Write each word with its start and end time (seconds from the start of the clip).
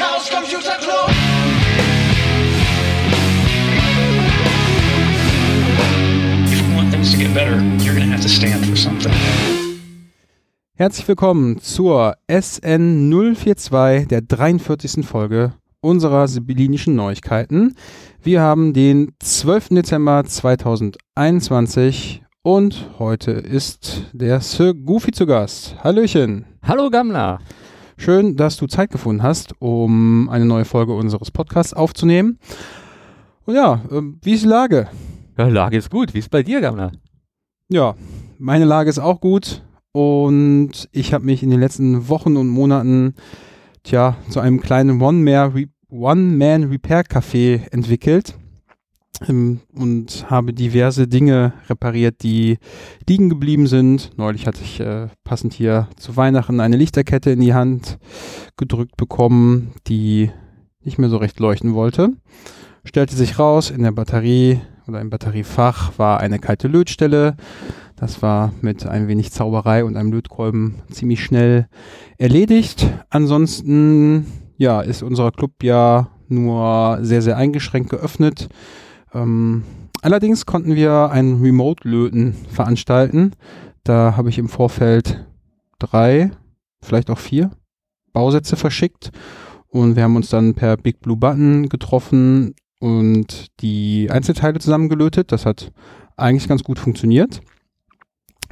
Chaos 0.00 0.30
Computer 0.30 0.78
Club. 0.80 1.10
If 6.46 6.58
you 6.58 6.74
want 6.74 6.90
things 6.90 7.12
to 7.12 7.18
get 7.18 7.34
better, 7.34 7.60
you're 7.84 7.94
going 7.94 8.06
to 8.06 8.12
have 8.12 8.22
to 8.22 8.28
stand 8.28 8.64
for 8.64 8.76
something. 8.76 9.12
Herzlich 10.72 11.06
willkommen 11.06 11.60
zur 11.60 12.16
SN 12.28 13.10
042 13.10 14.08
der 14.08 14.22
43. 14.22 15.04
Folge 15.04 15.52
unserer 15.82 16.28
sibyllinischen 16.28 16.96
Neuigkeiten. 16.96 17.74
Wir 18.22 18.40
haben 18.40 18.72
den 18.72 19.12
12. 19.18 19.68
Dezember 19.68 20.24
2021 20.24 22.22
und 22.42 22.88
heute 22.98 23.32
ist 23.32 24.04
der 24.14 24.40
Sir 24.40 24.72
Goofy 24.72 25.12
zu 25.12 25.26
Gast. 25.26 25.76
Hallöchen. 25.84 26.46
Hallo 26.62 26.88
Gammler. 26.88 27.40
Schön, 28.00 28.34
dass 28.34 28.56
du 28.56 28.66
Zeit 28.66 28.90
gefunden 28.90 29.22
hast, 29.22 29.52
um 29.58 30.30
eine 30.30 30.46
neue 30.46 30.64
Folge 30.64 30.94
unseres 30.94 31.30
Podcasts 31.30 31.74
aufzunehmen. 31.74 32.38
Und 33.44 33.56
ja, 33.56 33.82
ähm, 33.90 34.18
wie 34.22 34.32
ist 34.32 34.44
die 34.44 34.48
Lage? 34.48 34.88
Ja, 35.36 35.48
Lage 35.48 35.76
ist 35.76 35.90
gut. 35.90 36.14
Wie 36.14 36.20
ist 36.20 36.30
bei 36.30 36.42
dir, 36.42 36.62
Gammler? 36.62 36.92
Ja, 37.68 37.94
meine 38.38 38.64
Lage 38.64 38.88
ist 38.88 39.00
auch 39.00 39.20
gut 39.20 39.62
und 39.92 40.88
ich 40.92 41.12
habe 41.12 41.26
mich 41.26 41.42
in 41.42 41.50
den 41.50 41.60
letzten 41.60 42.08
Wochen 42.08 42.38
und 42.38 42.48
Monaten 42.48 43.16
tja, 43.82 44.16
zu 44.30 44.40
einem 44.40 44.62
kleinen 44.62 45.02
One-Man-Repair-Café 45.02 47.70
entwickelt 47.70 48.34
und 49.28 50.30
habe 50.30 50.54
diverse 50.54 51.06
Dinge 51.06 51.52
repariert, 51.68 52.22
die 52.22 52.58
liegen 53.08 53.28
geblieben 53.28 53.66
sind. 53.66 54.12
Neulich 54.16 54.46
hatte 54.46 54.60
ich 54.62 54.80
äh, 54.80 55.08
passend 55.24 55.52
hier 55.52 55.88
zu 55.96 56.16
Weihnachten 56.16 56.60
eine 56.60 56.76
Lichterkette 56.76 57.30
in 57.30 57.40
die 57.40 57.54
Hand 57.54 57.98
gedrückt 58.56 58.96
bekommen, 58.96 59.72
die 59.86 60.30
nicht 60.82 60.98
mehr 60.98 61.10
so 61.10 61.18
recht 61.18 61.38
leuchten 61.38 61.74
wollte. 61.74 62.14
Stellte 62.84 63.14
sich 63.14 63.38
raus, 63.38 63.70
in 63.70 63.82
der 63.82 63.92
Batterie 63.92 64.60
oder 64.88 65.00
im 65.00 65.10
Batteriefach 65.10 65.98
war 65.98 66.20
eine 66.20 66.38
kalte 66.38 66.68
Lötstelle. 66.68 67.36
Das 67.96 68.22
war 68.22 68.52
mit 68.62 68.86
ein 68.86 69.08
wenig 69.08 69.30
Zauberei 69.30 69.84
und 69.84 69.96
einem 69.96 70.12
Lötkolben 70.12 70.76
ziemlich 70.90 71.22
schnell 71.22 71.66
erledigt. 72.16 72.86
Ansonsten, 73.10 74.26
ja, 74.56 74.80
ist 74.80 75.02
unser 75.02 75.30
Club 75.30 75.62
ja 75.62 76.08
nur 76.28 76.98
sehr, 77.02 77.20
sehr 77.20 77.36
eingeschränkt 77.36 77.90
geöffnet. 77.90 78.48
Ähm, 79.14 79.64
allerdings 80.02 80.46
konnten 80.46 80.74
wir 80.74 81.10
ein 81.10 81.40
Remote-Löten 81.40 82.34
veranstalten. 82.50 83.32
Da 83.84 84.16
habe 84.16 84.28
ich 84.28 84.38
im 84.38 84.48
Vorfeld 84.48 85.24
drei, 85.78 86.30
vielleicht 86.82 87.10
auch 87.10 87.18
vier 87.18 87.50
Bausätze 88.12 88.56
verschickt. 88.56 89.10
Und 89.68 89.96
wir 89.96 90.02
haben 90.02 90.16
uns 90.16 90.30
dann 90.30 90.54
per 90.54 90.76
Big 90.76 91.00
Blue 91.00 91.16
Button 91.16 91.68
getroffen 91.68 92.54
und 92.80 93.46
die 93.60 94.08
Einzelteile 94.10 94.58
zusammengelötet. 94.58 95.32
Das 95.32 95.46
hat 95.46 95.72
eigentlich 96.16 96.48
ganz 96.48 96.64
gut 96.64 96.78
funktioniert. 96.78 97.40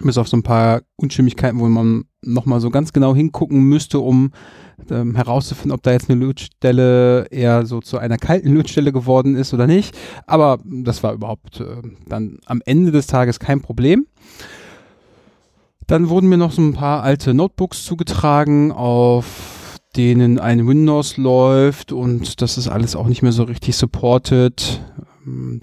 Bis 0.02 0.18
auf 0.18 0.28
so 0.28 0.36
ein 0.36 0.42
paar 0.42 0.82
Unstimmigkeiten, 0.96 1.58
wo 1.58 1.68
man 1.68 2.04
nochmal 2.22 2.60
so 2.60 2.70
ganz 2.70 2.92
genau 2.92 3.14
hingucken 3.14 3.62
müsste, 3.62 3.98
um 3.98 4.30
ähm, 4.90 5.16
herauszufinden, 5.16 5.72
ob 5.72 5.82
da 5.82 5.92
jetzt 5.92 6.08
eine 6.08 6.20
Lötstelle 6.20 7.26
eher 7.30 7.66
so 7.66 7.80
zu 7.80 7.98
einer 7.98 8.16
kalten 8.16 8.52
Lötstelle 8.52 8.92
geworden 8.92 9.36
ist 9.36 9.52
oder 9.54 9.66
nicht. 9.66 9.96
Aber 10.26 10.58
das 10.64 11.02
war 11.02 11.12
überhaupt 11.12 11.60
äh, 11.60 11.82
dann 12.06 12.38
am 12.46 12.62
Ende 12.64 12.92
des 12.92 13.06
Tages 13.06 13.40
kein 13.40 13.60
Problem. 13.60 14.06
Dann 15.86 16.08
wurden 16.10 16.28
mir 16.28 16.36
noch 16.36 16.52
so 16.52 16.62
ein 16.62 16.74
paar 16.74 17.02
alte 17.02 17.32
Notebooks 17.34 17.84
zugetragen, 17.84 18.72
auf 18.72 19.78
denen 19.96 20.38
ein 20.38 20.66
Windows 20.66 21.16
läuft 21.16 21.92
und 21.92 22.42
das 22.42 22.58
ist 22.58 22.68
alles 22.68 22.94
auch 22.94 23.06
nicht 23.06 23.22
mehr 23.22 23.32
so 23.32 23.44
richtig 23.44 23.74
supported. 23.74 24.80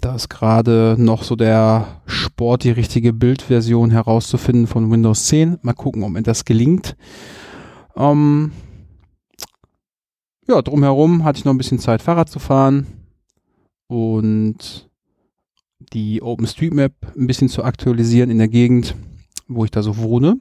Da 0.01 0.15
ist 0.15 0.29
gerade 0.29 0.95
noch 0.97 1.23
so 1.23 1.35
der 1.35 2.01
Sport, 2.05 2.63
die 2.63 2.71
richtige 2.71 3.13
Bildversion 3.13 3.91
herauszufinden 3.91 4.67
von 4.67 4.91
Windows 4.91 5.25
10. 5.25 5.59
Mal 5.61 5.73
gucken, 5.73 6.03
ob 6.03 6.11
mir 6.11 6.23
das 6.23 6.45
gelingt. 6.45 6.95
Ähm, 7.95 8.51
ja, 10.47 10.61
drumherum 10.61 11.23
hatte 11.23 11.39
ich 11.39 11.45
noch 11.45 11.53
ein 11.53 11.57
bisschen 11.57 11.79
Zeit, 11.79 12.01
Fahrrad 12.01 12.29
zu 12.29 12.39
fahren 12.39 12.85
und 13.87 14.89
die 15.93 16.21
OpenStreetMap 16.21 16.93
ein 17.15 17.27
bisschen 17.27 17.49
zu 17.49 17.63
aktualisieren 17.63 18.29
in 18.29 18.37
der 18.37 18.47
Gegend, 18.47 18.95
wo 19.47 19.65
ich 19.65 19.71
da 19.71 19.81
so 19.81 19.97
wohne. 19.97 20.39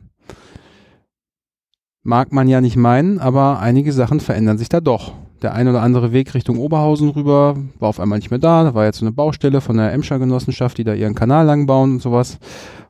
Mag 2.03 2.33
man 2.33 2.49
ja 2.49 2.61
nicht 2.61 2.77
meinen, 2.77 3.19
aber 3.19 3.61
einige 3.61 3.93
Sachen 3.93 4.21
verändern 4.21 4.59
sich 4.59 4.69
da 4.69 4.81
doch. 4.81 5.15
Der 5.43 5.55
ein 5.55 5.69
oder 5.69 5.83
andere 5.83 6.13
Weg 6.13 6.33
Richtung 6.35 6.59
Oberhausen 6.59 7.11
rüber 7.11 7.57
war 7.79 7.89
auf 7.89 8.01
einmal 8.01 8.19
nicht 8.19 8.31
mehr 8.31 8.39
da. 8.39 8.65
Da 8.65 8.75
war 8.75 8.85
jetzt 8.85 8.99
so 8.99 9.05
eine 9.05 9.13
Baustelle 9.13 9.61
von 9.61 9.77
der 9.77 9.93
Emscher 9.93 10.19
Genossenschaft, 10.19 10.79
die 10.79 10.85
da 10.85 10.95
ihren 10.95 11.15
Kanal 11.15 11.45
lang 11.47 11.67
bauen 11.67 11.95
und 11.95 12.03
sowas. 12.03 12.39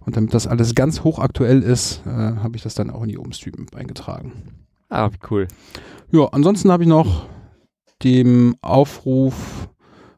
Und 0.07 0.17
damit 0.17 0.35
das 0.35 0.47
alles 0.47 0.75
ganz 0.75 1.03
hochaktuell 1.03 1.63
ist, 1.63 2.03
äh, 2.07 2.11
habe 2.11 2.57
ich 2.57 2.63
das 2.63 2.75
dann 2.75 2.91
auch 2.91 3.03
in 3.03 3.09
die 3.09 3.19
OpenStreetMap 3.19 3.75
eingetragen. 3.75 4.33
Ah, 4.89 5.11
wie 5.11 5.19
cool. 5.31 5.49
Ja, 6.13 6.27
ansonsten 6.27 6.71
habe 6.71 6.85
ich 6.85 6.89
noch 6.89 7.27
dem 8.03 8.55
Aufruf 8.61 9.69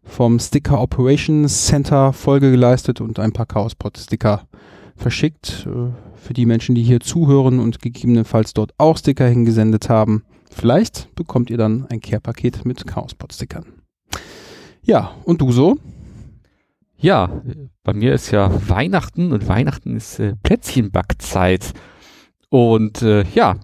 vom 0.03 0.39
Sticker 0.39 0.81
Operations 0.81 1.67
Center 1.67 2.13
Folge 2.13 2.51
geleistet 2.51 3.01
und 3.01 3.19
ein 3.19 3.33
paar 3.33 3.47
Chaospot-Sticker 3.47 4.43
verschickt. 4.97 5.67
Äh, 5.67 5.91
für 6.27 6.35
die 6.35 6.47
Menschen, 6.47 6.75
die 6.75 6.83
hier 6.83 7.01
zuhören 7.01 7.61
und 7.61 7.81
gegebenenfalls 7.81 8.53
dort 8.53 8.73
auch 8.79 8.99
Sticker 8.99 9.27
hingesendet 9.27 9.89
haben. 9.89 10.25
Vielleicht 10.51 11.15
bekommt 11.15 11.51
ihr 11.51 11.59
dann 11.59 11.87
ein 11.87 12.01
Care-Paket 12.01 12.65
mit 12.65 12.87
Chaospot-Stickern. 12.87 13.67
Ja, 14.83 15.15
und 15.25 15.41
du 15.41 15.53
so? 15.53 15.79
Ja, 16.99 17.43
bei 17.83 17.93
mir 17.93 18.15
ist 18.15 18.31
ja 18.31 18.51
Weihnachten 18.69 19.33
und 19.33 19.49
Weihnachten 19.49 19.97
ist 19.97 20.19
äh, 20.19 20.35
Plätzchenbackzeit. 20.43 21.73
Und 22.49 23.03
äh, 23.03 23.25
ja, 23.35 23.57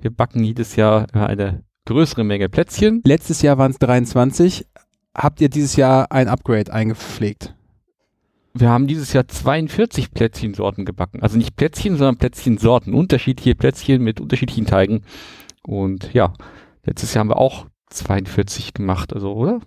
wir 0.00 0.10
backen 0.10 0.42
jedes 0.42 0.76
Jahr 0.76 1.06
immer 1.12 1.26
eine 1.26 1.62
größere 1.86 2.24
Menge 2.24 2.48
Plätzchen. 2.48 3.02
Letztes 3.04 3.42
Jahr 3.42 3.58
waren 3.58 3.70
es 3.70 3.78
23. 3.78 4.66
Habt 5.14 5.40
ihr 5.40 5.48
dieses 5.48 5.76
Jahr 5.76 6.10
ein 6.10 6.28
Upgrade 6.28 6.72
eingepflegt? 6.72 7.54
Wir 8.52 8.68
haben 8.68 8.86
dieses 8.86 9.12
Jahr 9.12 9.28
42 9.28 10.12
Plätzchensorten 10.12 10.84
gebacken. 10.84 11.22
Also 11.22 11.36
nicht 11.36 11.56
Plätzchen, 11.56 11.96
sondern 11.96 12.16
Plätzchensorten. 12.16 12.94
Unterschiedliche 12.94 13.54
Plätzchen 13.54 14.02
mit 14.02 14.20
unterschiedlichen 14.20 14.66
Teigen. 14.66 15.02
Und 15.62 16.12
ja, 16.14 16.32
letztes 16.84 17.14
Jahr 17.14 17.20
haben 17.20 17.30
wir 17.30 17.38
auch 17.38 17.66
42 17.90 18.74
gemacht, 18.74 19.12
also, 19.12 19.32
oder? 19.32 19.60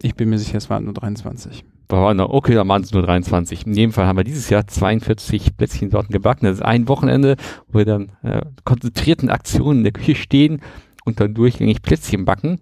Ich 0.00 0.14
bin 0.14 0.30
mir 0.30 0.38
sicher, 0.38 0.58
es 0.58 0.68
waren 0.70 0.84
nur 0.84 0.94
23. 0.94 1.64
War 1.88 2.14
noch- 2.14 2.30
Okay, 2.30 2.54
dann 2.54 2.68
waren 2.68 2.82
es 2.82 2.92
nur 2.92 3.02
23. 3.02 3.66
In 3.66 3.74
jedem 3.74 3.92
Fall 3.92 4.06
haben 4.06 4.16
wir 4.16 4.24
dieses 4.24 4.50
Jahr 4.50 4.66
42 4.66 5.56
Plätzchensorten 5.56 6.12
gebacken. 6.12 6.46
Das 6.46 6.56
ist 6.56 6.62
ein 6.62 6.88
Wochenende, 6.88 7.36
wo 7.68 7.78
wir 7.78 7.84
dann 7.84 8.12
äh, 8.22 8.42
konzentrierten 8.64 9.30
Aktionen 9.30 9.78
in 9.78 9.84
der 9.84 9.92
Küche 9.92 10.14
stehen 10.14 10.60
und 11.04 11.20
dann 11.20 11.34
durchgängig 11.34 11.82
Plätzchen 11.82 12.24
backen. 12.24 12.60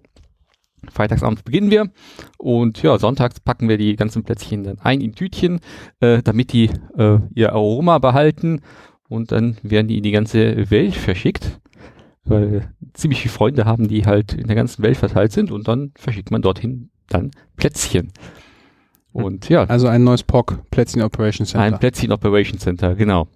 Freitagsabends 0.91 1.43
beginnen 1.43 1.69
wir 1.69 1.91
und 2.39 2.81
ja, 2.81 2.97
sonntags 2.97 3.39
packen 3.39 3.69
wir 3.69 3.77
die 3.77 3.95
ganzen 3.95 4.23
Plätzchen 4.23 4.63
dann 4.63 4.79
ein 4.79 4.99
in 4.99 5.13
Tütchen, 5.13 5.59
äh, 5.99 6.23
damit 6.23 6.53
die 6.53 6.71
äh, 6.97 7.19
ihr 7.35 7.53
Aroma 7.53 7.99
behalten 7.99 8.61
und 9.07 9.31
dann 9.31 9.57
werden 9.61 9.87
die 9.87 9.97
in 9.97 10.03
die 10.03 10.11
ganze 10.11 10.71
Welt 10.71 10.95
verschickt, 10.95 11.59
weil 12.23 12.73
ziemlich 12.93 13.21
viele 13.21 13.33
Freunde 13.33 13.65
haben, 13.65 13.87
die 13.87 14.05
halt 14.05 14.33
in 14.33 14.47
der 14.47 14.55
ganzen 14.55 14.83
Welt 14.83 14.97
verteilt 14.97 15.31
sind 15.31 15.51
und 15.51 15.67
dann 15.67 15.91
verschickt 15.95 16.31
man 16.31 16.41
dorthin 16.41 16.89
dann 17.09 17.31
Plätzchen. 17.57 18.11
Und 19.11 19.49
ja, 19.49 19.63
Also 19.65 19.87
ein 19.87 20.03
neues 20.03 20.23
POC, 20.23 20.69
Plätzchen 20.71 21.01
Operation 21.01 21.45
Center. 21.45 21.63
ein 21.63 21.79
Plätzchen 21.79 22.11
Operation 22.11 22.59
Center, 22.59 22.95
genau. 22.95 23.27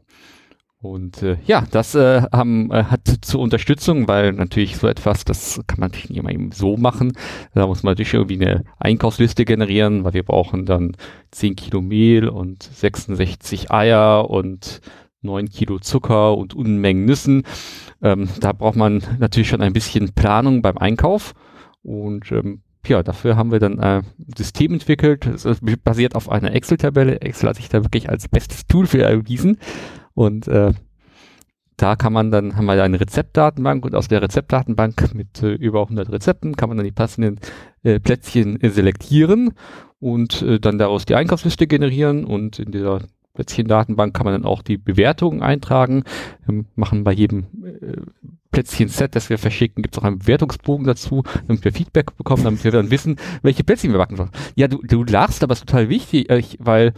Und 0.81 1.23
äh, 1.23 1.37
ja, 1.45 1.65
das 1.71 1.95
äh, 1.95 2.21
haben, 2.31 2.71
äh, 2.71 2.83
hat 2.83 3.01
zur 3.21 3.41
Unterstützung, 3.41 4.07
weil 4.07 4.33
natürlich 4.33 4.77
so 4.77 4.87
etwas, 4.87 5.25
das 5.25 5.59
kann 5.65 5.79
man 5.79 5.89
natürlich 5.89 6.11
nicht 6.11 6.19
immer 6.19 6.31
eben 6.31 6.51
so 6.51 6.77
machen. 6.77 7.13
Da 7.55 7.65
muss 7.65 7.81
man 7.81 7.91
natürlich 7.91 8.13
irgendwie 8.13 8.39
eine 8.39 8.63
Einkaufsliste 8.77 9.45
generieren, 9.45 10.03
weil 10.03 10.13
wir 10.13 10.23
brauchen 10.23 10.65
dann 10.65 10.95
10 11.31 11.55
Kilo 11.55 11.81
Mehl 11.81 12.29
und 12.29 12.61
66 12.61 13.71
Eier 13.71 14.29
und 14.29 14.79
9 15.25 15.49
Kilo 15.49 15.79
Zucker 15.79 16.37
und 16.37 16.53
Unmengen 16.53 17.05
Nüssen. 17.05 17.43
Ähm, 18.01 18.29
da 18.39 18.53
braucht 18.53 18.75
man 18.75 19.03
natürlich 19.19 19.49
schon 19.49 19.61
ein 19.61 19.73
bisschen 19.73 20.13
Planung 20.13 20.61
beim 20.61 20.77
Einkauf. 20.77 21.33
Und 21.83 22.31
ähm, 22.31 22.61
ja, 22.87 23.03
dafür 23.03 23.35
haben 23.35 23.51
wir 23.51 23.59
dann 23.59 23.79
äh, 23.79 24.01
ein 24.01 24.33
System 24.37 24.73
entwickelt. 24.73 25.27
Basiert 25.83 26.15
auf 26.15 26.29
einer 26.29 26.53
Excel-Tabelle. 26.53 27.21
Excel 27.21 27.49
hat 27.49 27.55
sich 27.57 27.69
da 27.69 27.83
wirklich 27.83 28.09
als 28.09 28.27
bestes 28.27 28.67
Tool 28.67 28.87
für 28.87 29.01
erwiesen. 29.01 29.57
Und 30.13 30.47
äh, 30.47 30.73
da 31.77 31.95
kann 31.95 32.13
man 32.13 32.31
dann, 32.31 32.55
haben 32.55 32.65
wir 32.65 32.81
eine 32.81 32.99
Rezeptdatenbank 32.99 33.85
und 33.85 33.95
aus 33.95 34.07
der 34.07 34.21
Rezeptdatenbank 34.21 35.13
mit 35.13 35.43
äh, 35.43 35.53
über 35.53 35.81
100 35.81 36.09
Rezepten 36.11 36.55
kann 36.55 36.69
man 36.69 36.77
dann 36.77 36.85
die 36.85 36.91
passenden 36.91 37.39
äh, 37.83 37.99
Plätzchen 37.99 38.61
äh, 38.61 38.69
selektieren 38.69 39.51
und 39.99 40.41
äh, 40.41 40.59
dann 40.59 40.77
daraus 40.77 41.05
die 41.05 41.15
Einkaufsliste 41.15 41.67
generieren 41.67 42.23
und 42.23 42.59
in 42.59 42.71
dieser 42.71 43.01
Plätzchen-Datenbank 43.35 44.13
kann 44.13 44.25
man 44.25 44.33
dann 44.33 44.45
auch 44.45 44.61
die 44.61 44.77
Bewertungen 44.77 45.41
eintragen. 45.43 46.03
Wir 46.45 46.65
machen 46.75 47.03
bei 47.03 47.11
jedem 47.11 47.45
äh, 47.63 47.97
Plätzchen-Set, 48.51 49.15
das 49.15 49.29
wir 49.29 49.37
verschicken, 49.37 49.83
gibt 49.83 49.95
es 49.95 50.01
auch 50.01 50.05
einen 50.05 50.19
Bewertungsbogen 50.19 50.87
dazu, 50.87 51.23
damit 51.47 51.63
wir 51.63 51.73
Feedback 51.73 52.15
bekommen, 52.17 52.43
damit 52.43 52.63
wir 52.63 52.71
dann 52.71 52.89
wissen, 52.89 53.17
welche 53.41 53.63
Plätzchen 53.63 53.91
wir 53.91 53.99
backen 53.99 54.15
sollen. 54.15 54.31
Ja, 54.55 54.67
du, 54.67 54.81
du 54.81 55.03
lachst, 55.03 55.43
aber 55.43 55.53
es 55.53 55.59
ist 55.59 55.67
total 55.67 55.89
wichtig, 55.89 56.29
äh, 56.29 56.41
weil 56.59 56.93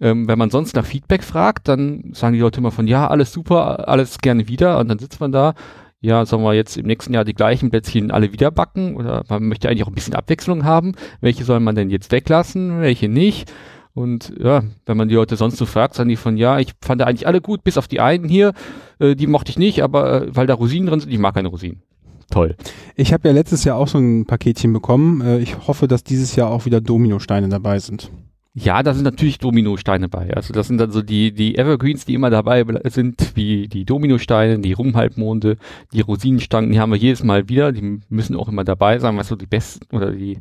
ähm, 0.00 0.28
wenn 0.28 0.38
man 0.38 0.50
sonst 0.50 0.76
nach 0.76 0.84
Feedback 0.84 1.24
fragt, 1.24 1.66
dann 1.68 2.12
sagen 2.12 2.34
die 2.34 2.40
Leute 2.40 2.60
immer 2.60 2.70
von, 2.70 2.86
ja, 2.86 3.08
alles 3.08 3.32
super, 3.32 3.88
alles 3.88 4.18
gerne 4.18 4.48
wieder 4.48 4.78
und 4.78 4.88
dann 4.88 4.98
sitzt 4.98 5.20
man 5.20 5.32
da, 5.32 5.54
ja, 6.00 6.24
sollen 6.24 6.42
wir 6.42 6.54
jetzt 6.54 6.76
im 6.76 6.86
nächsten 6.86 7.12
Jahr 7.12 7.24
die 7.24 7.34
gleichen 7.34 7.70
Plätzchen 7.70 8.12
alle 8.12 8.32
wieder 8.32 8.50
backen 8.52 8.96
oder 8.96 9.24
man 9.28 9.48
möchte 9.48 9.68
eigentlich 9.68 9.82
auch 9.82 9.88
ein 9.88 9.94
bisschen 9.94 10.14
Abwechslung 10.14 10.64
haben. 10.64 10.92
Welche 11.20 11.44
soll 11.44 11.58
man 11.58 11.74
denn 11.74 11.90
jetzt 11.90 12.12
weglassen, 12.12 12.80
welche 12.80 13.08
nicht? 13.08 13.52
Und 13.98 14.32
ja, 14.38 14.62
wenn 14.86 14.96
man 14.96 15.08
die 15.08 15.16
Leute 15.16 15.34
sonst 15.34 15.56
so 15.56 15.66
fragt, 15.66 15.96
sagen 15.96 16.08
die 16.08 16.14
von, 16.14 16.36
ja, 16.36 16.60
ich 16.60 16.70
fand 16.80 17.02
eigentlich 17.02 17.26
alle 17.26 17.40
gut, 17.40 17.64
bis 17.64 17.76
auf 17.76 17.88
die 17.88 17.98
einen 17.98 18.28
hier, 18.28 18.52
äh, 19.00 19.16
die 19.16 19.26
mochte 19.26 19.50
ich 19.50 19.58
nicht, 19.58 19.82
aber 19.82 20.22
äh, 20.22 20.36
weil 20.36 20.46
da 20.46 20.54
Rosinen 20.54 20.86
drin 20.86 21.00
sind, 21.00 21.12
ich 21.12 21.18
mag 21.18 21.34
keine 21.34 21.48
Rosinen. 21.48 21.82
Toll. 22.30 22.54
Ich 22.94 23.12
habe 23.12 23.26
ja 23.26 23.34
letztes 23.34 23.64
Jahr 23.64 23.76
auch 23.76 23.88
so 23.88 23.98
ein 23.98 24.24
Paketchen 24.24 24.72
bekommen. 24.72 25.20
Äh, 25.20 25.38
ich 25.38 25.66
hoffe, 25.66 25.88
dass 25.88 26.04
dieses 26.04 26.36
Jahr 26.36 26.48
auch 26.48 26.64
wieder 26.64 26.80
Dominosteine 26.80 27.48
dabei 27.48 27.80
sind. 27.80 28.08
Ja, 28.54 28.84
da 28.84 28.94
sind 28.94 29.02
natürlich 29.02 29.38
Dominosteine 29.38 30.08
bei. 30.08 30.32
Also 30.32 30.52
das 30.52 30.68
sind 30.68 30.78
dann 30.78 30.92
so 30.92 31.02
die, 31.02 31.32
die 31.32 31.58
Evergreens, 31.58 32.04
die 32.04 32.14
immer 32.14 32.30
dabei 32.30 32.64
sind, 32.84 33.32
wie 33.34 33.66
die 33.66 33.84
Dominosteine, 33.84 34.60
die 34.60 34.74
Rumhalbmonde, 34.74 35.56
die 35.92 36.00
Rosinenstangen, 36.02 36.70
die 36.70 36.78
haben 36.78 36.92
wir 36.92 36.98
jedes 36.98 37.24
Mal 37.24 37.48
wieder. 37.48 37.72
Die 37.72 38.00
müssen 38.08 38.36
auch 38.36 38.48
immer 38.48 38.62
dabei 38.62 39.00
sein, 39.00 39.16
was 39.16 39.26
so 39.26 39.34
die 39.34 39.46
besten 39.46 39.94
oder 39.94 40.12
die 40.12 40.38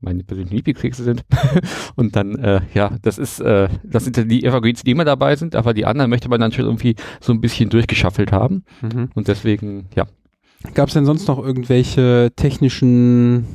meine 0.00 0.24
persönlichen 0.24 0.56
Lieblingskekse 0.56 1.04
sind. 1.04 1.24
und 1.96 2.16
dann, 2.16 2.36
äh, 2.38 2.60
ja, 2.74 2.96
das 3.02 3.18
ist, 3.18 3.40
äh, 3.40 3.68
das 3.84 4.04
sind 4.04 4.30
die 4.30 4.44
Evergreens, 4.44 4.82
die 4.82 4.90
immer 4.90 5.04
dabei 5.04 5.36
sind, 5.36 5.54
aber 5.54 5.74
die 5.74 5.86
anderen 5.86 6.10
möchte 6.10 6.28
man 6.28 6.40
dann 6.40 6.52
schon 6.52 6.64
irgendwie 6.64 6.96
so 7.20 7.32
ein 7.32 7.40
bisschen 7.40 7.70
durchgeschaffelt 7.70 8.32
haben. 8.32 8.64
Mhm. 8.82 9.10
Und 9.14 9.28
deswegen, 9.28 9.88
ja. 9.94 10.06
Gab 10.74 10.88
es 10.88 10.94
denn 10.94 11.06
sonst 11.06 11.26
noch 11.26 11.38
irgendwelche 11.38 12.32
technischen 12.36 13.46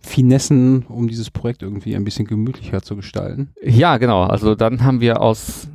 Finessen, 0.00 0.84
um 0.86 1.08
dieses 1.08 1.30
Projekt 1.30 1.62
irgendwie 1.62 1.94
ein 1.94 2.04
bisschen 2.04 2.26
gemütlicher 2.26 2.82
zu 2.82 2.96
gestalten? 2.96 3.50
Ja, 3.62 3.98
genau. 3.98 4.22
Also 4.22 4.54
dann 4.54 4.82
haben 4.82 5.00
wir 5.00 5.20
aus 5.20 5.68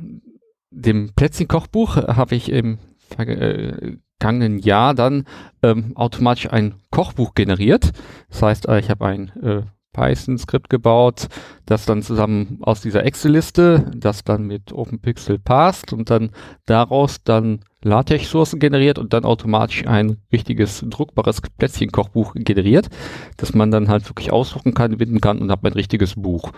dem 0.70 1.12
Plätzchen-Kochbuch 1.14 1.96
habe 1.96 2.34
ich 2.34 2.50
im 2.50 2.78
vergangenen 3.08 4.58
Jahr 4.58 4.94
dann 4.94 5.24
ähm, 5.62 5.96
automatisch 5.96 6.50
ein 6.50 6.74
Kochbuch 6.90 7.34
generiert. 7.34 7.92
Das 8.28 8.42
heißt, 8.42 8.68
äh, 8.68 8.80
ich 8.80 8.90
habe 8.90 9.06
ein 9.06 9.28
äh, 9.42 9.62
Python-Skript 9.92 10.70
gebaut, 10.70 11.28
das 11.66 11.86
dann 11.86 12.02
zusammen 12.02 12.58
aus 12.60 12.80
dieser 12.80 13.04
Excel-Liste, 13.04 13.90
das 13.94 14.24
dann 14.24 14.46
mit 14.46 14.72
OpenPixel 14.72 15.38
passt 15.38 15.92
und 15.92 16.10
dann 16.10 16.30
daraus 16.66 17.22
dann 17.24 17.60
LaTeX-Sourcen 17.82 18.58
generiert 18.58 18.98
und 18.98 19.12
dann 19.12 19.24
automatisch 19.24 19.86
ein 19.86 20.18
richtiges 20.32 20.84
druckbares 20.86 21.40
Plätzchen-Kochbuch 21.40 22.34
generiert, 22.34 22.88
das 23.36 23.54
man 23.54 23.70
dann 23.70 23.88
halt 23.88 24.08
wirklich 24.08 24.32
ausdrucken 24.32 24.74
kann, 24.74 24.96
binden 24.96 25.20
kann 25.20 25.38
und 25.38 25.50
hat 25.50 25.64
ein 25.64 25.72
richtiges 25.72 26.14
Buch. 26.14 26.52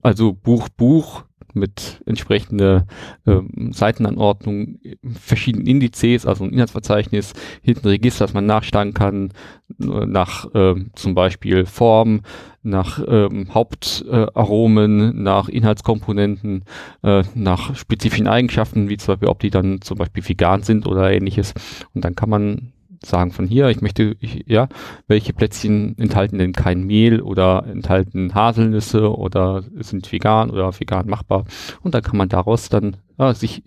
Also 0.00 0.32
Buch, 0.32 0.68
Buch, 0.70 1.24
mit 1.54 2.02
entsprechender 2.06 2.86
ähm, 3.26 3.72
Seitenanordnung, 3.72 4.78
verschiedenen 5.02 5.66
Indizes, 5.66 6.26
also 6.26 6.44
ein 6.44 6.52
Inhaltsverzeichnis, 6.52 7.32
hinten 7.62 7.88
Register, 7.88 8.24
das 8.24 8.34
man 8.34 8.46
nachschlagen 8.46 8.94
kann, 8.94 9.32
äh, 9.80 10.06
nach 10.06 10.46
ähm, 10.54 10.90
zum 10.94 11.14
Beispiel 11.14 11.66
Form, 11.66 12.22
nach 12.62 13.02
ähm, 13.06 13.52
Hauptaromen, 13.52 15.00
äh, 15.00 15.12
nach 15.14 15.48
Inhaltskomponenten, 15.48 16.64
äh, 17.02 17.24
nach 17.34 17.74
spezifischen 17.74 18.28
Eigenschaften, 18.28 18.88
wie 18.88 18.96
zum 18.96 19.14
Beispiel, 19.14 19.28
ob 19.28 19.40
die 19.40 19.50
dann 19.50 19.80
zum 19.80 19.98
Beispiel 19.98 20.26
vegan 20.28 20.62
sind 20.62 20.86
oder 20.86 21.10
ähnliches. 21.10 21.54
Und 21.94 22.04
dann 22.04 22.14
kann 22.14 22.30
man 22.30 22.71
sagen 23.04 23.32
von 23.32 23.46
hier, 23.46 23.68
ich 23.68 23.80
möchte, 23.80 24.16
ich, 24.20 24.44
ja, 24.46 24.68
welche 25.06 25.32
Plätzchen 25.32 25.96
enthalten 25.98 26.38
denn 26.38 26.52
kein 26.52 26.84
Mehl 26.84 27.20
oder 27.20 27.66
enthalten 27.66 28.34
Haselnüsse 28.34 29.14
oder 29.16 29.62
sind 29.80 30.10
vegan 30.10 30.50
oder 30.50 30.78
vegan 30.78 31.08
machbar. 31.08 31.44
Und 31.82 31.94
dann 31.94 32.02
kann 32.02 32.16
man 32.16 32.28
daraus 32.28 32.68
dann 32.68 32.96
äh, 33.18 33.34
sich 33.34 33.62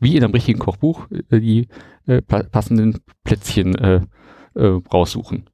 wie 0.00 0.16
in 0.16 0.24
einem 0.24 0.34
richtigen 0.34 0.58
Kochbuch 0.58 1.06
äh, 1.30 1.40
die 1.40 1.68
äh, 2.06 2.22
passenden 2.22 2.98
Plätzchen 3.24 3.74
äh, 3.76 4.00
äh, 4.54 4.80
raussuchen. 4.92 5.44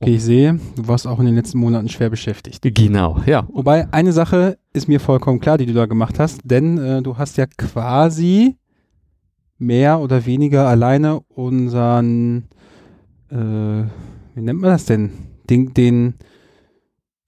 Okay, 0.00 0.14
ich 0.14 0.22
sehe, 0.22 0.60
du 0.76 0.86
warst 0.86 1.08
auch 1.08 1.18
in 1.18 1.26
den 1.26 1.34
letzten 1.34 1.58
Monaten 1.58 1.88
schwer 1.88 2.08
beschäftigt. 2.08 2.62
Genau, 2.62 3.20
ja. 3.26 3.48
Wobei 3.48 3.92
eine 3.92 4.12
Sache 4.12 4.58
ist 4.72 4.86
mir 4.86 5.00
vollkommen 5.00 5.40
klar, 5.40 5.58
die 5.58 5.66
du 5.66 5.72
da 5.72 5.86
gemacht 5.86 6.20
hast, 6.20 6.40
denn 6.44 6.78
äh, 6.78 7.02
du 7.02 7.18
hast 7.18 7.36
ja 7.36 7.46
quasi 7.46 8.56
mehr 9.58 10.00
oder 10.00 10.24
weniger 10.24 10.68
alleine 10.68 11.20
unseren, 11.28 12.44
äh, 13.30 13.36
wie 13.36 14.40
nennt 14.40 14.60
man 14.60 14.70
das 14.70 14.86
denn? 14.86 15.10
Den, 15.50 15.74
den 15.74 16.14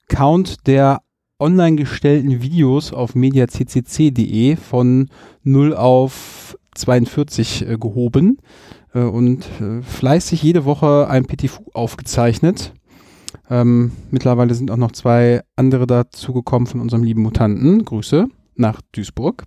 Count 0.08 0.66
der 0.66 1.02
online 1.38 1.76
gestellten 1.76 2.42
Videos 2.42 2.92
auf 2.92 3.14
mediaccc.de 3.14 4.56
von 4.56 5.08
0 5.42 5.74
auf 5.74 6.56
42 6.74 7.68
äh, 7.68 7.78
gehoben 7.78 8.38
äh, 8.94 9.00
und 9.00 9.46
äh, 9.60 9.82
fleißig 9.82 10.42
jede 10.42 10.64
Woche 10.64 11.08
ein 11.08 11.24
PTFU 11.24 11.64
aufgezeichnet. 11.72 12.74
Ähm, 13.48 13.92
mittlerweile 14.10 14.54
sind 14.54 14.70
auch 14.70 14.76
noch 14.76 14.92
zwei 14.92 15.42
andere 15.56 15.86
dazugekommen 15.86 16.66
von 16.66 16.80
unserem 16.80 17.02
lieben 17.02 17.22
Mutanten. 17.22 17.84
Grüße 17.84 18.26
nach 18.56 18.80
Duisburg. 18.92 19.44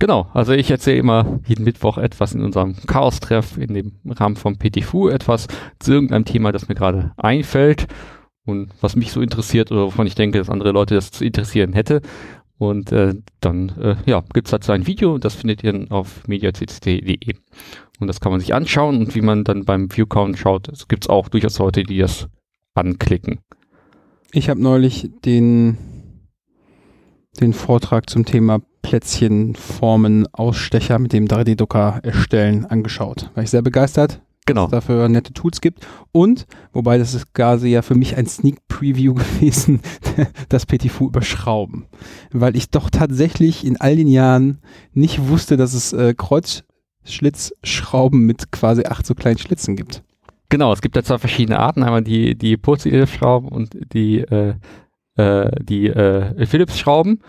Genau, 0.00 0.30
also 0.32 0.52
ich 0.52 0.70
erzähle 0.70 0.96
immer 0.96 1.40
jeden 1.46 1.62
Mittwoch 1.62 1.98
etwas 1.98 2.34
in 2.34 2.42
unserem 2.42 2.74
Chaos-Treff 2.86 3.58
in 3.58 3.74
dem 3.74 3.92
Rahmen 4.06 4.34
vom 4.34 4.56
PTFU, 4.56 5.08
etwas 5.08 5.46
zu 5.78 5.92
irgendeinem 5.92 6.24
Thema, 6.24 6.52
das 6.52 6.68
mir 6.68 6.74
gerade 6.74 7.12
einfällt 7.18 7.86
und 8.46 8.70
was 8.80 8.96
mich 8.96 9.12
so 9.12 9.20
interessiert 9.20 9.70
oder 9.70 9.82
wovon 9.84 10.06
ich 10.06 10.14
denke, 10.14 10.38
dass 10.38 10.48
andere 10.48 10.72
Leute 10.72 10.94
das 10.94 11.10
zu 11.10 11.22
interessieren 11.22 11.74
hätte. 11.74 12.00
Und 12.56 12.92
äh, 12.92 13.14
dann 13.40 13.68
äh, 13.78 13.96
ja, 14.06 14.22
gibt 14.32 14.46
es 14.46 14.52
dazu 14.52 14.72
ein 14.72 14.86
Video, 14.86 15.18
das 15.18 15.34
findet 15.34 15.62
ihr 15.62 15.86
auf 15.90 16.26
mediacct.de. 16.26 17.34
Und 18.00 18.06
das 18.06 18.20
kann 18.20 18.32
man 18.32 18.40
sich 18.40 18.54
anschauen 18.54 18.98
und 18.98 19.14
wie 19.14 19.20
man 19.20 19.44
dann 19.44 19.66
beim 19.66 19.90
Viewcount 19.90 20.38
schaut, 20.38 20.68
es 20.68 20.88
gibt 20.88 21.04
es 21.04 21.10
auch 21.10 21.28
durchaus 21.28 21.58
Leute, 21.58 21.82
die 21.82 21.98
das 21.98 22.26
anklicken. 22.74 23.40
Ich 24.32 24.48
habe 24.48 24.62
neulich 24.62 25.10
den, 25.26 25.76
den 27.38 27.52
Vortrag 27.52 28.10
zum 28.10 28.24
Thema 28.24 28.60
Plätzchenformen, 28.82 30.26
Ausstecher 30.32 30.98
mit 30.98 31.12
dem 31.12 31.26
3D-Drucker 31.26 32.00
erstellen 32.02 32.66
angeschaut. 32.66 33.30
War 33.34 33.42
ich 33.42 33.50
sehr 33.50 33.62
begeistert. 33.62 34.20
Genau. 34.46 34.66
Dass 34.66 34.82
es 34.82 34.86
dafür 34.86 35.08
nette 35.08 35.32
Tools 35.32 35.60
gibt. 35.60 35.86
Und, 36.12 36.46
wobei 36.72 36.98
das 36.98 37.14
ist 37.14 37.32
quasi 37.34 37.68
ja 37.68 37.82
für 37.82 37.94
mich 37.94 38.16
ein 38.16 38.26
Sneak 38.26 38.66
Preview 38.66 39.14
gewesen, 39.40 39.80
das 40.48 40.66
PTFU 40.66 41.06
überschrauben. 41.06 41.86
Weil 42.32 42.56
ich 42.56 42.70
doch 42.70 42.90
tatsächlich 42.90 43.64
in 43.64 43.80
all 43.80 43.94
den 43.96 44.08
Jahren 44.08 44.60
nicht 44.92 45.28
wusste, 45.28 45.56
dass 45.56 45.74
es 45.74 45.92
äh, 45.92 46.14
Kreuzschlitzschrauben 46.14 48.26
mit 48.26 48.50
quasi 48.50 48.82
acht 48.84 49.06
so 49.06 49.14
kleinen 49.14 49.38
Schlitzen 49.38 49.76
gibt. 49.76 50.02
Genau, 50.48 50.72
es 50.72 50.82
gibt 50.82 50.96
da 50.96 51.04
zwei 51.04 51.18
verschiedene 51.18 51.60
Arten. 51.60 51.84
Einmal 51.84 52.02
die, 52.02 52.34
die 52.34 52.56
Purzel-Schrauben 52.56 53.48
und 53.48 53.70
die, 53.92 54.18
äh, 54.18 54.54
äh, 55.16 55.50
die 55.62 55.88
äh, 55.88 56.46
Philips-Schrauben. 56.46 57.20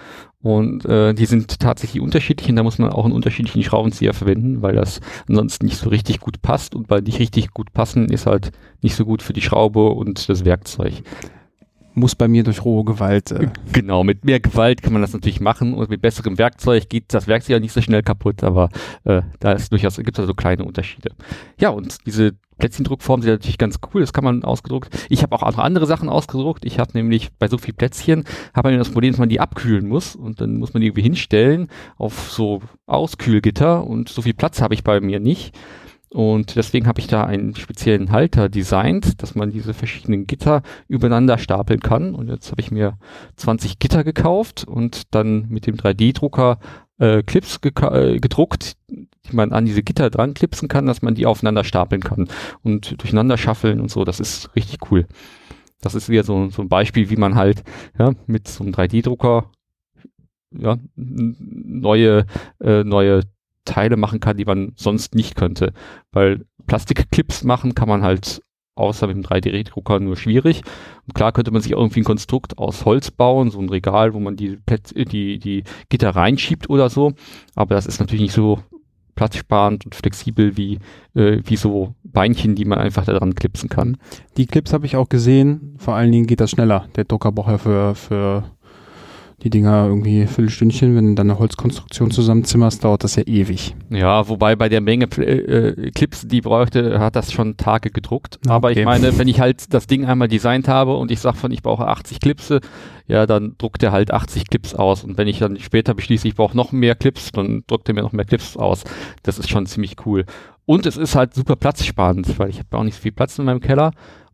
Und 0.44 0.86
äh, 0.86 1.14
die 1.14 1.28
sind 1.28 1.60
tatsächlich 1.60 2.02
unterschiedlich 2.02 2.50
und 2.50 2.56
da 2.56 2.64
muss 2.64 2.80
man 2.80 2.90
auch 2.90 3.06
einen 3.06 3.14
unterschiedlichen 3.14 3.62
Schraubenzieher 3.62 4.16
verwenden, 4.16 4.64
weil 4.64 4.74
das 4.74 5.00
ansonsten 5.30 5.66
nicht 5.66 5.78
so 5.78 5.90
richtig 5.90 6.20
gut 6.20 6.42
passt. 6.42 6.74
Und 6.74 6.88
bei 6.88 7.00
nicht 7.00 7.20
richtig 7.20 7.52
gut 7.52 7.72
passen 7.74 8.10
ist 8.10 8.26
halt 8.26 8.52
nicht 8.82 8.96
so 8.96 9.06
gut 9.06 9.22
für 9.22 9.34
die 9.34 9.42
Schraube 9.42 9.90
und 9.90 10.28
das 10.30 10.44
Werkzeug. 10.44 11.04
Muss 11.94 12.16
bei 12.16 12.28
mir 12.28 12.44
durch 12.44 12.66
rohe 12.66 12.86
Gewalt. 12.86 13.32
Äh. 13.32 13.50
Genau, 13.72 14.04
mit 14.04 14.26
mehr 14.26 14.40
Gewalt 14.40 14.82
kann 14.82 14.94
man 14.94 15.04
das 15.04 15.14
natürlich 15.14 15.42
machen 15.42 15.76
und 15.76 15.92
mit 15.92 16.02
besserem 16.02 16.40
Werkzeug 16.40 16.90
geht 16.90 17.14
das 17.14 17.28
Werkzeug 17.28 17.52
ja 17.52 17.60
nicht 17.60 17.74
so 17.74 17.82
schnell 17.82 18.02
kaputt, 18.02 18.44
aber 18.44 18.70
äh, 19.04 19.22
da 19.40 19.52
ist 19.52 19.72
durchaus, 19.72 19.98
gibt 19.98 20.18
es 20.18 20.22
also 20.22 20.34
kleine 20.34 20.64
Unterschiede. 20.64 21.12
Ja, 21.60 21.70
und 21.70 21.98
diese 22.08 22.32
Plätzchendruckform 22.62 23.24
sind 23.24 23.32
natürlich 23.32 23.58
ganz 23.58 23.80
cool, 23.92 24.02
das 24.02 24.14
kann 24.14 24.24
man 24.24 24.44
ausgedruckt. 24.44 25.08
Ich 25.10 25.24
habe 25.24 25.36
auch 25.36 25.42
andere, 25.42 25.64
andere 25.64 25.88
Sachen 25.88 26.10
ausgedruckt. 26.10 26.64
Ich 26.64 26.78
habe 26.78 26.92
nämlich 26.94 27.32
bei 27.40 27.48
so 27.48 27.58
viel 27.58 27.74
Plätzchen, 27.74 28.24
habe 28.54 28.70
man 28.70 28.78
das 28.78 28.92
Problem, 28.92 29.12
dass 29.12 29.20
man 29.20 29.30
die 29.30 29.40
abkühlen 29.40 29.88
muss 29.88 30.16
und 30.16 30.42
dann 30.42 30.58
muss 30.58 30.74
man 30.74 30.82
die 30.82 30.88
irgendwie 30.88 31.02
hinstellen 31.02 31.70
auf 31.98 32.30
so 32.30 32.62
Auskühlgitter 32.86 33.84
und 33.84 34.10
so 34.10 34.22
viel 34.22 34.36
Platz 34.36 34.62
habe 34.62 34.76
ich 34.76 34.84
bei 34.84 35.02
mir 35.02 35.20
nicht. 35.20 35.58
Und 36.14 36.56
deswegen 36.56 36.88
habe 36.88 37.00
ich 37.00 37.08
da 37.08 37.24
einen 37.24 37.56
speziellen 37.56 38.12
Halter 38.12 38.50
designt, 38.50 39.24
dass 39.24 39.34
man 39.34 39.50
diese 39.50 39.74
verschiedenen 39.74 40.28
Gitter 40.28 40.62
übereinander 40.90 41.38
stapeln 41.38 41.80
kann. 41.80 42.14
Und 42.14 42.28
jetzt 42.28 42.52
habe 42.52 42.62
ich 42.62 42.70
mir 42.70 42.98
20 43.38 43.80
Gitter 43.80 44.04
gekauft 44.04 44.66
und 44.68 45.16
dann 45.16 45.48
mit 45.48 45.68
dem 45.68 45.78
3D-Drucker 45.78 46.60
äh, 47.02 47.24
Clips 47.24 47.60
äh, 47.64 48.20
gedruckt, 48.20 48.78
die 48.88 49.36
man 49.36 49.52
an 49.52 49.66
diese 49.66 49.82
Gitter 49.82 50.10
dran 50.10 50.36
klipsen 50.36 50.68
kann, 50.68 50.86
dass 50.86 51.02
man 51.02 51.16
die 51.16 51.26
aufeinander 51.26 51.64
stapeln 51.64 52.02
kann 52.02 52.30
und 52.62 53.02
durcheinander 53.02 53.38
schaffeln 53.38 53.82
und 53.82 53.90
so. 53.90 54.06
Das 54.06 54.20
ist 54.20 54.56
richtig 54.56 54.92
cool. 54.92 55.08
Das 55.82 55.96
ist 55.96 56.10
wieder 56.10 56.24
so, 56.24 56.50
so 56.50 56.62
ein 56.62 56.70
Beispiel, 56.70 57.10
wie 57.10 57.16
man 57.16 57.36
halt 57.36 57.64
ja, 57.98 58.12
mit 58.28 58.48
so 58.48 58.64
einem 58.64 58.74
3D-Drucker 58.74 59.50
ja, 60.56 60.78
neue, 60.96 62.26
äh, 62.60 62.84
neue 62.84 63.22
Teile 63.66 63.98
machen 63.98 64.20
kann, 64.20 64.38
die 64.38 64.46
man 64.46 64.74
sonst 64.76 65.16
nicht 65.16 65.36
könnte. 65.36 65.74
Weil 66.12 66.46
Plastikclips 66.68 67.44
machen 67.44 67.74
kann 67.74 67.90
man 67.90 68.04
halt 68.04 68.44
außer 68.82 69.08
mit 69.08 69.16
dem 69.16 69.24
3D-Drucker 69.24 70.00
nur 70.00 70.18
schwierig. 70.18 70.62
Und 71.08 71.14
klar 71.14 71.32
könnte 71.32 71.52
man 71.52 71.62
sich 71.62 71.72
irgendwie 71.72 72.02
ein 72.02 72.06
Konstrukt 72.06 72.58
aus 72.58 72.86
Holz 72.86 73.12
bauen, 73.12 73.52
so 73.52 73.60
ein 73.60 73.70
Regal, 73.70 74.14
wo 74.14 74.20
man 74.20 74.36
die, 74.36 74.58
Plätze, 74.58 75.06
die, 75.06 75.40
die 75.40 75.64
Gitter 75.90 76.10
reinschiebt 76.10 76.70
oder 76.70 76.90
so. 76.90 77.14
Aber 77.56 77.76
das 77.76 77.86
ist 77.86 78.00
natürlich 78.00 78.22
nicht 78.22 78.34
so 78.34 78.60
platzsparend 79.16 79.86
und 79.86 79.96
flexibel 79.96 80.58
wie, 80.58 80.80
äh, 81.16 81.40
wie 81.46 81.56
so 81.56 81.94
Beinchen, 82.04 82.56
die 82.56 82.66
man 82.66 82.80
einfach 82.80 83.06
da 83.06 83.14
dran 83.14 83.36
klipsen 83.36 83.70
kann. 83.70 83.98
Die 84.38 84.48
Clips 84.48 84.74
habe 84.74 84.86
ich 84.86 84.96
auch 84.96 85.10
gesehen. 85.10 85.76
Vor 85.78 85.96
allen 85.96 86.12
Dingen 86.12 86.28
geht 86.28 86.40
das 86.40 86.52
schneller. 86.52 86.88
Der 86.96 87.06
Drucker 87.06 87.32
braucht 87.32 87.50
ja 87.50 87.58
für, 87.58 87.96
für 87.96 88.44
die 89.44 89.50
Dinger 89.50 89.88
irgendwie 89.88 90.28
Viertelstündchen, 90.28 90.96
wenn 90.96 91.10
du 91.10 91.16
dann 91.16 91.30
eine 91.30 91.40
Holzkonstruktion 91.40 92.12
zusammenzimmerst, 92.12 92.84
dauert 92.84 93.04
das 93.04 93.16
ja 93.16 93.24
ewig. 93.24 93.76
Ja, 93.90 94.28
wobei 94.30 94.56
bei 94.56 94.70
der 94.70 94.82
Menge 94.82 95.08
äh, 95.18 95.22
äh, 95.22 95.92
Clips, 95.92 96.28
die 96.28 96.42
bräuchte, 96.42 97.00
hat 97.00 97.16
das 97.16 97.32
schon 97.32 97.58
Tage 97.58 97.90
gedruckt. 97.90 98.38
Okay. 98.46 98.54
Aber 98.54 98.72
ich 98.72 98.86
meine, 98.86 99.18
wenn 99.18 99.28
ich 99.30 99.40
halt 99.40 99.74
das 99.74 99.88
Ding 99.88 100.06
einmal 100.06 100.28
designt 100.28 100.68
habe 100.68 100.96
und 100.96 101.10
ich 101.12 101.20
sage 101.20 101.38
von, 101.38 101.52
ich 101.52 101.64
brauche 101.64 101.88
80 101.88 102.20
Clips, 102.20 102.54
ja, 103.08 103.26
dann 103.26 103.56
druckt 103.58 103.82
er 103.84 103.92
halt 103.92 104.12
80 104.12 104.48
Clips 104.48 104.76
aus. 104.76 105.04
Und 105.04 105.18
wenn 105.18 105.28
ich 105.28 105.40
dann 105.40 105.60
später 105.60 105.94
beschließe, 105.94 106.28
ich 106.28 106.36
brauche 106.36 106.56
noch 106.56 106.72
mehr 106.72 106.96
Clips, 106.96 107.32
dann 107.32 107.64
druckt 107.68 107.90
er 107.90 107.96
mir 107.96 108.04
noch 108.04 108.14
mehr 108.14 108.26
Clips 108.26 108.56
aus. 108.58 108.84
Das 109.24 109.40
ist 109.40 109.50
schon 109.50 109.66
ziemlich 109.66 109.96
cool. 110.06 110.26
Und 110.66 110.86
es 110.86 110.96
ist 110.96 111.16
halt 111.16 111.34
super 111.34 111.56
platzsparend, 111.56 112.38
weil 112.40 112.50
ich 112.50 112.60
habe 112.60 112.78
auch 112.78 112.84
nicht 112.84 112.96
so 112.96 113.02
viel 113.02 113.12
Platz 113.12 113.38
in 113.40 113.46
meinem 113.46 113.60
Keller. 113.60 113.92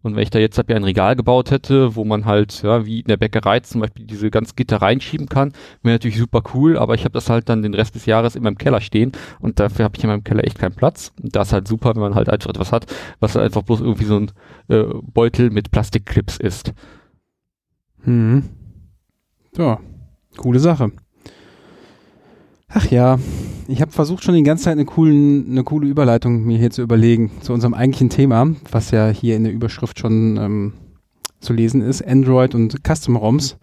Und 0.08 0.16
wenn 0.16 0.24
ich 0.24 0.30
da 0.30 0.40
jetzt 0.40 0.58
ein 0.58 0.84
Regal 0.84 1.18
gebaut 1.18 1.52
hätte, 1.52 1.96
wo 1.96 2.06
man 2.06 2.26
halt, 2.26 2.64
ja, 2.64 2.86
wie 2.86 3.02
in 3.02 3.08
der 3.08 3.18
Bäckerei 3.18 3.60
zum 3.60 3.82
Beispiel 3.82 4.06
diese 4.06 4.32
ganz 4.32 4.56
Gitter 4.56 4.78
reinschieben 4.78 5.28
kann, 5.28 5.52
wäre 5.84 5.96
natürlich 5.96 6.18
super 6.18 6.42
cool, 6.54 6.78
aber 6.78 6.96
ich 6.96 7.04
habe 7.04 7.12
das 7.12 7.30
halt 7.30 7.50
dann 7.50 7.62
den 7.62 7.74
Rest 7.74 7.94
des 7.96 8.06
Jahres 8.06 8.38
in 8.38 8.44
meinem 8.44 8.58
Keller 8.58 8.80
stehen 8.80 9.12
und 9.42 9.60
dafür 9.60 9.84
habe 9.84 9.98
ich 9.98 10.04
in 10.04 10.10
meinem 10.10 10.24
Keller 10.24 10.46
echt 10.46 10.60
keinen 10.60 10.76
Platz. 10.76 11.12
Und 11.22 11.36
das 11.36 11.50
ist 11.50 11.54
halt 11.54 11.68
super, 11.68 11.94
wenn 11.94 12.02
man 12.02 12.16
halt 12.16 12.30
einfach 12.30 12.50
etwas 12.50 12.72
hat, 12.72 12.86
was 13.20 13.36
halt 13.36 13.46
einfach 13.46 13.64
bloß 13.64 13.82
irgendwie 13.82 14.06
so 14.06 14.18
ein 14.18 14.32
äh, 14.70 14.86
Beutel 15.04 15.50
mit 15.50 15.72
Plastikclips 15.72 16.38
ist. 16.38 16.74
Hm. 18.04 18.44
Ja, 19.58 19.80
coole 20.38 20.60
Sache. 20.60 20.92
Ach 22.70 22.86
ja, 22.92 23.18
ich 23.70 23.82
habe 23.82 23.92
versucht 23.92 24.24
schon 24.24 24.36
die 24.36 24.44
ganze 24.44 24.66
Zeit 24.66 24.74
eine, 24.74 24.86
coolen, 24.86 25.50
eine 25.50 25.64
coole 25.64 25.88
Überleitung 25.88 26.44
mir 26.44 26.58
hier 26.58 26.70
zu 26.70 26.82
überlegen 26.82 27.32
zu 27.42 27.54
unserem 27.54 27.74
eigentlichen 27.74 28.10
Thema, 28.10 28.48
was 28.72 28.92
ja 28.92 29.08
hier 29.08 29.38
in 29.38 29.46
der 29.46 29.54
Überschrift 29.54 30.00
schon 30.00 30.38
ähm, 30.38 30.74
zu 31.40 31.54
lesen 31.54 31.82
ist, 31.82 32.06
Android 32.06 32.56
und 32.56 32.76
Custom 32.86 33.16
ROMs. 33.16 33.58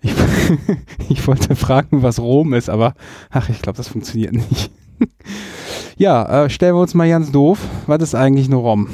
Ich, 0.00 0.12
ich 1.08 1.26
wollte 1.28 1.54
fragen, 1.54 2.02
was 2.02 2.18
ROM 2.18 2.52
ist, 2.52 2.68
aber 2.68 2.94
ach, 3.30 3.48
ich 3.48 3.62
glaube, 3.62 3.76
das 3.76 3.86
funktioniert 3.86 4.32
nicht. 4.32 4.72
ja, 5.96 6.44
äh, 6.44 6.50
stellen 6.50 6.74
wir 6.74 6.80
uns 6.80 6.94
mal 6.94 7.08
ganz 7.08 7.30
doof. 7.30 7.60
Was 7.86 8.02
ist 8.02 8.16
eigentlich 8.16 8.46
eine 8.46 8.56
ROM? 8.56 8.88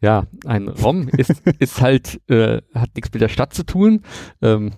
Ja, 0.00 0.24
ein 0.46 0.68
ROM 0.68 1.08
ist, 1.08 1.42
ist 1.58 1.80
halt, 1.80 2.20
äh, 2.30 2.62
hat 2.74 2.90
nichts 2.94 3.12
mit 3.12 3.22
der 3.22 3.28
Stadt 3.28 3.52
zu 3.52 3.64
tun. 3.64 4.02
Ähm, 4.40 4.70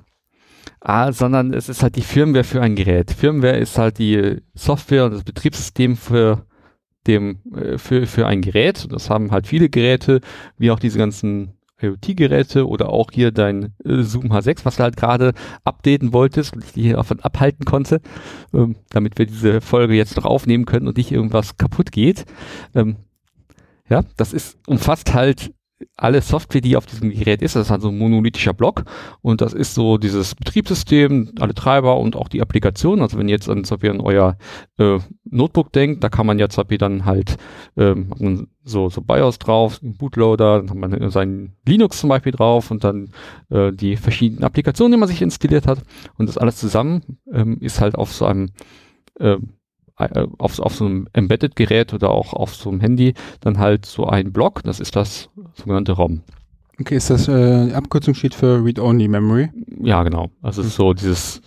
Ah, 0.80 1.12
sondern 1.12 1.52
es 1.52 1.68
ist 1.68 1.82
halt 1.82 1.96
die 1.96 2.02
Firmware 2.02 2.44
für 2.44 2.62
ein 2.62 2.74
Gerät. 2.74 3.10
Firmware 3.10 3.58
ist 3.58 3.76
halt 3.76 3.98
die 3.98 4.38
Software 4.54 5.04
und 5.04 5.12
das 5.12 5.24
Betriebssystem 5.24 5.96
für 5.96 6.46
dem, 7.06 7.40
äh, 7.54 7.76
für, 7.76 8.06
für 8.06 8.26
ein 8.26 8.40
Gerät. 8.40 8.86
Das 8.90 9.10
haben 9.10 9.30
halt 9.30 9.46
viele 9.46 9.68
Geräte, 9.68 10.20
wie 10.56 10.70
auch 10.70 10.78
diese 10.78 10.98
ganzen 10.98 11.52
IoT-Geräte 11.82 12.66
oder 12.66 12.90
auch 12.90 13.10
hier 13.12 13.30
dein 13.30 13.74
äh, 13.84 14.02
Zoom 14.02 14.32
H6, 14.32 14.64
was 14.64 14.76
du 14.76 14.82
halt 14.82 14.96
gerade 14.96 15.34
updaten 15.64 16.12
wolltest 16.12 16.54
und 16.54 16.64
ich 16.64 16.72
dich 16.72 16.84
hier 16.84 16.96
davon 16.96 17.20
abhalten 17.20 17.64
konnte, 17.64 18.00
ähm, 18.54 18.76
damit 18.90 19.18
wir 19.18 19.26
diese 19.26 19.60
Folge 19.60 19.94
jetzt 19.94 20.16
noch 20.16 20.24
aufnehmen 20.24 20.64
können 20.64 20.88
und 20.88 20.96
nicht 20.96 21.12
irgendwas 21.12 21.56
kaputt 21.56 21.92
geht. 21.92 22.24
Ähm, 22.74 22.96
ja, 23.88 24.02
das 24.16 24.32
ist, 24.32 24.58
umfasst 24.66 25.14
halt 25.14 25.52
alle 25.96 26.20
Software, 26.20 26.60
die 26.60 26.76
auf 26.76 26.86
diesem 26.86 27.10
Gerät 27.10 27.42
ist, 27.42 27.56
das 27.56 27.66
ist 27.66 27.70
halt 27.70 27.82
so 27.82 27.88
ein 27.88 27.98
monolithischer 27.98 28.52
Block 28.52 28.84
und 29.22 29.40
das 29.40 29.54
ist 29.54 29.74
so 29.74 29.98
dieses 29.98 30.34
Betriebssystem, 30.34 31.32
alle 31.40 31.54
Treiber 31.54 31.98
und 31.98 32.16
auch 32.16 32.28
die 32.28 32.42
Applikation. 32.42 33.00
Also 33.00 33.18
wenn 33.18 33.28
ihr 33.28 33.34
jetzt 33.34 33.48
an, 33.48 33.64
an 33.64 34.00
euer 34.00 34.36
äh, 34.78 34.98
Notebook 35.24 35.72
denkt, 35.72 36.04
da 36.04 36.08
kann 36.08 36.26
man 36.26 36.38
zum 36.38 36.62
Beispiel 36.62 36.78
dann 36.78 37.04
halt 37.04 37.36
ähm, 37.76 38.48
so, 38.62 38.90
so 38.90 39.00
BIOS 39.00 39.38
drauf, 39.38 39.80
Bootloader, 39.82 40.62
dann 40.62 40.70
hat 40.70 40.76
man 40.76 41.10
sein 41.10 41.56
Linux 41.66 42.00
zum 42.00 42.08
Beispiel 42.10 42.32
drauf 42.32 42.70
und 42.70 42.84
dann 42.84 43.10
äh, 43.48 43.72
die 43.72 43.96
verschiedenen 43.96 44.44
Applikationen, 44.44 44.92
die 44.92 44.98
man 44.98 45.08
sich 45.08 45.22
installiert 45.22 45.66
hat 45.66 45.82
und 46.18 46.28
das 46.28 46.38
alles 46.38 46.56
zusammen 46.56 47.18
ähm, 47.32 47.58
ist 47.60 47.80
halt 47.80 47.94
auf 47.94 48.12
so 48.12 48.26
einem 48.26 48.50
äh, 49.18 49.30
äh, 49.30 49.38
auf, 50.38 50.58
auf 50.58 50.74
so 50.74 50.86
einem 50.86 51.08
Embedded-Gerät 51.12 51.94
oder 51.94 52.10
auch 52.10 52.32
auf 52.32 52.54
so 52.54 52.70
einem 52.70 52.80
Handy 52.80 53.14
dann 53.40 53.58
halt 53.58 53.86
so 53.86 54.06
ein 54.06 54.32
Block, 54.32 54.62
das 54.62 54.80
ist 54.80 54.96
das 54.96 55.28
sogenannte 55.54 55.92
ROM. 55.92 56.22
Okay, 56.80 56.96
ist 56.96 57.10
das, 57.10 57.28
äh, 57.28 57.72
Abkürzung 57.72 58.14
steht 58.14 58.34
für 58.34 58.64
Read-Only 58.64 59.08
Memory? 59.08 59.50
Ja, 59.82 60.02
genau. 60.02 60.30
Also 60.40 60.62
es 60.62 60.68
ist 60.68 60.76
so 60.76 60.94
dieses, 60.94 61.42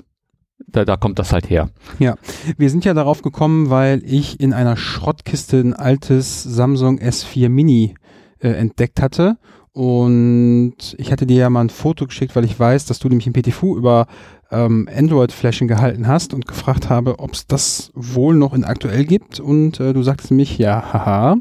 da, 0.68 0.86
da 0.86 0.96
kommt 0.96 1.18
das 1.18 1.34
halt 1.34 1.50
her. 1.50 1.70
Ja, 1.98 2.16
wir 2.58 2.70
sind 2.70 2.86
ja 2.86 2.94
darauf 2.94 3.24
gekommen, 3.24 3.70
weil 3.72 4.02
ich 4.06 4.40
in 4.40 4.54
einer 4.54 4.78
Schrottkiste 4.78 5.60
ein 5.60 5.74
altes 5.74 6.44
Samsung 6.44 7.00
S4 7.00 7.50
Mini 7.50 7.96
äh, 8.40 8.50
entdeckt 8.50 9.02
hatte 9.02 9.38
und 9.74 10.96
ich 11.00 11.12
hatte 11.12 11.26
dir 11.26 11.38
ja 11.38 11.50
mal 11.50 11.62
ein 11.62 11.70
Foto 11.70 12.06
geschickt, 12.06 12.36
weil 12.36 12.46
ich 12.46 12.60
weiß, 12.60 12.86
dass 12.86 13.00
du 13.00 13.10
nämlich 13.10 13.26
im 13.26 13.34
PTFU 13.34 13.76
über 13.76 14.06
ähm, 14.52 14.88
Android-Flächen 14.96 15.68
gehalten 15.68 16.08
hast 16.08 16.36
und 16.36 16.48
gefragt 16.48 16.90
habe, 16.90 17.18
ob 17.18 17.34
es 17.34 17.48
das 17.48 17.92
wohl 17.96 18.36
noch 18.36 18.54
in 18.54 18.64
aktuell 18.64 19.04
gibt. 19.04 19.40
Und 19.40 19.80
äh, 19.80 19.94
du 19.94 20.04
sagtest 20.04 20.32
mich, 20.32 20.60
ja, 20.60 20.94
haha. 20.94 21.38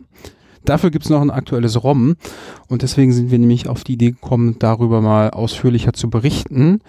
Dafür 0.64 0.90
gibt 0.90 1.04
es 1.04 1.10
noch 1.10 1.20
ein 1.20 1.30
aktuelles 1.30 1.82
ROM. 1.84 2.14
Und 2.68 2.82
deswegen 2.82 3.12
sind 3.12 3.30
wir 3.30 3.38
nämlich 3.38 3.68
auf 3.68 3.84
die 3.84 3.94
Idee 3.94 4.12
gekommen, 4.12 4.56
darüber 4.58 5.02
mal 5.02 5.30
ausführlicher 5.30 5.92
zu 5.92 6.08
berichten. 6.08 6.80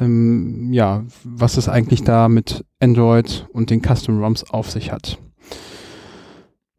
Ähm, 0.00 0.72
ja, 0.72 1.04
was 1.22 1.56
es 1.56 1.68
eigentlich 1.68 2.02
da 2.02 2.28
mit 2.28 2.64
Android 2.80 3.46
und 3.52 3.70
den 3.70 3.80
Custom 3.82 4.20
ROMs 4.20 4.42
auf 4.50 4.70
sich 4.70 4.90
hat. 4.90 5.18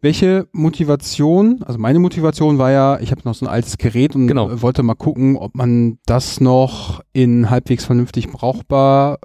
Welche 0.03 0.47
Motivation, 0.51 1.61
also 1.63 1.77
meine 1.77 1.99
Motivation 1.99 2.57
war 2.57 2.71
ja, 2.71 2.99
ich 2.99 3.11
habe 3.11 3.21
noch 3.23 3.35
so 3.35 3.45
ein 3.45 3.51
altes 3.51 3.77
Gerät 3.77 4.15
und 4.15 4.27
genau. 4.27 4.61
wollte 4.61 4.81
mal 4.81 4.95
gucken, 4.95 5.37
ob 5.37 5.53
man 5.55 5.99
das 6.07 6.41
noch 6.41 7.01
in 7.13 7.51
halbwegs 7.51 7.85
vernünftig 7.85 8.29
brauchbar 8.29 9.19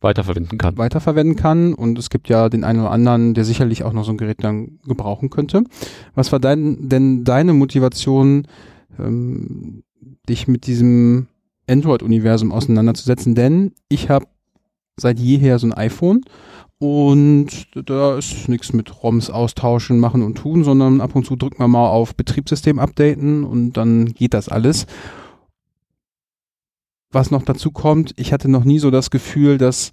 weiterverwenden 0.00 0.58
kann. 0.58 0.78
Weiterverwenden 0.78 1.36
kann. 1.36 1.74
Und 1.74 1.98
es 1.98 2.08
gibt 2.10 2.30
ja 2.30 2.48
den 2.48 2.64
einen 2.64 2.80
oder 2.80 2.90
anderen, 2.90 3.34
der 3.34 3.44
sicherlich 3.44 3.84
auch 3.84 3.92
noch 3.92 4.04
so 4.04 4.12
ein 4.12 4.16
Gerät 4.16 4.42
dann 4.42 4.78
gebrauchen 4.86 5.28
könnte. 5.28 5.62
Was 6.14 6.32
war 6.32 6.40
dein, 6.40 6.88
denn 6.88 7.24
deine 7.24 7.52
Motivation, 7.52 8.46
ähm, 8.98 9.84
dich 10.28 10.48
mit 10.48 10.66
diesem 10.66 11.28
Android-Universum 11.68 12.50
auseinanderzusetzen? 12.50 13.34
Denn 13.34 13.72
ich 13.88 14.08
habe 14.08 14.26
seit 14.96 15.18
jeher 15.18 15.58
so 15.58 15.66
ein 15.66 15.72
iPhone 15.72 16.22
und 16.82 17.68
da 17.76 18.18
ist 18.18 18.48
nichts 18.48 18.72
mit 18.72 19.04
ROMs 19.04 19.30
austauschen, 19.30 20.00
machen 20.00 20.20
und 20.20 20.34
tun, 20.34 20.64
sondern 20.64 21.00
ab 21.00 21.14
und 21.14 21.24
zu 21.24 21.36
drückt 21.36 21.60
man 21.60 21.70
mal 21.70 21.88
auf 21.88 22.16
Betriebssystem 22.16 22.80
updaten 22.80 23.44
und 23.44 23.74
dann 23.74 24.06
geht 24.06 24.34
das 24.34 24.48
alles. 24.48 24.86
Was 27.12 27.30
noch 27.30 27.42
dazu 27.42 27.70
kommt, 27.70 28.14
ich 28.16 28.32
hatte 28.32 28.50
noch 28.50 28.64
nie 28.64 28.80
so 28.80 28.90
das 28.90 29.10
Gefühl, 29.10 29.58
dass 29.58 29.92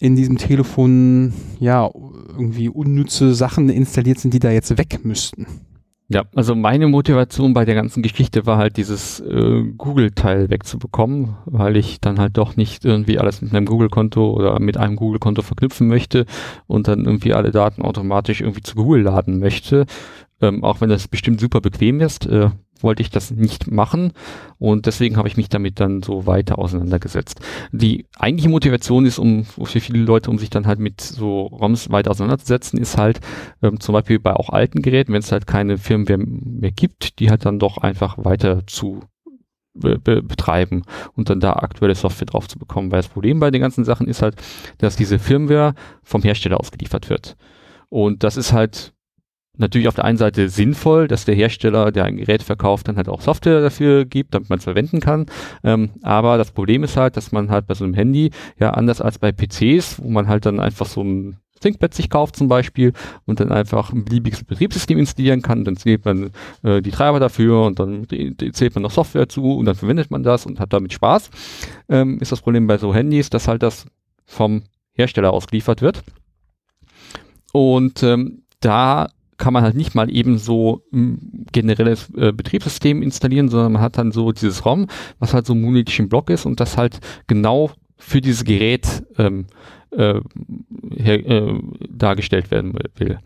in 0.00 0.16
diesem 0.16 0.38
Telefon 0.38 1.34
ja 1.60 1.90
irgendwie 2.28 2.70
unnütze 2.70 3.34
Sachen 3.34 3.68
installiert 3.68 4.18
sind, 4.18 4.32
die 4.32 4.38
da 4.38 4.50
jetzt 4.50 4.78
weg 4.78 5.00
müssten. 5.04 5.46
Ja, 6.08 6.22
also 6.36 6.54
meine 6.54 6.86
Motivation 6.86 7.52
bei 7.52 7.64
der 7.64 7.74
ganzen 7.74 8.00
Geschichte 8.00 8.46
war 8.46 8.58
halt 8.58 8.76
dieses 8.76 9.18
äh, 9.18 9.64
Google-Teil 9.76 10.50
wegzubekommen, 10.50 11.36
weil 11.46 11.76
ich 11.76 12.00
dann 12.00 12.20
halt 12.20 12.36
doch 12.36 12.54
nicht 12.54 12.84
irgendwie 12.84 13.18
alles 13.18 13.42
mit 13.42 13.52
einem 13.52 13.66
Google-Konto 13.66 14.30
oder 14.30 14.60
mit 14.60 14.76
einem 14.76 14.94
Google-Konto 14.94 15.42
verknüpfen 15.42 15.88
möchte 15.88 16.24
und 16.68 16.86
dann 16.86 17.06
irgendwie 17.06 17.34
alle 17.34 17.50
Daten 17.50 17.82
automatisch 17.82 18.40
irgendwie 18.40 18.62
zu 18.62 18.76
Google 18.76 19.02
laden 19.02 19.40
möchte. 19.40 19.84
Ähm, 20.40 20.64
auch 20.64 20.80
wenn 20.80 20.90
das 20.90 21.08
bestimmt 21.08 21.40
super 21.40 21.60
bequem 21.60 22.00
ist, 22.00 22.26
äh, 22.26 22.50
wollte 22.82 23.02
ich 23.02 23.10
das 23.10 23.30
nicht 23.30 23.70
machen 23.70 24.12
und 24.58 24.86
deswegen 24.86 25.16
habe 25.16 25.28
ich 25.28 25.36
mich 25.36 25.48
damit 25.48 25.80
dann 25.80 26.02
so 26.02 26.26
weiter 26.26 26.58
auseinandergesetzt. 26.58 27.40
Die 27.72 28.06
eigentliche 28.18 28.48
Motivation 28.48 29.06
ist, 29.06 29.18
um 29.18 29.44
für 29.44 29.80
viele 29.80 30.00
Leute, 30.00 30.30
um 30.30 30.38
sich 30.38 30.50
dann 30.50 30.66
halt 30.66 30.78
mit 30.78 31.00
so 31.00 31.46
ROMs 31.46 31.90
weiter 31.90 32.10
auseinanderzusetzen, 32.10 32.78
ist 32.78 32.98
halt 32.98 33.20
ähm, 33.62 33.80
zum 33.80 33.92
Beispiel 33.94 34.18
bei 34.18 34.34
auch 34.34 34.50
alten 34.50 34.82
Geräten, 34.82 35.12
wenn 35.12 35.20
es 35.20 35.32
halt 35.32 35.46
keine 35.46 35.78
Firmware 35.78 36.18
mehr 36.18 36.72
gibt, 36.72 37.18
die 37.18 37.30
halt 37.30 37.44
dann 37.44 37.58
doch 37.58 37.78
einfach 37.78 38.16
weiter 38.18 38.66
zu 38.66 39.00
be 39.78 39.98
betreiben 39.98 40.84
und 41.14 41.28
dann 41.28 41.40
da 41.40 41.52
aktuelle 41.54 41.94
Software 41.94 42.26
drauf 42.26 42.48
zu 42.48 42.58
bekommen. 42.58 42.90
Weil 42.90 43.00
das 43.00 43.08
Problem 43.08 43.40
bei 43.40 43.50
den 43.50 43.60
ganzen 43.60 43.84
Sachen 43.84 44.08
ist 44.08 44.22
halt, 44.22 44.36
dass 44.78 44.96
diese 44.96 45.18
Firmware 45.18 45.74
vom 46.02 46.22
Hersteller 46.22 46.58
ausgeliefert 46.58 47.10
wird. 47.10 47.36
Und 47.90 48.24
das 48.24 48.38
ist 48.38 48.52
halt 48.52 48.94
natürlich 49.56 49.88
auf 49.88 49.94
der 49.94 50.04
einen 50.04 50.18
Seite 50.18 50.48
sinnvoll, 50.48 51.08
dass 51.08 51.24
der 51.24 51.34
Hersteller, 51.34 51.92
der 51.92 52.04
ein 52.04 52.16
Gerät 52.16 52.42
verkauft, 52.42 52.88
dann 52.88 52.96
halt 52.96 53.08
auch 53.08 53.20
Software 53.20 53.60
dafür 53.60 54.04
gibt, 54.04 54.34
damit 54.34 54.50
man 54.50 54.58
es 54.58 54.64
verwenden 54.64 55.00
kann. 55.00 55.26
Ähm, 55.64 55.90
aber 56.02 56.38
das 56.38 56.52
Problem 56.52 56.84
ist 56.84 56.96
halt, 56.96 57.16
dass 57.16 57.32
man 57.32 57.50
halt 57.50 57.66
bei 57.66 57.74
so 57.74 57.84
einem 57.84 57.94
Handy, 57.94 58.30
ja 58.58 58.70
anders 58.70 59.00
als 59.00 59.18
bei 59.18 59.32
PCs, 59.32 60.02
wo 60.02 60.08
man 60.08 60.28
halt 60.28 60.46
dann 60.46 60.60
einfach 60.60 60.86
so 60.86 61.02
ein 61.02 61.38
ThinkPad 61.60 61.94
sich 61.94 62.10
kauft 62.10 62.36
zum 62.36 62.48
Beispiel 62.48 62.92
und 63.24 63.40
dann 63.40 63.50
einfach 63.50 63.92
ein 63.92 64.04
beliebiges 64.04 64.44
Betriebssystem 64.44 64.98
installieren 64.98 65.42
kann, 65.42 65.64
dann 65.64 65.76
zählt 65.76 66.04
man 66.04 66.30
äh, 66.62 66.82
die 66.82 66.90
Treiber 66.90 67.20
dafür 67.20 67.64
und 67.64 67.78
dann 67.78 68.06
zählt 68.52 68.74
man 68.74 68.82
noch 68.82 68.90
Software 68.90 69.28
zu 69.28 69.56
und 69.56 69.64
dann 69.64 69.74
verwendet 69.74 70.10
man 70.10 70.22
das 70.22 70.46
und 70.46 70.60
hat 70.60 70.72
damit 70.72 70.92
Spaß. 70.92 71.30
Ähm, 71.88 72.18
ist 72.20 72.32
das 72.32 72.42
Problem 72.42 72.66
bei 72.66 72.78
so 72.78 72.94
Handys, 72.94 73.30
dass 73.30 73.48
halt 73.48 73.62
das 73.62 73.86
vom 74.24 74.64
Hersteller 74.92 75.32
ausgeliefert 75.32 75.82
wird. 75.82 76.02
Und 77.52 78.02
ähm, 78.02 78.42
da 78.60 79.08
kann 79.38 79.52
man 79.52 79.62
halt 79.62 79.76
nicht 79.76 79.94
mal 79.94 80.10
eben 80.10 80.38
so 80.38 80.82
ein 80.92 81.46
generelles 81.52 82.10
äh, 82.16 82.32
Betriebssystem 82.32 83.02
installieren, 83.02 83.48
sondern 83.48 83.72
man 83.72 83.82
hat 83.82 83.98
dann 83.98 84.12
so 84.12 84.32
dieses 84.32 84.64
ROM, 84.64 84.86
was 85.18 85.34
halt 85.34 85.46
so 85.46 85.54
ein 85.54 85.60
monolithischen 85.60 86.08
Block 86.08 86.30
ist 86.30 86.46
und 86.46 86.60
das 86.60 86.76
halt 86.76 87.00
genau 87.26 87.70
für 87.98 88.20
dieses 88.20 88.44
Gerät 88.44 89.04
ähm, 89.18 89.46
äh, 89.90 90.20
her, 90.96 91.26
äh, 91.26 91.60
dargestellt 91.88 92.50
werden 92.50 92.74
will. 92.96 93.18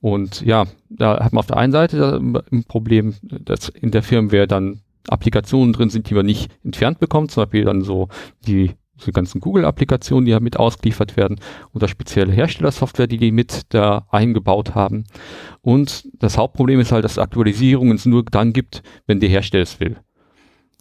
Und 0.00 0.42
ja, 0.42 0.66
da 0.90 1.24
hat 1.24 1.32
man 1.32 1.40
auf 1.40 1.46
der 1.46 1.56
einen 1.56 1.72
Seite 1.72 2.20
ein 2.52 2.64
Problem, 2.64 3.14
dass 3.22 3.68
in 3.68 3.90
der 3.90 4.02
Firmware 4.02 4.46
dann 4.46 4.80
Applikationen 5.08 5.72
drin 5.72 5.90
sind, 5.90 6.10
die 6.10 6.14
man 6.14 6.26
nicht 6.26 6.50
entfernt 6.64 6.98
bekommt, 6.98 7.30
zum 7.30 7.44
Beispiel 7.44 7.64
dann 7.64 7.82
so 7.82 8.08
die 8.46 8.72
diese 8.98 9.12
ganzen 9.12 9.40
Google-Applikationen, 9.40 10.24
die 10.24 10.32
ja 10.32 10.40
mit 10.40 10.58
ausgeliefert 10.58 11.16
werden 11.16 11.40
oder 11.74 11.88
spezielle 11.88 12.32
Herstellersoftware, 12.32 13.06
die 13.06 13.18
die 13.18 13.32
mit 13.32 13.62
da 13.70 14.06
eingebaut 14.10 14.74
haben. 14.74 15.04
Und 15.60 16.08
das 16.14 16.38
Hauptproblem 16.38 16.80
ist 16.80 16.92
halt, 16.92 17.04
dass 17.04 17.18
Aktualisierungen 17.18 17.96
es 17.96 18.06
nur 18.06 18.24
dann 18.24 18.52
gibt, 18.52 18.82
wenn 19.06 19.20
der 19.20 19.28
Hersteller 19.28 19.62
es 19.62 19.80
will. 19.80 19.96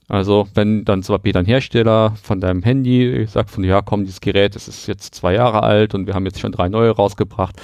Also 0.10 0.48
wenn 0.54 0.86
dann 0.86 1.04
zum 1.04 1.16
Beispiel 1.16 1.34
dein 1.34 1.46
Hersteller 1.46 2.16
von 2.22 2.40
deinem 2.40 2.64
Handy 2.64 3.26
sagt 3.28 3.50
von, 3.50 3.64
ja 3.64 3.82
komm, 3.82 4.06
dieses 4.06 4.22
Gerät, 4.22 4.56
es 4.56 4.68
ist 4.68 4.88
jetzt 4.88 5.14
zwei 5.14 5.34
Jahre 5.34 5.64
alt 5.64 5.94
und 5.94 6.08
wir 6.08 6.14
haben 6.14 6.26
jetzt 6.26 6.40
schon 6.40 6.54
drei 6.54 6.70
neue 6.70 6.92
rausgebracht, 6.92 7.62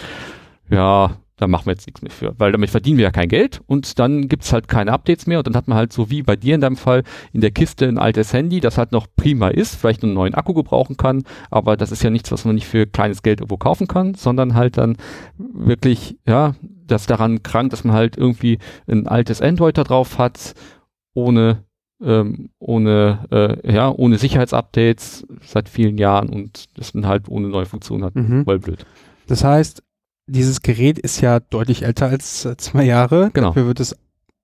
ja, 0.70 1.16
da 1.38 1.48
machen 1.48 1.66
wir 1.66 1.74
jetzt 1.74 1.88
nichts 1.88 2.02
mehr 2.02 2.12
für, 2.12 2.36
weil 2.38 2.52
damit 2.52 2.70
verdienen 2.70 2.98
wir 2.98 3.06
ja 3.06 3.12
kein 3.12 3.28
Geld 3.28 3.62
und 3.66 3.98
dann 3.98 4.28
gibt's 4.28 4.54
halt 4.54 4.68
keine 4.68 4.92
Updates 4.92 5.26
mehr 5.26 5.40
und 5.40 5.48
dann 5.48 5.56
hat 5.56 5.68
man 5.68 5.78
halt 5.78 5.92
so 5.92 6.10
wie 6.10 6.22
bei 6.22 6.36
dir 6.36 6.56
in 6.56 6.62
deinem 6.62 6.78
Fall 6.78 7.04
in 7.32 7.42
der 7.42 7.52
Kiste 7.52 7.88
ein 7.88 7.98
altes 7.98 8.34
Handy, 8.34 8.60
das 8.60 8.78
halt 8.78 8.92
noch 8.92 9.08
prima 9.16 9.48
ist, 9.48 9.76
vielleicht 9.76 10.04
einen 10.04 10.14
neuen 10.14 10.36
Akku 10.36 10.54
gebrauchen 10.54 10.96
kann, 10.96 11.24
aber 11.50 11.76
das 11.76 11.92
ist 11.92 12.04
ja 12.04 12.10
nichts, 12.10 12.32
was 12.32 12.46
man 12.46 12.56
nicht 12.56 12.68
für 12.68 12.86
kleines 12.86 13.24
Geld 13.24 13.40
irgendwo 13.40 13.58
kaufen 13.58 13.88
kann, 13.88 14.14
sondern 14.14 14.54
halt 14.54 14.78
dann 14.78 14.98
wirklich, 15.38 16.18
ja, 16.28 16.56
das 16.86 17.08
daran 17.08 17.42
krankt, 17.42 17.74
dass 17.74 17.84
man 17.84 17.96
halt 17.96 18.18
irgendwie 18.18 18.60
ein 18.88 19.08
altes 19.08 19.42
Android 19.42 19.78
da 19.78 19.84
drauf 19.84 20.18
hat, 20.18 20.54
ohne 21.14 21.64
ähm, 22.04 22.50
ohne 22.60 23.26
äh, 23.32 23.74
ja 23.74 23.90
ohne 23.90 24.18
Sicherheitsupdates 24.18 25.26
seit 25.42 25.70
vielen 25.70 25.98
Jahren 25.98 26.30
und 26.30 26.78
das 26.78 26.92
dann 26.92 27.08
halt 27.08 27.30
ohne 27.30 27.48
neue 27.48 27.66
Funktionen 27.66 28.04
hat. 28.04 28.16
Mhm. 28.16 28.44
Voll 28.44 28.60
blöd. 28.60 28.86
Das 29.28 29.44
heißt, 29.44 29.84
dieses 30.28 30.62
Gerät 30.62 31.00
ist 31.00 31.22
ja 31.22 31.40
deutlich 31.40 31.84
älter 31.84 32.08
als 32.08 32.46
äh, 32.46 32.58
zwei 32.58 32.84
Jahre. 32.84 33.32
Genau. 33.34 33.50
Dafür 33.50 33.68
wird 33.68 33.80
es 33.80 33.96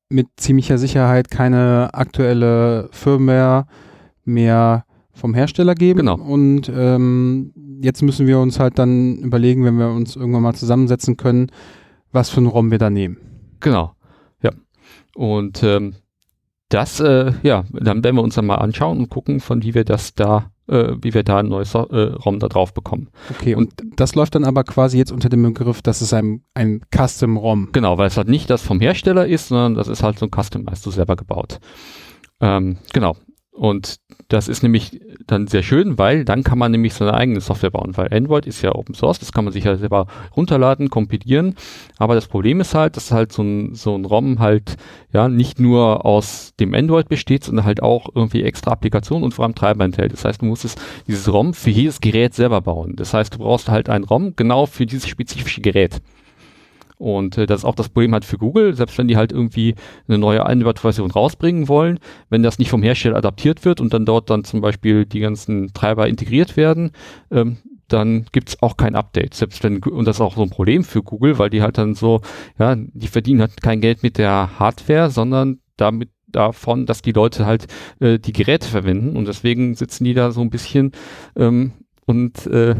mit 0.09 0.27
ziemlicher 0.37 0.77
Sicherheit 0.77 1.29
keine 1.29 1.89
aktuelle 1.93 2.89
Firmware 2.91 3.67
mehr 4.25 4.85
vom 5.13 5.33
Hersteller 5.33 5.75
geben. 5.75 5.99
Genau. 5.99 6.15
Und 6.15 6.71
ähm, 6.73 7.53
jetzt 7.81 8.01
müssen 8.01 8.25
wir 8.25 8.39
uns 8.39 8.59
halt 8.59 8.79
dann 8.79 9.17
überlegen, 9.17 9.63
wenn 9.65 9.77
wir 9.77 9.89
uns 9.89 10.15
irgendwann 10.15 10.43
mal 10.43 10.55
zusammensetzen 10.55 11.17
können, 11.17 11.51
was 12.11 12.29
für 12.29 12.37
einen 12.37 12.47
ROM 12.47 12.71
wir 12.71 12.79
da 12.79 12.89
nehmen. 12.89 13.17
Genau. 13.59 13.93
Ja. 14.41 14.51
Und 15.15 15.61
ähm, 15.63 15.95
das, 16.69 16.99
äh, 16.99 17.33
ja, 17.43 17.65
dann 17.71 18.03
werden 18.03 18.15
wir 18.15 18.23
uns 18.23 18.35
dann 18.35 18.45
mal 18.45 18.55
anschauen 18.55 18.99
und 18.99 19.09
gucken, 19.09 19.39
von 19.39 19.63
wie 19.63 19.73
wir 19.73 19.83
das 19.83 20.13
da 20.13 20.51
äh, 20.69 20.95
wie 21.01 21.13
wir 21.13 21.23
da 21.23 21.39
ein 21.39 21.47
neues 21.47 21.73
äh, 21.73 21.79
ROM 21.79 22.39
da 22.39 22.47
drauf 22.47 22.73
bekommen. 22.73 23.09
Okay, 23.29 23.55
und, 23.55 23.73
das 23.95 24.15
läuft 24.15 24.35
dann 24.35 24.45
aber 24.45 24.63
quasi 24.63 24.97
jetzt 24.97 25.11
unter 25.11 25.29
dem 25.29 25.43
Begriff, 25.43 25.81
dass 25.81 26.01
es 26.01 26.13
ein, 26.13 26.43
ein 26.53 26.81
Custom-ROM. 26.95 27.69
Genau, 27.71 27.97
weil 27.97 28.07
es 28.07 28.17
halt 28.17 28.29
nicht 28.29 28.49
das 28.49 28.61
vom 28.61 28.79
Hersteller 28.79 29.27
ist, 29.27 29.49
sondern 29.49 29.75
das 29.75 29.87
ist 29.87 30.03
halt 30.03 30.19
so 30.19 30.25
ein 30.25 30.31
Custom, 30.31 30.65
hast 30.69 30.85
du 30.85 30.91
selber 30.91 31.15
gebaut. 31.15 31.59
Ähm, 32.41 32.77
genau. 32.93 33.15
Und 33.59 33.99
das 34.29 34.47
ist 34.47 34.63
nämlich 34.63 35.01
dann 35.27 35.47
sehr 35.47 35.63
schön, 35.63 35.97
weil 35.97 36.23
dann 36.23 36.43
kann 36.43 36.57
man 36.57 36.71
nämlich 36.71 36.93
seine 36.93 37.13
eigene 37.13 37.41
Software 37.41 37.71
bauen, 37.71 37.97
weil 37.97 38.07
Android 38.13 38.45
ist 38.45 38.61
ja 38.61 38.73
Open 38.73 38.95
Source, 38.95 39.19
das 39.19 39.33
kann 39.33 39.43
man 39.43 39.51
sich 39.51 39.65
ja 39.65 39.75
selber 39.75 40.07
runterladen, 40.33 40.89
kompilieren. 40.89 41.55
Aber 41.97 42.15
das 42.15 42.27
Problem 42.27 42.61
ist 42.61 42.73
halt, 42.73 42.95
dass 42.95 43.11
halt 43.11 43.33
so 43.33 43.41
ein, 43.41 43.75
so 43.75 43.97
ein 43.97 44.05
ROM 44.05 44.39
halt 44.39 44.77
ja 45.11 45.27
nicht 45.27 45.59
nur 45.59 46.05
aus 46.05 46.53
dem 46.57 46.73
Android 46.73 47.09
besteht, 47.09 47.43
sondern 47.43 47.65
halt 47.65 47.83
auch 47.83 48.07
irgendwie 48.15 48.43
extra 48.43 48.71
Applikationen 48.71 49.25
und 49.25 49.33
vor 49.33 49.43
allem 49.43 49.55
Treiber 49.55 49.83
enthält. 49.83 50.13
Das 50.13 50.23
heißt, 50.23 50.41
du 50.41 50.45
musst 50.45 50.63
es, 50.63 50.75
dieses 51.05 51.29
ROM 51.31 51.53
für 51.53 51.69
jedes 51.69 51.99
Gerät 51.99 52.33
selber 52.33 52.61
bauen. 52.61 52.95
Das 52.95 53.13
heißt, 53.13 53.33
du 53.33 53.39
brauchst 53.39 53.67
halt 53.67 53.89
ein 53.89 54.05
ROM 54.05 54.37
genau 54.37 54.67
für 54.67 54.85
dieses 54.85 55.09
spezifische 55.09 55.59
Gerät. 55.59 56.01
Und 56.99 57.37
äh, 57.37 57.45
das 57.45 57.61
ist 57.61 57.65
auch 57.65 57.75
das 57.75 57.89
Problem 57.89 58.11
halt 58.11 58.25
für 58.25 58.37
Google, 58.37 58.75
selbst 58.75 58.97
wenn 58.97 59.07
die 59.07 59.15
halt 59.15 59.31
irgendwie 59.31 59.73
eine 60.07 60.17
neue 60.17 60.45
Android-Version 60.45 61.11
rausbringen 61.11 61.69
wollen, 61.69 61.99
wenn 62.29 62.43
das 62.43 62.59
nicht 62.59 62.69
vom 62.69 62.83
Hersteller 62.83 63.15
adaptiert 63.15 63.63
wird 63.63 63.79
und 63.79 63.93
dann 63.93 64.05
dort 64.05 64.29
dann 64.29 64.43
zum 64.43 64.59
Beispiel 64.59 65.05
die 65.05 65.21
ganzen 65.21 65.73
Treiber 65.73 66.09
integriert 66.09 66.57
werden, 66.57 66.91
ähm, 67.31 67.57
dann 67.87 68.25
gibt's 68.33 68.61
auch 68.61 68.75
kein 68.75 68.95
Update. 68.95 69.33
Selbst 69.33 69.63
wenn, 69.63 69.81
und 69.81 70.05
das 70.05 70.17
ist 70.17 70.21
auch 70.21 70.35
so 70.35 70.43
ein 70.43 70.49
Problem 70.49 70.83
für 70.83 71.01
Google, 71.01 71.39
weil 71.39 71.49
die 71.49 71.61
halt 71.61 71.77
dann 71.77 71.95
so, 71.95 72.21
ja, 72.59 72.75
die 72.75 73.07
verdienen 73.07 73.39
halt 73.39 73.61
kein 73.61 73.79
Geld 73.79 74.03
mit 74.03 74.17
der 74.17 74.59
Hardware, 74.59 75.09
sondern 75.09 75.59
damit 75.77 76.09
davon, 76.27 76.85
dass 76.85 77.01
die 77.01 77.13
Leute 77.13 77.45
halt 77.45 77.67
äh, 78.01 78.19
die 78.19 78.33
Geräte 78.33 78.67
verwenden 78.67 79.15
und 79.15 79.25
deswegen 79.25 79.73
sitzen 79.73 80.03
die 80.03 80.13
da 80.13 80.31
so 80.31 80.41
ein 80.41 80.49
bisschen 80.49 80.91
ähm, 81.37 81.71
und 82.05 82.45
äh, 82.45 82.75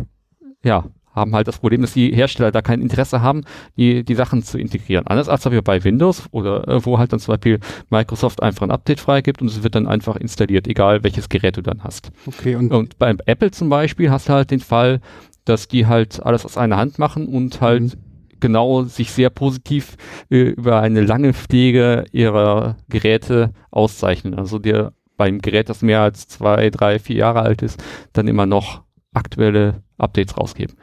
ja, 0.64 0.86
haben 1.20 1.36
halt 1.36 1.48
das 1.48 1.60
Problem, 1.60 1.82
dass 1.82 1.94
die 1.94 2.12
Hersteller 2.14 2.52
da 2.52 2.62
kein 2.62 2.82
Interesse 2.82 3.22
haben, 3.22 3.44
die, 3.78 4.04
die 4.04 4.16
Sachen 4.16 4.44
zu 4.44 4.58
integrieren. 4.58 5.08
Anders 5.08 5.30
als 5.30 5.50
wir 5.50 5.62
bei 5.62 5.84
Windows 5.84 6.24
oder 6.32 6.68
äh, 6.68 6.86
wo 6.86 6.98
halt 6.98 7.14
dann 7.14 7.20
zum 7.20 7.34
Beispiel 7.34 7.60
Microsoft 7.90 8.42
einfach 8.42 8.64
ein 8.64 8.72
Update 8.72 9.00
freigibt 9.00 9.42
und 9.42 9.48
es 9.48 9.64
wird 9.64 9.76
dann 9.76 9.88
einfach 9.88 10.16
installiert, 10.16 10.68
egal 10.68 11.04
welches 11.04 11.30
Gerät 11.30 11.58
du 11.58 11.62
dann 11.62 11.84
hast. 11.84 12.12
Okay, 12.26 12.56
und, 12.56 12.72
und 12.72 12.98
beim 12.98 13.18
Apple 13.26 13.52
zum 13.52 13.70
Beispiel 13.70 14.12
hast 14.12 14.30
du 14.30 14.34
halt 14.34 14.52
den 14.52 14.60
Fall, 14.60 15.02
dass 15.46 15.68
die 15.68 15.88
halt 15.88 16.24
alles 16.24 16.46
aus 16.46 16.58
einer 16.58 16.78
Hand 16.78 17.00
machen 17.00 17.28
und 17.28 17.62
halt 17.62 17.82
mhm. 17.82 17.94
genau 18.40 18.84
sich 18.84 19.12
sehr 19.12 19.30
positiv 19.30 19.98
äh, 20.30 20.42
über 20.42 20.82
eine 20.82 21.02
lange 21.02 21.34
Pflege 21.34 22.06
ihrer 22.12 22.78
Geräte 22.90 23.52
auszeichnen. 23.72 24.36
Also 24.36 24.60
dir 24.60 24.94
beim 25.18 25.40
Gerät, 25.40 25.70
das 25.70 25.82
mehr 25.82 26.02
als 26.02 26.28
zwei, 26.28 26.70
drei, 26.70 26.98
vier 26.98 27.18
Jahre 27.18 27.42
alt 27.42 27.62
ist, 27.62 27.84
dann 28.14 28.28
immer 28.28 28.46
noch 28.46 28.84
aktuelle 29.14 29.84
Updates 29.98 30.38
rausgeben. 30.38 30.76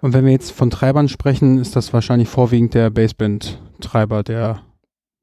Und 0.00 0.14
wenn 0.14 0.24
wir 0.24 0.32
jetzt 0.32 0.52
von 0.52 0.70
Treibern 0.70 1.08
sprechen, 1.08 1.58
ist 1.58 1.76
das 1.76 1.92
wahrscheinlich 1.92 2.28
vorwiegend 2.28 2.74
der 2.74 2.90
Baseband-Treiber, 2.90 4.22
der 4.22 4.62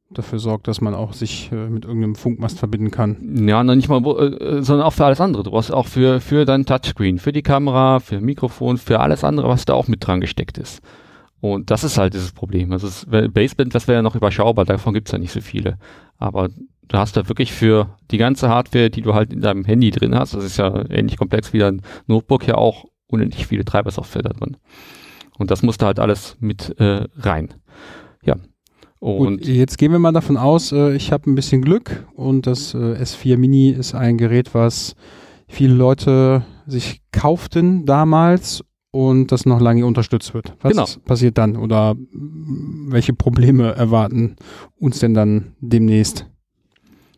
dafür 0.09 0.39
sorgt, 0.39 0.67
dass 0.67 0.81
man 0.81 0.93
auch 0.93 1.13
sich 1.13 1.51
äh, 1.51 1.69
mit 1.69 1.83
irgendeinem 1.83 2.15
Funkmast 2.15 2.59
verbinden 2.59 2.91
kann. 2.91 3.47
Ja, 3.47 3.63
noch 3.63 3.75
nicht 3.75 3.89
mal, 3.89 3.99
äh, 3.99 4.61
sondern 4.61 4.85
auch 4.85 4.93
für 4.93 5.05
alles 5.05 5.19
andere. 5.19 5.43
Du 5.43 5.51
brauchst 5.51 5.73
auch 5.73 5.87
für, 5.87 6.21
für 6.21 6.45
dein 6.45 6.65
Touchscreen, 6.65 7.19
für 7.19 7.33
die 7.33 7.41
Kamera, 7.41 7.99
für 7.99 8.21
Mikrofon, 8.21 8.77
für 8.77 8.99
alles 8.99 9.23
andere, 9.23 9.49
was 9.49 9.65
da 9.65 9.73
auch 9.73 9.87
mit 9.87 10.05
dran 10.05 10.21
gesteckt 10.21 10.57
ist. 10.57 10.81
Und 11.39 11.69
das 11.71 11.83
ist 11.83 11.97
halt 11.97 12.13
dieses 12.13 12.31
Problem. 12.31 12.71
Also 12.71 12.87
das 12.87 13.05
Baseband, 13.05 13.75
das 13.75 13.87
wäre 13.87 13.97
ja 13.97 14.01
noch 14.01 14.15
überschaubar, 14.15 14.65
davon 14.65 14.93
gibt's 14.93 15.11
ja 15.11 15.17
nicht 15.17 15.31
so 15.31 15.41
viele. 15.41 15.77
Aber 16.17 16.47
du 16.47 16.97
hast 16.97 17.17
da 17.17 17.27
wirklich 17.27 17.51
für 17.51 17.97
die 18.09 18.17
ganze 18.17 18.49
Hardware, 18.49 18.89
die 18.89 19.01
du 19.01 19.13
halt 19.13 19.33
in 19.33 19.41
deinem 19.41 19.65
Handy 19.65 19.91
drin 19.91 20.15
hast, 20.15 20.33
das 20.33 20.43
ist 20.43 20.57
ja 20.57 20.89
ähnlich 20.89 21.17
komplex 21.17 21.53
wie 21.53 21.59
dein 21.59 21.81
Notebook, 22.07 22.47
ja 22.47 22.55
auch 22.55 22.85
unendlich 23.08 23.48
viele 23.48 23.65
Treibersoftware 23.65 24.24
da 24.24 24.30
drin. 24.30 24.58
Und 25.38 25.52
das 25.52 25.63
musste 25.63 25.86
halt 25.86 26.00
alles 26.00 26.38
mit 26.39 26.80
äh, 26.80 27.06
rein. 27.17 27.54
Ja. 28.24 28.36
Und 29.00 29.38
Gut, 29.39 29.48
jetzt 29.48 29.78
gehen 29.78 29.91
wir 29.91 30.00
mal 30.00 30.12
davon 30.12 30.38
aus, 30.38 30.72
äh, 30.72 30.96
ich 30.96 31.12
habe 31.12 31.30
ein 31.30 31.36
bisschen 31.36 31.62
Glück 31.62 32.08
und 32.15 32.48
das 32.48 32.74
äh, 32.74 32.78
S4 32.78 33.38
Mini 33.38 33.70
ist 33.70 33.93
ein 33.93 34.17
Gerät, 34.17 34.54
was 34.56 34.96
viele 35.48 35.76
Leute 35.76 36.43
sich 36.65 37.02
kauften 37.12 37.86
damals 37.86 38.63
und 38.91 39.32
das 39.32 39.46
noch 39.46 39.62
lange 39.62 39.86
unterstützt 39.86 40.34
wird. 40.34 40.56
Was 40.62 40.72
genau. 40.72 40.86
passiert 41.06 41.38
dann 41.38 41.56
oder 41.56 41.96
welche 42.12 43.13
Probleme 43.13 43.76
erwarten 43.76 44.36
uns 44.80 45.00
denn 45.00 45.13
dann 45.13 45.56
demnächst? 45.60 46.26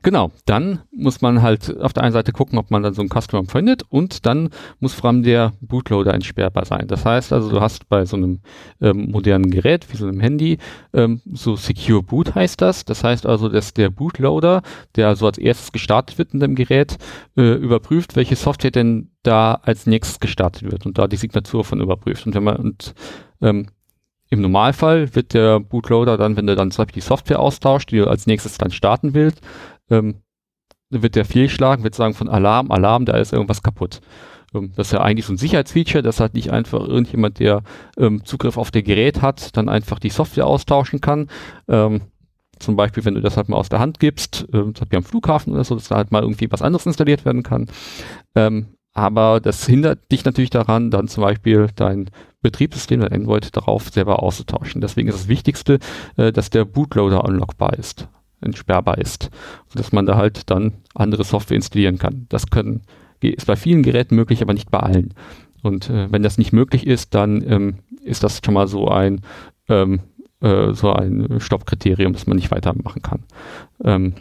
Genau, 0.01 0.31
dann 0.45 0.79
muss 0.91 1.21
man 1.21 1.41
halt 1.41 1.77
auf 1.81 1.91
der 1.91 2.03
einen 2.03 2.13
Seite 2.13 2.31
gucken, 2.31 2.57
ob 2.57 2.71
man 2.71 2.83
dann 2.83 2.93
so 2.93 3.01
einen 3.01 3.09
Custom 3.09 3.47
findet 3.47 3.83
und 3.89 4.25
dann 4.25 4.49
muss 4.79 4.93
vor 4.93 5.09
allem 5.09 5.23
der 5.23 5.51
Bootloader 5.59 6.13
entsperrbar 6.13 6.63
sein. 6.65 6.87
Das 6.87 7.03
heißt 7.03 7.33
also, 7.33 7.49
du 7.49 7.59
hast 7.59 7.89
bei 7.89 8.05
so 8.05 8.15
einem 8.15 8.39
ähm, 8.79 9.11
modernen 9.11 9.51
Gerät 9.51 9.91
wie 9.91 9.97
so 9.97 10.07
einem 10.07 10.21
Handy 10.21 10.57
ähm, 10.93 11.19
so 11.33 11.57
Secure 11.57 12.01
Boot 12.01 12.33
heißt 12.33 12.61
das. 12.61 12.85
Das 12.85 13.03
heißt 13.03 13.25
also, 13.25 13.49
dass 13.49 13.73
der 13.73 13.89
Bootloader, 13.89 14.61
der 14.95 15.17
so 15.17 15.25
als 15.25 15.37
erstes 15.37 15.73
gestartet 15.73 16.17
wird 16.17 16.33
in 16.33 16.39
dem 16.39 16.55
Gerät, 16.55 16.97
äh, 17.35 17.55
überprüft, 17.55 18.15
welche 18.15 18.37
Software 18.37 18.71
denn 18.71 19.11
da 19.23 19.55
als 19.63 19.85
nächstes 19.85 20.21
gestartet 20.21 20.71
wird 20.71 20.85
und 20.85 20.97
da 20.97 21.07
die 21.07 21.17
Signatur 21.17 21.65
von 21.65 21.81
überprüft. 21.81 22.25
Und 22.25 22.35
wenn 22.35 22.43
man 22.43 22.55
und 22.55 22.93
ähm, 23.41 23.67
im 24.29 24.41
Normalfall 24.41 25.15
wird 25.15 25.33
der 25.33 25.59
Bootloader 25.59 26.17
dann, 26.17 26.37
wenn 26.37 26.47
du 26.47 26.55
dann 26.55 26.71
zum 26.71 26.85
Beispiel 26.85 27.01
die 27.01 27.07
Software 27.07 27.39
austauscht, 27.39 27.91
die 27.91 27.97
du 27.97 28.07
als 28.07 28.27
nächstes 28.27 28.57
dann 28.57 28.71
starten 28.71 29.13
willst, 29.13 29.41
ähm, 29.89 30.15
wird 30.89 31.15
der 31.15 31.25
fehlschlagen, 31.25 31.83
wird 31.83 31.95
sagen 31.95 32.13
von 32.13 32.29
Alarm, 32.29 32.71
Alarm, 32.71 33.05
da 33.05 33.17
ist 33.17 33.33
irgendwas 33.33 33.63
kaputt. 33.63 34.01
Ähm, 34.53 34.71
das 34.75 34.87
ist 34.87 34.93
ja 34.93 35.01
eigentlich 35.01 35.25
so 35.25 35.33
ein 35.33 35.37
Sicherheitsfeature, 35.37 36.03
dass 36.03 36.19
halt 36.19 36.33
nicht 36.33 36.51
einfach 36.51 36.81
irgendjemand, 36.81 37.39
der 37.39 37.63
ähm, 37.97 38.25
Zugriff 38.25 38.57
auf 38.57 38.71
der 38.71 38.83
Gerät 38.83 39.21
hat, 39.21 39.55
dann 39.57 39.69
einfach 39.69 39.99
die 39.99 40.09
Software 40.09 40.47
austauschen 40.47 41.01
kann. 41.01 41.27
Ähm, 41.67 42.01
zum 42.59 42.75
Beispiel, 42.75 43.05
wenn 43.05 43.15
du 43.15 43.21
das 43.21 43.37
halt 43.37 43.49
mal 43.49 43.57
aus 43.57 43.69
der 43.69 43.79
Hand 43.79 43.99
gibst, 43.99 44.45
äh, 44.49 44.51
zum 44.51 44.73
Beispiel 44.73 44.97
am 44.97 45.03
Flughafen 45.03 45.53
oder 45.53 45.63
so, 45.63 45.75
dass 45.75 45.87
da 45.87 45.95
halt 45.95 46.11
mal 46.11 46.21
irgendwie 46.21 46.51
was 46.51 46.61
anderes 46.61 46.85
installiert 46.85 47.25
werden 47.25 47.43
kann. 47.43 47.67
Ähm, 48.35 48.67
aber 48.93 49.39
das 49.39 49.65
hindert 49.65 50.11
dich 50.11 50.25
natürlich 50.25 50.49
daran, 50.49 50.91
dann 50.91 51.07
zum 51.07 51.23
Beispiel 51.23 51.67
dein 51.75 52.09
Betriebssystem, 52.41 52.99
dein 52.99 53.13
Android 53.13 53.55
darauf 53.55 53.89
selber 53.89 54.21
auszutauschen. 54.21 54.81
Deswegen 54.81 55.07
ist 55.07 55.17
das 55.17 55.27
Wichtigste, 55.27 55.79
äh, 56.17 56.31
dass 56.33 56.49
der 56.49 56.65
Bootloader 56.65 57.23
unlockbar 57.23 57.73
ist, 57.73 58.09
entsperrbar 58.41 58.97
ist. 58.97 59.29
Dass 59.73 59.91
man 59.91 60.05
da 60.05 60.15
halt 60.17 60.49
dann 60.49 60.73
andere 60.93 61.23
Software 61.23 61.55
installieren 61.55 61.97
kann. 61.97 62.25
Das 62.29 62.49
können, 62.49 62.81
ist 63.21 63.47
bei 63.47 63.55
vielen 63.55 63.83
Geräten 63.83 64.15
möglich, 64.15 64.41
aber 64.41 64.53
nicht 64.53 64.71
bei 64.71 64.79
allen. 64.79 65.13
Und 65.61 65.89
äh, 65.89 66.11
wenn 66.11 66.23
das 66.23 66.37
nicht 66.37 66.53
möglich 66.53 66.87
ist, 66.87 67.13
dann 67.15 67.43
ähm, 67.47 67.75
ist 68.03 68.23
das 68.23 68.41
schon 68.43 68.53
mal 68.53 68.67
so 68.67 68.87
ein 68.87 69.21
ähm, 69.67 70.01
äh, 70.41 70.73
so 70.73 70.93
ein 70.93 71.39
Stoppkriterium, 71.39 72.13
dass 72.13 72.27
man 72.27 72.37
nicht 72.37 72.51
weitermachen 72.51 73.01
kann. 73.01 73.23
Ähm, 73.83 74.13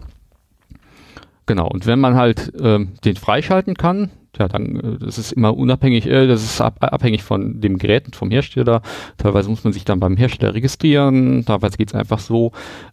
genau, 1.46 1.68
und 1.68 1.86
wenn 1.86 2.00
man 2.00 2.14
halt 2.16 2.52
ähm, 2.60 2.94
den 3.04 3.16
freischalten 3.16 3.74
kann, 3.74 4.10
ja, 4.36 4.48
dann 4.48 4.76
äh, 4.76 4.98
das 4.98 5.18
ist 5.18 5.32
immer 5.32 5.56
unabhängig, 5.56 6.06
äh, 6.06 6.26
das 6.26 6.42
ist 6.42 6.60
ab, 6.60 6.78
abhängig 6.80 7.22
von 7.22 7.60
dem 7.60 7.78
Gerät 7.78 8.06
und 8.06 8.16
vom 8.16 8.30
Hersteller. 8.30 8.82
Teilweise 9.16 9.48
muss 9.48 9.64
man 9.64 9.72
sich 9.72 9.84
dann 9.84 10.00
beim 10.00 10.16
Hersteller 10.16 10.54
registrieren, 10.54 11.44
teilweise 11.44 11.76
geht 11.76 11.88
es 11.88 11.94
einfach 11.94 12.18
so. 12.18 12.52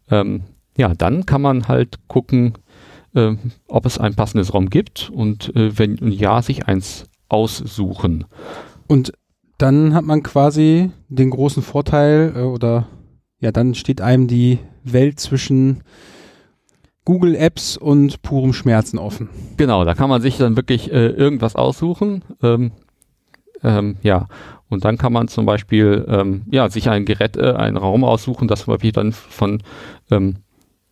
Ähm, 0.10 0.44
ja, 0.78 0.94
dann 0.94 1.26
kann 1.26 1.42
man 1.42 1.68
halt 1.68 2.00
gucken, 2.08 2.54
äh, 3.14 3.36
ob 3.68 3.86
es 3.86 3.98
ein 3.98 4.16
passendes 4.16 4.54
ROM 4.54 4.70
gibt 4.70 5.10
und 5.10 5.56
äh, 5.56 5.78
wenn 5.78 5.98
ja, 6.12 6.42
sich 6.42 6.68
eins 6.68 7.06
aussuchen. 7.30 8.26
Und 8.88 9.14
dann 9.58 9.94
hat 9.94 10.06
man 10.06 10.22
quasi 10.24 10.92
den 11.08 11.30
großen 11.30 11.64
Vorteil 11.64 12.34
äh, 12.36 12.42
oder 12.42 12.88
ja, 13.40 13.52
dann 13.52 13.76
steht 13.76 14.02
einem 14.02 14.28
die 14.28 14.60
Welt 14.84 15.20
zwischen 15.20 15.84
Google 17.04 17.36
Apps 17.36 17.78
und 17.78 18.22
purem 18.22 18.54
Schmerzen 18.54 18.98
offen. 18.98 19.30
Genau, 19.58 19.86
da 19.86 19.94
kann 19.94 20.10
man 20.10 20.22
sich 20.22 20.38
dann 20.38 20.56
wirklich 20.56 20.92
äh, 20.92 21.08
irgendwas 21.08 21.56
aussuchen. 21.56 22.24
Ähm, 22.42 22.72
ähm, 23.64 23.98
ja, 24.02 24.28
und 24.70 24.84
dann 24.86 24.98
kann 24.98 25.14
man 25.14 25.28
zum 25.28 25.46
Beispiel 25.46 26.06
ähm, 26.08 26.44
ja, 26.50 26.70
sich 26.70 26.90
ein 26.90 27.06
Gerät, 27.06 27.38
äh, 27.38 27.54
einen 27.54 27.78
Raum 27.78 28.04
aussuchen, 28.04 28.48
das 28.48 28.62
zum 28.62 28.74
Beispiel 28.74 28.92
dann 28.92 29.12
von 29.12 29.62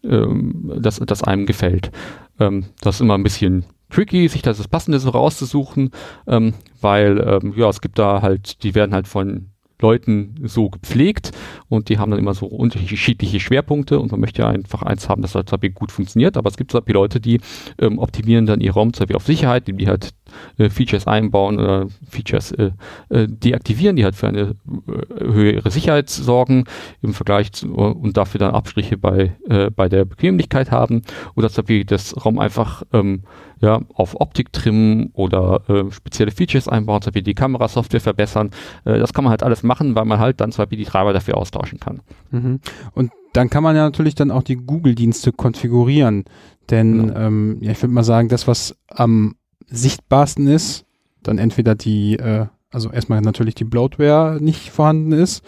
ähm, 0.03 0.71
das, 0.79 0.99
das 0.99 1.23
einem 1.23 1.45
gefällt. 1.45 1.91
Ähm, 2.39 2.65
das 2.81 2.95
ist 2.95 3.01
immer 3.01 3.15
ein 3.15 3.23
bisschen 3.23 3.65
tricky, 3.89 4.27
sich 4.27 4.41
das 4.41 4.67
Passende 4.67 4.99
so 4.99 5.09
rauszusuchen, 5.09 5.91
ähm, 6.27 6.53
weil 6.81 7.19
ähm, 7.19 7.53
ja, 7.55 7.69
es 7.69 7.81
gibt 7.81 7.99
da 7.99 8.21
halt, 8.21 8.63
die 8.63 8.75
werden 8.75 8.93
halt 8.93 9.07
von 9.07 9.49
Leuten 9.81 10.35
so 10.43 10.69
gepflegt 10.69 11.31
und 11.67 11.89
die 11.89 11.97
haben 11.99 12.09
dann 12.09 12.19
immer 12.19 12.33
so 12.33 12.45
unterschiedliche 12.47 13.39
Schwerpunkte 13.39 13.99
und 13.99 14.11
man 14.11 14.21
möchte 14.21 14.47
einfach 14.47 14.81
eins 14.81 15.09
haben, 15.09 15.21
das 15.21 15.35
halt 15.35 15.49
gut 15.75 15.91
funktioniert, 15.91 16.37
aber 16.37 16.49
es 16.49 16.57
gibt 16.57 16.71
so 16.71 16.77
Leute, 16.93 17.19
die 17.19 17.41
ähm, 17.79 17.99
optimieren 17.99 18.45
dann 18.45 18.61
ihr 18.61 18.73
Raum 18.73 18.93
auf 19.15 19.25
Sicherheit, 19.25 19.67
die 19.67 19.87
halt 19.87 20.11
äh, 20.57 20.69
Features 20.69 21.07
einbauen 21.07 21.59
oder 21.59 21.87
Features 22.09 22.51
äh, 22.51 22.71
äh, 23.09 23.27
deaktivieren, 23.27 23.95
die 23.95 24.03
halt 24.03 24.15
für 24.15 24.27
eine 24.27 24.41
äh, 24.41 25.23
höhere 25.23 25.71
Sicherheit 25.71 26.09
sorgen 26.09 26.65
im 27.01 27.13
Vergleich 27.13 27.51
zu, 27.51 27.73
und 27.73 28.17
dafür 28.17 28.39
dann 28.39 28.53
Abstriche 28.53 28.97
bei, 28.97 29.35
äh, 29.49 29.69
bei 29.69 29.89
der 29.89 30.05
Bequemlichkeit 30.05 30.71
haben 30.71 31.01
oder 31.35 31.49
zum 31.49 31.63
Beispiel 31.63 31.85
das 31.85 32.25
Raum 32.25 32.39
einfach 32.39 32.83
ähm, 32.93 33.23
ja, 33.63 33.79
auf 33.93 34.19
Optik 34.19 34.51
trimmen 34.51 35.09
oder 35.13 35.61
äh, 35.69 35.89
spezielle 35.89 36.31
Features 36.31 36.67
einbauen, 36.67 37.01
zum 37.01 37.11
Beispiel 37.11 37.23
die 37.23 37.33
Kamerasoftware 37.33 38.01
verbessern. 38.01 38.51
Äh, 38.83 38.99
das 38.99 39.13
kann 39.13 39.23
man 39.23 39.31
halt 39.31 39.41
alles 39.41 39.63
machen, 39.63 39.95
weil 39.95 40.03
man 40.03 40.19
halt 40.19 40.41
dann 40.41 40.51
zum 40.51 40.63
Beispiel 40.63 40.79
die 40.79 40.85
Treiber 40.85 41.13
dafür 41.13 41.37
austauschen 41.37 41.79
kann. 41.79 42.01
Mhm. 42.31 42.59
Und 42.93 43.11
dann 43.31 43.49
kann 43.49 43.63
man 43.63 43.75
ja 43.77 43.83
natürlich 43.83 44.15
dann 44.15 44.31
auch 44.31 44.43
die 44.43 44.57
Google-Dienste 44.57 45.31
konfigurieren. 45.31 46.25
Denn 46.69 47.07
genau. 47.07 47.19
ähm, 47.19 47.57
ja, 47.61 47.71
ich 47.71 47.81
würde 47.81 47.93
mal 47.93 48.03
sagen, 48.03 48.27
das, 48.27 48.47
was 48.47 48.77
am 48.89 49.35
sichtbarsten 49.73 50.47
ist, 50.47 50.85
dann 51.23 51.37
entweder 51.37 51.75
die, 51.75 52.17
äh, 52.17 52.45
also 52.71 52.91
erstmal 52.91 53.21
natürlich 53.21 53.55
die 53.55 53.63
Bloatware 53.63 54.39
nicht 54.41 54.69
vorhanden 54.69 55.11
ist 55.11 55.43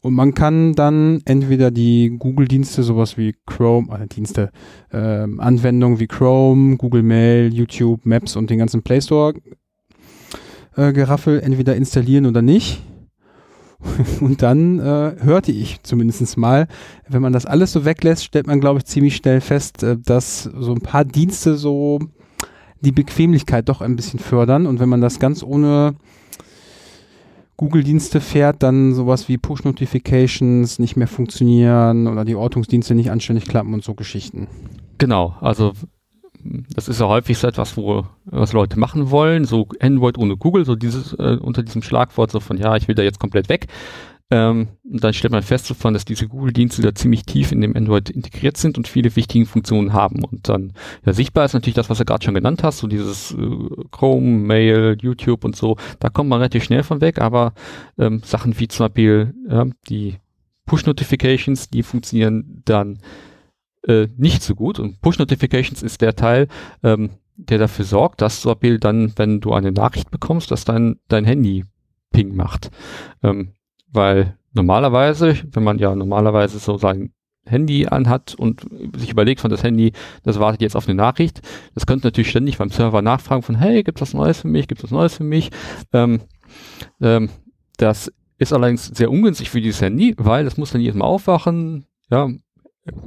und 0.00 0.14
man 0.14 0.34
kann 0.34 0.74
dann 0.74 1.22
entweder 1.24 1.70
die 1.70 2.14
Google-Dienste, 2.18 2.82
sowas 2.82 3.16
wie 3.16 3.34
Chrome, 3.46 3.98
äh, 3.98 4.06
Dienste, 4.06 4.50
äh, 4.92 4.96
Anwendungen 4.96 5.98
wie 5.98 6.06
Chrome, 6.06 6.76
Google 6.76 7.02
Mail, 7.02 7.52
YouTube, 7.52 8.06
Maps 8.06 8.36
und 8.36 8.50
den 8.50 8.58
ganzen 8.58 8.82
Play 8.82 9.00
Store 9.00 9.34
äh, 10.76 10.92
Geraffel 10.92 11.40
entweder 11.40 11.74
installieren 11.76 12.26
oder 12.26 12.42
nicht. 12.42 12.82
Und 14.20 14.42
dann 14.42 14.80
äh, 14.80 15.14
hörte 15.20 15.52
ich 15.52 15.80
zumindest 15.84 16.36
mal, 16.36 16.66
wenn 17.08 17.22
man 17.22 17.32
das 17.32 17.46
alles 17.46 17.70
so 17.70 17.84
weglässt, 17.84 18.24
stellt 18.24 18.48
man, 18.48 18.60
glaube 18.60 18.78
ich, 18.78 18.86
ziemlich 18.86 19.14
schnell 19.14 19.40
fest, 19.40 19.84
äh, 19.84 19.96
dass 19.96 20.42
so 20.42 20.72
ein 20.72 20.80
paar 20.80 21.04
Dienste 21.04 21.56
so 21.56 22.00
die 22.80 22.92
Bequemlichkeit 22.92 23.68
doch 23.68 23.80
ein 23.80 23.96
bisschen 23.96 24.20
fördern. 24.20 24.66
Und 24.66 24.80
wenn 24.80 24.88
man 24.88 25.00
das 25.00 25.18
ganz 25.18 25.42
ohne 25.42 25.94
Google-Dienste 27.56 28.20
fährt, 28.20 28.62
dann 28.62 28.94
sowas 28.94 29.28
wie 29.28 29.36
Push-Notifications 29.36 30.78
nicht 30.78 30.96
mehr 30.96 31.08
funktionieren 31.08 32.06
oder 32.06 32.24
die 32.24 32.36
Ortungsdienste 32.36 32.94
nicht 32.94 33.10
anständig 33.10 33.46
klappen 33.46 33.74
und 33.74 33.82
so 33.82 33.94
Geschichten. 33.94 34.46
Genau, 34.98 35.34
also 35.40 35.72
das 36.74 36.88
ist 36.88 37.00
ja 37.00 37.08
häufig 37.08 37.36
so 37.36 37.48
etwas, 37.48 37.76
wo 37.76 38.06
was 38.26 38.52
Leute 38.52 38.78
machen 38.78 39.10
wollen, 39.10 39.44
so 39.44 39.66
Android 39.80 40.18
ohne 40.18 40.36
Google, 40.36 40.64
so 40.64 40.76
dieses 40.76 41.12
äh, 41.14 41.36
unter 41.40 41.64
diesem 41.64 41.82
Schlagwort 41.82 42.30
so 42.30 42.38
von 42.38 42.58
ja, 42.58 42.76
ich 42.76 42.86
will 42.86 42.94
da 42.94 43.02
jetzt 43.02 43.18
komplett 43.18 43.48
weg. 43.48 43.66
Ähm, 44.30 44.68
und 44.84 45.02
dann 45.02 45.14
stellt 45.14 45.32
man 45.32 45.42
fest 45.42 45.70
davon, 45.70 45.94
dass 45.94 46.04
diese 46.04 46.28
Google-Dienste 46.28 46.82
da 46.82 46.94
ziemlich 46.94 47.24
tief 47.24 47.50
in 47.50 47.62
dem 47.62 47.74
Android 47.74 48.10
integriert 48.10 48.58
sind 48.58 48.76
und 48.76 48.86
viele 48.86 49.16
wichtige 49.16 49.46
Funktionen 49.46 49.94
haben. 49.94 50.22
Und 50.22 50.48
dann 50.48 50.74
ja, 51.06 51.14
sichtbar 51.14 51.46
ist 51.46 51.54
natürlich 51.54 51.76
das, 51.76 51.88
was 51.88 51.98
du 51.98 52.04
gerade 52.04 52.24
schon 52.24 52.34
genannt 52.34 52.62
hast, 52.62 52.78
so 52.78 52.86
dieses 52.86 53.32
äh, 53.32 53.86
Chrome, 53.90 54.26
Mail, 54.26 54.98
YouTube 55.00 55.44
und 55.44 55.56
so. 55.56 55.76
Da 55.98 56.10
kommt 56.10 56.28
man 56.28 56.40
relativ 56.40 56.64
schnell 56.64 56.82
von 56.82 57.00
weg, 57.00 57.20
aber 57.20 57.54
ähm, 57.98 58.20
Sachen 58.22 58.58
wie 58.58 58.68
zum 58.68 58.86
Beispiel 58.86 59.34
ja, 59.48 59.66
die 59.88 60.16
Push-Notifications, 60.66 61.70
die 61.70 61.82
funktionieren 61.82 62.62
dann 62.66 62.98
äh, 63.86 64.08
nicht 64.18 64.42
so 64.42 64.54
gut. 64.54 64.78
Und 64.78 65.00
Push-Notifications 65.00 65.82
ist 65.82 66.02
der 66.02 66.14
Teil, 66.16 66.48
ähm, 66.82 67.10
der 67.36 67.58
dafür 67.58 67.86
sorgt, 67.86 68.20
dass 68.20 68.42
zum 68.42 68.52
Beispiel 68.52 68.78
dann, 68.78 69.12
wenn 69.16 69.40
du 69.40 69.54
eine 69.54 69.72
Nachricht 69.72 70.10
bekommst, 70.10 70.50
dass 70.50 70.66
dein, 70.66 70.98
dein 71.08 71.24
Handy 71.24 71.64
Ping 72.12 72.34
macht. 72.34 72.70
Ähm, 73.22 73.52
weil 73.92 74.36
normalerweise, 74.52 75.36
wenn 75.52 75.64
man 75.64 75.78
ja 75.78 75.94
normalerweise 75.94 76.58
so 76.58 76.78
sein 76.78 77.12
Handy 77.44 77.86
anhat 77.86 78.34
und 78.34 78.66
sich 78.96 79.10
überlegt 79.10 79.40
von 79.40 79.50
das 79.50 79.62
Handy, 79.62 79.92
das 80.22 80.38
wartet 80.38 80.60
jetzt 80.60 80.76
auf 80.76 80.86
eine 80.86 80.94
Nachricht, 80.94 81.40
das 81.74 81.86
könnte 81.86 82.06
natürlich 82.06 82.30
ständig 82.30 82.58
beim 82.58 82.70
Server 82.70 83.02
nachfragen 83.02 83.42
von, 83.42 83.56
hey, 83.56 83.82
gibt 83.82 83.98
es 83.98 84.02
was 84.02 84.14
Neues 84.14 84.40
für 84.40 84.48
mich, 84.48 84.68
gibt 84.68 84.80
es 84.80 84.84
was 84.84 84.90
Neues 84.90 85.16
für 85.16 85.24
mich? 85.24 85.50
Ähm, 85.92 86.20
ähm, 87.00 87.30
das 87.78 88.12
ist 88.38 88.52
allerdings 88.52 88.86
sehr 88.86 89.10
ungünstig 89.10 89.50
für 89.50 89.60
dieses 89.60 89.80
Handy, 89.80 90.14
weil 90.18 90.44
das 90.44 90.56
muss 90.56 90.72
dann 90.72 90.80
jedes 90.80 90.96
Mal 90.96 91.06
aufwachen, 91.06 91.86
ja, 92.10 92.28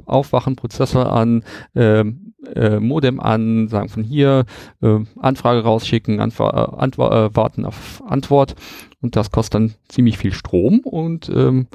aufwachen, 0.06 0.56
Prozessor 0.56 1.10
an, 1.12 1.44
ähm, 1.74 2.34
äh, 2.54 2.78
Modem 2.78 3.20
an, 3.20 3.68
sagen 3.68 3.88
von 3.88 4.04
hier, 4.04 4.44
äh, 4.80 4.98
Anfrage 5.20 5.62
rausschicken, 5.62 6.20
Antwo 6.20 6.44
äh, 6.44 6.76
Antwo 6.76 7.08
äh, 7.08 7.34
warten 7.34 7.64
auf 7.64 8.02
Antwort 8.06 8.54
und 9.02 9.16
das 9.16 9.30
kostet 9.30 9.54
dann 9.54 9.74
ziemlich 9.88 10.16
viel 10.16 10.32
Strom 10.32 10.80
und 10.80 11.28
ähm, 11.28 11.66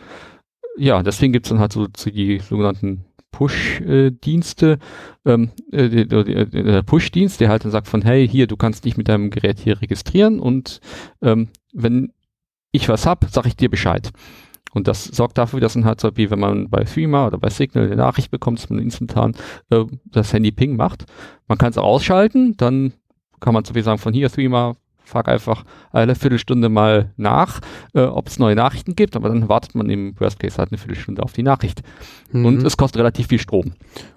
ja, 0.78 1.04
deswegen 1.04 1.34
gibt 1.34 1.46
es 1.46 1.50
dann 1.50 1.60
halt 1.60 1.74
so, 1.74 1.88
die 1.88 2.40
sogenannten 2.40 3.06
Push-Dienste, 3.32 4.80
ähm, 5.26 5.52
äh, 5.72 6.06
der 6.06 6.84
Push-Dienst, 6.84 7.40
der 7.40 7.50
halt 7.50 7.66
dann 7.66 7.72
sagt 7.72 7.88
von, 7.88 8.02
hey, 8.02 8.28
hier, 8.28 8.48
du 8.48 8.58
kannst 8.58 8.86
dich 8.86 8.98
mit 8.98 9.08
deinem 9.08 9.30
Gerät 9.30 9.60
hier 9.60 9.82
registrieren 9.82 10.40
und 10.40 10.80
ähm, 11.22 11.50
wenn 11.74 12.14
ich 12.72 12.90
was 12.90 13.06
hab, 13.06 13.26
sag 13.30 13.46
ich 13.46 13.56
dir 13.56 13.70
Bescheid. 13.70 14.12
Und 14.74 14.88
das 14.88 15.06
sorgt 15.06 15.38
dafür, 15.38 15.60
dass 15.60 15.76
man 15.76 15.86
halt 15.86 16.00
so 16.02 16.16
wie 16.16 16.30
wenn 16.30 16.40
man 16.40 16.70
bei 16.70 16.84
Threema 16.84 17.28
oder 17.28 17.38
bei 17.38 17.50
Signal 17.50 17.86
eine 17.86 17.96
Nachricht 17.96 18.32
bekommt, 18.32 18.60
dass 18.60 18.70
man 18.70 18.80
instantan 18.80 19.36
äh, 19.70 19.86
das 20.06 20.34
Handy 20.34 20.52
Ping 20.52 20.76
macht. 20.76 21.06
Man 21.48 21.58
kann 21.58 21.70
es 21.70 21.78
ausschalten, 21.78 22.56
dann 22.58 22.94
kann 23.40 23.54
man 23.54 23.66
so 23.66 23.76
wie 23.76 23.82
sagen 23.82 23.98
von 23.98 24.14
hier 24.14 24.30
Threema, 24.30 24.76
frag 25.08 25.28
einfach 25.28 25.64
alle 25.92 26.16
Viertelstunde 26.16 26.70
mal 26.70 27.12
nach, 27.18 27.60
äh, 27.94 28.02
ob 28.02 28.28
es 28.28 28.40
neue 28.40 28.56
Nachrichten 28.56 28.96
gibt, 28.96 29.16
aber 29.16 29.30
dann 29.30 29.50
wartet 29.50 29.76
man 29.76 29.90
im 29.90 30.20
Worst 30.20 30.40
Case 30.40 30.58
halt 30.58 30.72
eine 30.72 30.78
Viertelstunde 30.78 31.24
auf 31.24 31.34
die 31.34 31.44
Nachricht. 31.44 31.82
Mhm. 32.32 32.46
Und 32.46 32.64
es 32.64 32.78
kostet 32.78 33.00
relativ 33.00 33.28
viel 33.28 33.40
Strom. 33.40 33.74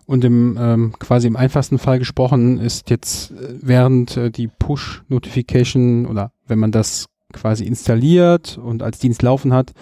Und 0.07 0.25
im 0.25 0.59
ähm, 0.61 0.95
quasi 0.99 1.27
im 1.27 1.37
einfachsten 1.37 1.79
Fall 1.79 1.99
gesprochen 1.99 2.59
ist 2.59 2.91
jetzt 2.91 3.31
äh, 3.31 3.55
während 3.63 4.17
äh, 4.17 4.31
die 4.31 4.49
Push-Notification 4.49 6.07
oder 6.07 6.33
wenn 6.47 6.59
man 6.59 6.73
das 6.73 7.07
quasi 7.33 7.65
installiert 7.65 8.59
und 8.59 8.83
als 8.83 8.99
Dienst 8.99 9.23
laufen 9.23 9.53
hat, 9.53 9.73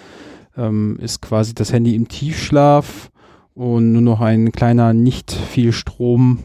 ähm, 0.57 0.99
ist 1.01 1.23
quasi 1.23 1.55
das 1.55 1.73
Handy 1.73 1.95
im 1.95 2.09
Tiefschlaf 2.09 3.11
und 3.55 3.93
nur 3.93 4.03
noch 4.03 4.21
ein 4.21 4.53
kleiner, 4.53 4.93
nicht 4.93 5.33
viel 5.33 5.73
Strom 5.73 6.41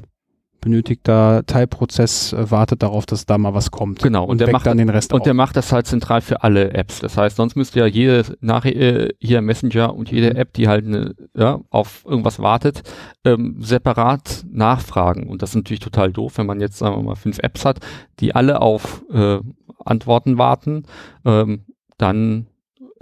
benötigter 0.63 1.45
Teilprozess 1.45 2.33
äh, 2.33 2.49
wartet 2.51 2.83
darauf, 2.83 3.05
dass 3.05 3.25
da 3.25 3.37
mal 3.37 3.53
was 3.53 3.71
kommt. 3.71 4.01
Genau. 4.01 4.25
Und, 4.25 4.41
der 4.41 4.51
macht 4.51 4.65
dann 4.65 4.77
den 4.77 4.89
Rest 4.89 5.13
Und 5.13 5.21
auch. 5.21 5.23
der 5.23 5.33
macht 5.33 5.55
das 5.57 5.71
halt 5.71 5.87
zentral 5.87 6.21
für 6.21 6.43
alle 6.43 6.73
Apps. 6.73 6.99
Das 6.99 7.17
heißt, 7.17 7.35
sonst 7.35 7.55
müsste 7.55 7.79
ja 7.79 7.85
jede 7.85 8.23
Nachricht, 8.41 8.77
äh, 8.77 9.09
hier 9.19 9.41
Messenger 9.41 9.93
und 9.95 10.11
jede 10.11 10.31
Mhm. 10.31 10.35
App, 10.37 10.53
die 10.53 10.67
halt 10.67 10.85
ne, 10.87 11.15
ja, 11.35 11.59
auf 11.69 12.05
irgendwas 12.05 12.39
wartet, 12.39 12.83
ähm, 13.25 13.57
separat 13.59 14.45
nachfragen. 14.51 15.27
Und 15.29 15.41
das 15.41 15.51
ist 15.51 15.55
natürlich 15.55 15.79
total 15.81 16.11
doof, 16.11 16.37
wenn 16.37 16.45
man 16.47 16.59
jetzt, 16.61 16.77
sagen 16.77 16.95
wir 16.95 17.03
mal, 17.03 17.15
fünf 17.15 17.39
Apps 17.39 17.65
hat, 17.65 17.79
die 18.19 18.33
alle 18.35 18.61
auf 18.61 19.03
äh, 19.13 19.39
Antworten 19.85 20.37
warten, 20.37 20.83
ähm, 21.25 21.65
dann 21.97 22.47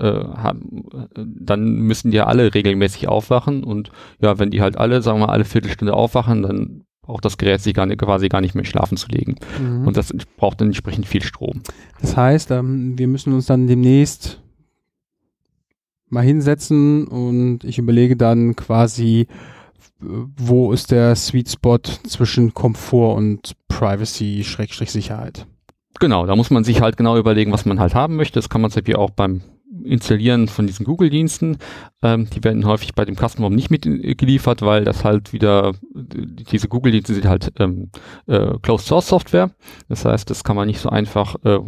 haben, 0.03 0.83
äh, 0.93 1.07
dann 1.15 1.75
müssen 1.75 2.09
die 2.09 2.17
ja 2.17 2.25
alle 2.25 2.55
regelmäßig 2.55 3.07
aufwachen 3.07 3.63
und 3.63 3.91
ja, 4.19 4.39
wenn 4.39 4.49
die 4.49 4.59
halt 4.59 4.75
alle, 4.75 5.03
sagen 5.03 5.19
wir 5.19 5.27
mal, 5.27 5.33
alle 5.33 5.45
Viertelstunde 5.45 5.93
aufwachen, 5.93 6.41
dann 6.41 6.85
braucht 7.01 7.25
das 7.25 7.37
Gerät 7.37 7.61
sich 7.61 7.73
gar 7.73 7.85
nicht, 7.85 7.99
quasi 7.99 8.29
gar 8.29 8.41
nicht 8.41 8.55
mehr 8.55 8.65
schlafen 8.65 8.97
zu 8.97 9.07
legen. 9.07 9.35
Mhm. 9.59 9.87
Und 9.87 9.97
das 9.97 10.13
braucht 10.37 10.61
dann 10.61 10.67
entsprechend 10.67 11.07
viel 11.07 11.23
Strom. 11.23 11.61
Das 11.99 12.15
heißt, 12.15 12.51
ähm, 12.51 12.97
wir 12.97 13.07
müssen 13.07 13.33
uns 13.33 13.47
dann 13.47 13.67
demnächst 13.67 14.41
mal 16.09 16.23
hinsetzen 16.23 17.07
und 17.07 17.63
ich 17.63 17.77
überlege 17.77 18.17
dann 18.17 18.55
quasi, 18.55 19.27
wo 19.99 20.73
ist 20.73 20.91
der 20.91 21.15
Sweet 21.15 21.49
Spot 21.49 21.79
zwischen 21.79 22.53
Komfort 22.53 23.15
und 23.15 23.53
Privacy-Sicherheit. 23.67 25.47
Genau, 25.99 26.25
da 26.25 26.35
muss 26.35 26.49
man 26.49 26.63
sich 26.63 26.81
halt 26.81 26.97
genau 26.97 27.17
überlegen, 27.17 27.51
was 27.51 27.65
man 27.65 27.79
halt 27.79 27.95
haben 27.95 28.15
möchte. 28.15 28.39
Das 28.39 28.49
kann 28.49 28.61
man 28.61 28.71
zum 28.71 28.81
Beispiel 28.81 28.95
auch 28.95 29.11
beim 29.11 29.41
Installieren 29.83 30.47
von 30.47 30.67
diesen 30.67 30.85
Google-Diensten. 30.85 31.57
Ähm, 32.01 32.29
die 32.29 32.43
werden 32.43 32.65
häufig 32.65 32.93
bei 32.93 33.05
dem 33.05 33.15
Custom 33.15 33.53
nicht 33.53 33.71
mitgeliefert, 33.71 34.61
weil 34.61 34.83
das 34.83 35.05
halt 35.05 35.31
wieder, 35.31 35.73
diese 35.93 36.67
Google-Dienste 36.67 37.13
sind 37.13 37.25
halt 37.25 37.53
ähm, 37.57 37.89
äh, 38.27 38.57
Closed-Source-Software. 38.61 39.51
Das 39.87 40.03
heißt, 40.03 40.29
das 40.29 40.43
kann 40.43 40.57
man 40.57 40.67
nicht 40.67 40.79
so 40.79 40.89
einfach, 40.89 41.35
äh, 41.45 41.59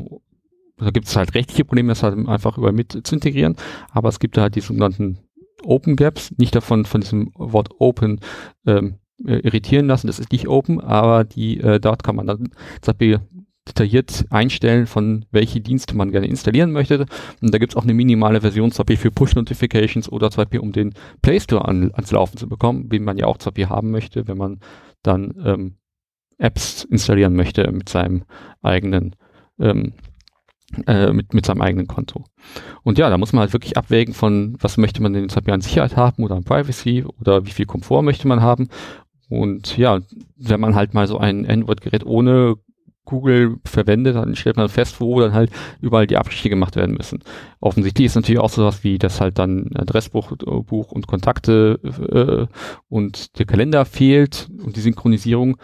da 0.77 0.89
gibt 0.89 1.07
es 1.07 1.15
halt 1.15 1.33
rechtliche 1.33 1.63
Probleme, 1.63 1.89
das 1.89 2.03
halt 2.03 2.27
einfach 2.27 2.57
über 2.57 2.71
mit 2.73 3.07
zu 3.07 3.15
integrieren. 3.15 3.55
Aber 3.91 4.09
es 4.09 4.19
gibt 4.19 4.37
halt 4.37 4.55
die 4.55 4.61
sogenannten 4.61 5.19
Open 5.63 5.95
Gaps, 5.95 6.33
nicht 6.37 6.55
davon 6.55 6.85
von 6.85 7.01
diesem 7.01 7.31
Wort 7.35 7.69
Open 7.79 8.19
ähm, 8.65 8.95
äh, 9.25 9.37
irritieren 9.37 9.87
lassen. 9.87 10.07
Das 10.07 10.19
ist 10.19 10.31
nicht 10.31 10.47
Open, 10.47 10.81
aber 10.81 11.23
die 11.23 11.59
äh, 11.59 11.79
dort 11.79 12.03
kann 12.03 12.15
man 12.15 12.27
dann 12.27 12.49
zum 12.81 12.93
Beispiel 12.93 13.21
detailliert 13.67 14.25
einstellen, 14.29 14.87
von 14.87 15.25
welche 15.31 15.61
Dienste 15.61 15.95
man 15.95 16.11
gerne 16.11 16.27
installieren 16.27 16.71
möchte. 16.71 17.05
Und 17.41 17.53
da 17.53 17.57
gibt 17.57 17.73
es 17.73 17.77
auch 17.77 17.83
eine 17.83 17.93
minimale 17.93 18.41
Version, 18.41 18.71
zum 18.71 18.85
Beispiel 18.85 19.09
für 19.09 19.11
Push-Notifications 19.11 20.11
oder 20.11 20.31
zum 20.31 20.43
Beispiel 20.43 20.59
um 20.59 20.71
den 20.71 20.93
Play 21.21 21.39
Store 21.39 21.65
an, 21.65 21.91
ans 21.93 22.11
Laufen 22.11 22.37
zu 22.37 22.47
bekommen, 22.47 22.89
den 22.89 23.03
man 23.03 23.17
ja 23.17 23.25
auch 23.25 23.37
zum 23.37 23.51
Beispiel 23.51 23.69
haben 23.69 23.91
möchte, 23.91 24.27
wenn 24.27 24.37
man 24.37 24.59
dann 25.01 25.33
ähm, 25.45 25.75
Apps 26.37 26.83
installieren 26.83 27.35
möchte 27.35 27.71
mit 27.71 27.87
seinem 27.89 28.23
eigenen 28.61 29.15
ähm, 29.59 29.93
äh, 30.87 31.13
mit, 31.13 31.33
mit 31.33 31.45
seinem 31.45 31.61
eigenen 31.61 31.87
Konto. 31.87 32.25
Und 32.83 32.97
ja, 32.97 33.09
da 33.09 33.17
muss 33.17 33.31
man 33.31 33.41
halt 33.41 33.53
wirklich 33.53 33.77
abwägen 33.77 34.13
von, 34.13 34.57
was 34.59 34.77
möchte 34.77 35.01
man 35.01 35.13
denn 35.13 35.27
Beispiel 35.27 35.53
an 35.53 35.61
Sicherheit 35.61 35.95
haben 35.95 36.23
oder 36.23 36.35
an 36.35 36.43
Privacy 36.43 37.05
oder 37.21 37.45
wie 37.45 37.51
viel 37.51 37.67
Komfort 37.67 38.01
möchte 38.01 38.27
man 38.27 38.41
haben. 38.41 38.69
Und 39.29 39.77
ja, 39.77 39.99
wenn 40.37 40.59
man 40.59 40.75
halt 40.75 40.93
mal 40.93 41.07
so 41.07 41.17
ein 41.17 41.45
Android-Gerät 41.45 42.05
ohne 42.05 42.55
Google 43.05 43.57
verwendet, 43.65 44.15
dann 44.15 44.35
stellt 44.35 44.57
man 44.57 44.69
fest, 44.69 45.01
wo 45.01 45.19
dann 45.19 45.33
halt 45.33 45.51
überall 45.81 46.07
die 46.07 46.17
Abstriche 46.17 46.49
gemacht 46.49 46.75
werden 46.75 46.95
müssen. 46.95 47.19
Offensichtlich 47.59 48.05
ist 48.05 48.15
natürlich 48.15 48.39
auch 48.39 48.49
sowas 48.49 48.83
wie, 48.83 48.97
dass 48.97 49.21
halt 49.21 49.39
dann 49.39 49.71
Adressbuch 49.75 50.33
Buch 50.37 50.91
und 50.91 51.07
Kontakte 51.07 51.79
äh, 51.83 52.53
und 52.89 53.37
der 53.39 53.45
Kalender 53.45 53.85
fehlt 53.85 54.49
und 54.63 54.75
die 54.75 54.81
Synchronisierung. 54.81 55.57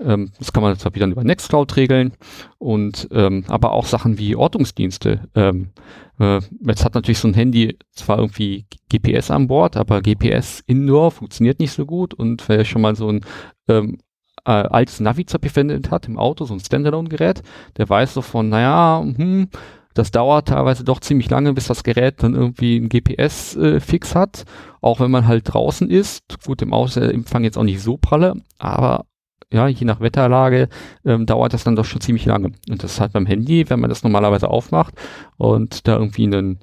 Ähm, 0.00 0.30
das 0.38 0.52
kann 0.52 0.62
man 0.62 0.76
zwar 0.78 0.94
wieder 0.94 1.06
über 1.06 1.24
Nextcloud 1.24 1.76
regeln 1.76 2.12
und 2.58 3.08
ähm, 3.12 3.44
aber 3.48 3.72
auch 3.72 3.86
Sachen 3.86 4.18
wie 4.18 4.34
Ortungsdienste. 4.34 5.28
Ähm, 5.34 5.70
äh, 6.18 6.40
jetzt 6.66 6.84
hat 6.84 6.94
natürlich 6.94 7.18
so 7.18 7.28
ein 7.28 7.34
Handy 7.34 7.78
zwar 7.92 8.18
irgendwie 8.18 8.66
GPS 8.88 9.30
an 9.30 9.46
Bord, 9.46 9.76
aber 9.76 10.00
GPS 10.00 10.62
Indoor 10.66 11.10
funktioniert 11.10 11.60
nicht 11.60 11.72
so 11.72 11.86
gut 11.86 12.14
und 12.14 12.48
wer 12.48 12.64
schon 12.64 12.82
mal 12.82 12.96
so 12.96 13.08
ein 13.08 13.20
ähm, 13.68 13.98
äh, 14.44 14.50
altes 14.50 15.00
Navi 15.00 15.24
verwendet 15.28 15.90
hat 15.90 16.08
im 16.08 16.18
Auto, 16.18 16.44
so 16.44 16.54
ein 16.54 16.60
Standalone-Gerät, 16.60 17.42
der 17.76 17.88
weiß 17.88 18.14
so 18.14 18.22
von, 18.22 18.48
naja, 18.48 19.02
hm, 19.02 19.48
das 19.94 20.10
dauert 20.10 20.48
teilweise 20.48 20.84
doch 20.84 21.00
ziemlich 21.00 21.28
lange, 21.30 21.52
bis 21.52 21.66
das 21.66 21.82
Gerät 21.82 22.22
dann 22.22 22.34
irgendwie 22.34 22.76
ein 22.76 22.88
GPS-Fix 22.88 24.12
äh, 24.12 24.14
hat, 24.14 24.44
auch 24.80 25.00
wenn 25.00 25.10
man 25.10 25.26
halt 25.26 25.52
draußen 25.52 25.90
ist. 25.90 26.22
Gut, 26.44 26.62
im 26.62 26.72
Auto 26.72 27.00
jetzt 27.00 27.58
auch 27.58 27.64
nicht 27.64 27.82
so 27.82 27.96
pralle, 27.96 28.36
aber 28.58 29.04
ja, 29.52 29.66
je 29.66 29.84
nach 29.84 30.00
Wetterlage 30.00 30.68
ähm, 31.04 31.26
dauert 31.26 31.52
das 31.52 31.64
dann 31.64 31.74
doch 31.74 31.84
schon 31.84 32.00
ziemlich 32.00 32.24
lange. 32.24 32.52
Und 32.68 32.82
das 32.82 32.92
ist 32.92 33.00
halt 33.00 33.12
beim 33.12 33.26
Handy, 33.26 33.68
wenn 33.68 33.80
man 33.80 33.90
das 33.90 34.04
normalerweise 34.04 34.48
aufmacht 34.48 34.94
und 35.38 35.88
da 35.88 35.96
irgendwie 35.96 36.24
einen 36.24 36.60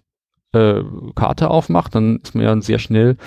äh, 0.54 0.82
Karte 1.16 1.50
aufmacht, 1.50 1.96
dann 1.96 2.18
ist 2.24 2.34
man 2.34 2.46
ja 2.46 2.62
sehr 2.62 2.80
schnell 2.80 3.18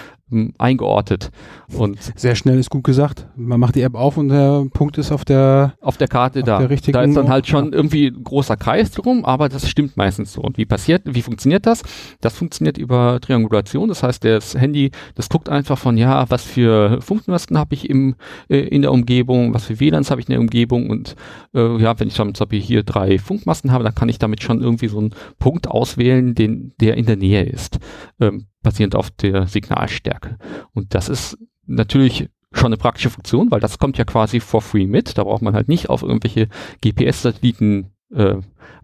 eingeordnet. 0.59 1.31
Und 1.73 1.99
Sehr 2.17 2.35
schnell 2.35 2.59
ist 2.59 2.71
gut 2.71 2.85
gesagt. 2.85 3.27
Man 3.37 3.61
macht 3.61 3.75
die 3.75 3.83
App 3.83 3.95
auf 3.95 4.17
und 4.17 4.29
der 4.29 4.67
Punkt 4.73 4.99
ist 4.99 5.13
auf 5.13 5.25
der 5.25 5.75
auf 5.81 5.97
der 5.97 6.09
Karte 6.09 6.41
Auf 6.41 6.47
da. 6.47 6.59
der 6.59 6.71
richtigen 6.71 6.93
da 6.93 7.03
ist 7.03 7.17
dann 7.17 7.29
halt 7.29 7.47
schon 7.47 7.73
irgendwie 7.73 8.09
ein 8.09 8.23
großer 8.23 8.57
Kreis 8.57 8.91
drum, 8.91 9.25
aber 9.25 9.49
das 9.49 9.69
stimmt 9.69 9.97
meistens 9.97 10.33
so. 10.33 10.43
Und 10.43 10.59
wie 10.59 10.67
passiert, 10.67 11.03
wie 11.05 11.23
funktioniert 11.23 11.67
das? 11.67 11.83
Das 12.21 12.37
funktioniert 12.37 12.79
über 12.79 13.19
Triangulation. 13.21 13.89
Das 13.89 14.03
heißt, 14.03 14.25
das 14.25 14.55
Handy, 14.55 14.91
das 15.15 15.29
guckt 15.29 15.49
einfach 15.49 15.79
von, 15.79 15.97
ja, 15.97 16.29
was 16.31 16.45
für 16.45 17.01
Funkmasten 17.01 17.59
habe 17.59 17.75
ich 17.75 17.89
im, 17.89 18.15
äh, 18.49 18.59
in 18.59 18.83
der 18.83 18.93
Umgebung, 18.93 19.55
was 19.55 19.65
für 19.65 19.81
WLANs 19.81 20.11
habe 20.11 20.21
ich 20.21 20.29
in 20.29 20.33
der 20.33 20.41
Umgebung 20.41 20.91
und 20.91 21.17
äh, 21.55 21.77
ja, 21.79 21.99
wenn 21.99 22.09
ich 22.09 22.15
zum 22.15 22.33
Beispiel 22.33 22.61
hier 22.61 22.83
drei 22.83 23.19
Funkmasten 23.19 23.73
habe, 23.73 23.85
dann 23.85 23.95
kann 23.95 24.09
ich 24.09 24.19
damit 24.19 24.43
schon 24.43 24.61
irgendwie 24.61 24.89
so 24.89 24.99
einen 24.99 25.15
Punkt 25.39 25.69
auswählen, 25.69 26.35
den, 26.35 26.73
der 26.81 26.97
in 26.97 27.07
der 27.07 27.17
Nähe 27.17 27.45
ist, 27.45 27.79
ähm, 28.21 28.47
basierend 28.63 28.95
auf 28.95 29.11
der 29.11 29.47
Signalstärke. 29.47 30.39
Und 30.73 30.95
das 30.95 31.09
ist 31.09 31.39
natürlich 31.67 32.29
schon 32.53 32.67
eine 32.67 32.77
praktische 32.77 33.11
Funktion, 33.11 33.51
weil 33.51 33.61
das 33.61 33.79
kommt 33.79 33.97
ja 33.99 34.05
quasi 34.05 34.41
for 34.41 34.61
free 34.61 34.87
mit. 34.87 35.17
Da 35.17 35.25
braucht 35.25 35.43
man 35.43 35.55
halt 35.55 35.69
nicht 35.69 35.89
auf 35.89 36.03
irgendwelche 36.03 36.49
GPS-Satelliten 36.83 37.93
äh, 38.13 38.37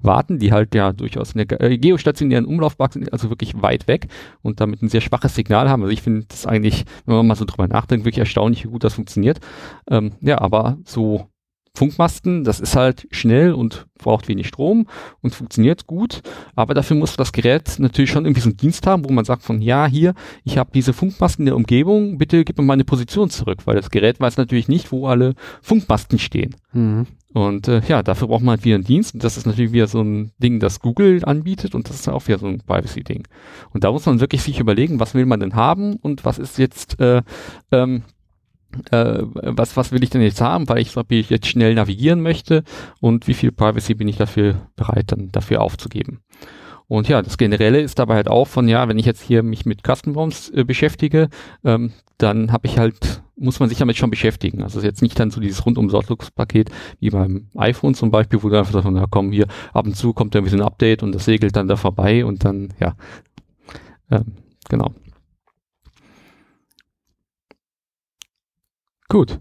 warten, 0.02 0.38
die 0.38 0.52
halt 0.52 0.74
ja 0.74 0.92
durchaus 0.92 1.32
in 1.32 1.46
der 1.46 1.60
äh, 1.60 1.78
geostationären 1.78 2.46
Umlaufbahn 2.46 2.90
sind, 2.92 3.12
also 3.12 3.28
wirklich 3.28 3.60
weit 3.60 3.88
weg 3.88 4.06
und 4.42 4.60
damit 4.60 4.82
ein 4.82 4.88
sehr 4.88 5.00
schwaches 5.00 5.34
Signal 5.34 5.68
haben. 5.68 5.82
Also 5.82 5.92
ich 5.92 6.02
finde 6.02 6.26
das 6.28 6.46
eigentlich, 6.46 6.84
wenn 7.06 7.16
man 7.16 7.26
mal 7.26 7.34
so 7.34 7.44
drüber 7.44 7.66
nachdenkt, 7.66 8.04
wirklich 8.04 8.20
erstaunlich, 8.20 8.64
wie 8.64 8.70
gut 8.70 8.84
das 8.84 8.94
funktioniert. 8.94 9.40
Ähm, 9.90 10.12
ja, 10.20 10.40
aber 10.40 10.78
so 10.84 11.26
Funkmasten, 11.76 12.44
das 12.44 12.58
ist 12.58 12.74
halt 12.74 13.06
schnell 13.10 13.52
und 13.52 13.86
braucht 13.98 14.28
wenig 14.28 14.48
Strom 14.48 14.86
und 15.20 15.34
funktioniert 15.34 15.86
gut, 15.86 16.22
aber 16.54 16.74
dafür 16.74 16.96
muss 16.96 17.16
das 17.16 17.32
Gerät 17.32 17.76
natürlich 17.78 18.10
schon 18.10 18.24
irgendwie 18.24 18.40
so 18.40 18.48
einen 18.48 18.56
Dienst 18.56 18.86
haben, 18.86 19.04
wo 19.04 19.12
man 19.12 19.24
sagt 19.24 19.42
von, 19.42 19.60
ja, 19.60 19.86
hier, 19.86 20.14
ich 20.44 20.58
habe 20.58 20.70
diese 20.74 20.92
Funkmasten 20.92 21.42
in 21.42 21.46
der 21.46 21.56
Umgebung, 21.56 22.18
bitte 22.18 22.44
gib 22.44 22.58
mir 22.58 22.64
meine 22.64 22.84
Position 22.84 23.30
zurück, 23.30 23.66
weil 23.66 23.76
das 23.76 23.90
Gerät 23.90 24.20
weiß 24.20 24.36
natürlich 24.36 24.68
nicht, 24.68 24.90
wo 24.90 25.06
alle 25.06 25.34
Funkmasten 25.60 26.18
stehen. 26.18 26.56
Mhm. 26.72 27.06
Und 27.36 27.68
äh, 27.68 27.82
ja, 27.86 28.02
dafür 28.02 28.28
braucht 28.28 28.42
man 28.42 28.56
halt 28.56 28.64
wieder 28.64 28.76
einen 28.76 28.84
Dienst. 28.84 29.12
Und 29.12 29.22
das 29.22 29.36
ist 29.36 29.44
natürlich 29.44 29.72
wieder 29.72 29.88
so 29.88 30.00
ein 30.00 30.32
Ding, 30.38 30.58
das 30.58 30.80
Google 30.80 31.22
anbietet 31.22 31.74
und 31.74 31.86
das 31.86 31.96
ist 31.96 32.08
auch 32.08 32.26
wieder 32.26 32.38
so 32.38 32.46
ein 32.46 32.62
Privacy-Ding. 32.66 33.28
Und 33.74 33.84
da 33.84 33.92
muss 33.92 34.06
man 34.06 34.20
wirklich 34.20 34.40
sich 34.40 34.58
überlegen, 34.58 35.00
was 35.00 35.12
will 35.12 35.26
man 35.26 35.40
denn 35.40 35.54
haben 35.54 35.96
und 35.96 36.24
was 36.24 36.38
ist 36.38 36.56
jetzt, 36.56 36.98
äh, 36.98 37.20
ähm, 37.72 38.04
äh, 38.90 39.22
was, 39.22 39.76
was 39.76 39.92
will 39.92 40.02
ich 40.02 40.11
denn 40.11 40.22
jetzt 40.22 40.40
haben, 40.40 40.68
weil 40.68 40.79
ich, 40.79 40.96
ob 40.96 41.11
ich 41.12 41.31
jetzt 41.31 41.46
schnell 41.46 41.74
navigieren 41.74 42.20
möchte 42.20 42.62
und 43.00 43.29
wie 43.29 43.35
viel 43.35 43.52
Privacy 43.52 43.94
bin 43.94 44.09
ich 44.09 44.16
dafür 44.16 44.68
bereit, 44.76 45.12
dann 45.12 45.31
dafür 45.33 45.62
aufzugeben. 45.62 46.20
Und 46.88 47.09
ja, 47.09 47.20
das 47.20 47.37
Generelle 47.37 47.81
ist 47.81 47.98
dabei 47.98 48.14
halt 48.14 48.29
auch 48.29 48.46
von, 48.46 48.68
ja, 48.68 48.88
wenn 48.88 48.98
ich 48.98 49.07
jetzt 49.07 49.22
hier 49.22 49.42
mich 49.42 49.66
mit 49.66 49.83
Custom 49.83 50.14
ROMs 50.14 50.50
äh, 50.50 50.64
beschäftige, 50.64 51.29
ähm, 51.64 51.92
dann 52.18 52.52
habe 52.52 52.66
ich 52.66 52.79
halt, 52.79 53.22
muss 53.37 53.59
man 53.59 53.68
sich 53.68 53.79
damit 53.79 53.96
schon 53.96 54.11
beschäftigen. 54.11 54.62
Also 54.62 54.79
ist 54.79 54.85
jetzt 54.85 55.02
nicht 55.02 55.18
dann 55.18 55.31
so 55.31 55.40
dieses 55.40 55.66
rundum 55.66 55.90
paket 56.35 56.70
wie 57.00 57.11
beim 57.11 57.48
iPhone 57.57 57.94
zum 57.94 58.11
Beispiel, 58.11 58.42
wo 58.42 58.48
du 58.48 58.59
einfach 58.59 58.72
sagst, 58.72 58.88
na 58.90 59.07
komm, 59.11 59.33
hier 59.33 59.48
ab 59.72 59.87
und 59.87 59.96
zu 59.96 60.12
kommt 60.12 60.35
so 60.35 60.38
ein 60.38 60.62
Update 60.62 61.02
und 61.02 61.12
das 61.12 61.24
segelt 61.24 61.57
dann 61.57 61.66
da 61.66 61.76
vorbei 61.76 62.24
und 62.24 62.44
dann, 62.44 62.72
ja, 62.79 62.94
ähm, 64.11 64.37
genau. 64.68 64.92
Gut. 69.09 69.38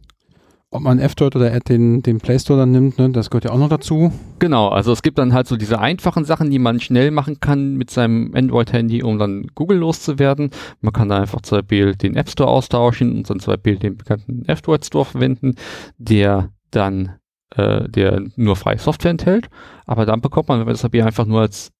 Ob 0.72 0.82
man 0.82 1.00
F-Droid 1.00 1.36
oder 1.38 1.58
den, 1.62 2.02
den 2.02 2.18
Play 2.18 2.38
Store 2.38 2.60
dann 2.60 2.72
nimmt, 2.72 2.98
ne, 2.98 3.10
das 3.10 3.30
gehört 3.30 3.46
ja 3.46 3.52
auch 3.52 3.58
noch 3.58 3.70
dazu. 3.70 4.12
Genau, 4.40 4.68
also 4.68 4.92
es 4.92 5.04
gibt 5.04 5.18
dann 5.18 5.32
halt 5.32 5.48
so 5.48 5.56
diese 5.56 5.80
einfachen 5.80 6.26
Sachen, 6.26 6.50
die 6.50 6.60
man 6.60 6.82
schnell 6.82 7.12
machen 7.12 7.40
kann 7.40 7.76
mit 7.76 7.90
seinem 7.90 8.34
Android-Handy, 8.36 9.02
um 9.02 9.18
dann 9.18 9.48
Google 9.56 9.78
loszuwerden. 9.78 10.50
Man 10.82 10.92
kann 10.92 11.08
da 11.08 11.20
einfach 11.20 11.42
zum 11.44 11.60
Beispiel 11.60 11.96
den 11.96 12.18
App 12.18 12.30
Store 12.30 12.50
austauschen 12.50 13.16
und 13.16 13.30
dann 13.30 13.40
zum 13.40 13.54
Beispiel 13.54 13.78
den 13.78 13.96
bekannten 13.96 14.44
F-Droid 14.48 14.84
Store 14.84 15.06
verwenden, 15.06 15.56
der 15.98 16.50
dann, 16.72 17.16
äh, 17.56 17.88
der 17.88 18.24
nur 18.36 18.58
freie 18.58 18.78
Software 18.78 19.12
enthält. 19.12 19.48
Aber 19.86 20.06
dann 20.06 20.20
bekommt 20.20 20.50
man, 20.50 20.60
wenn 20.60 20.66
man 20.66 20.76
das 20.76 20.84
einfach 20.84 21.26
nur 21.26 21.40
als 21.40 21.72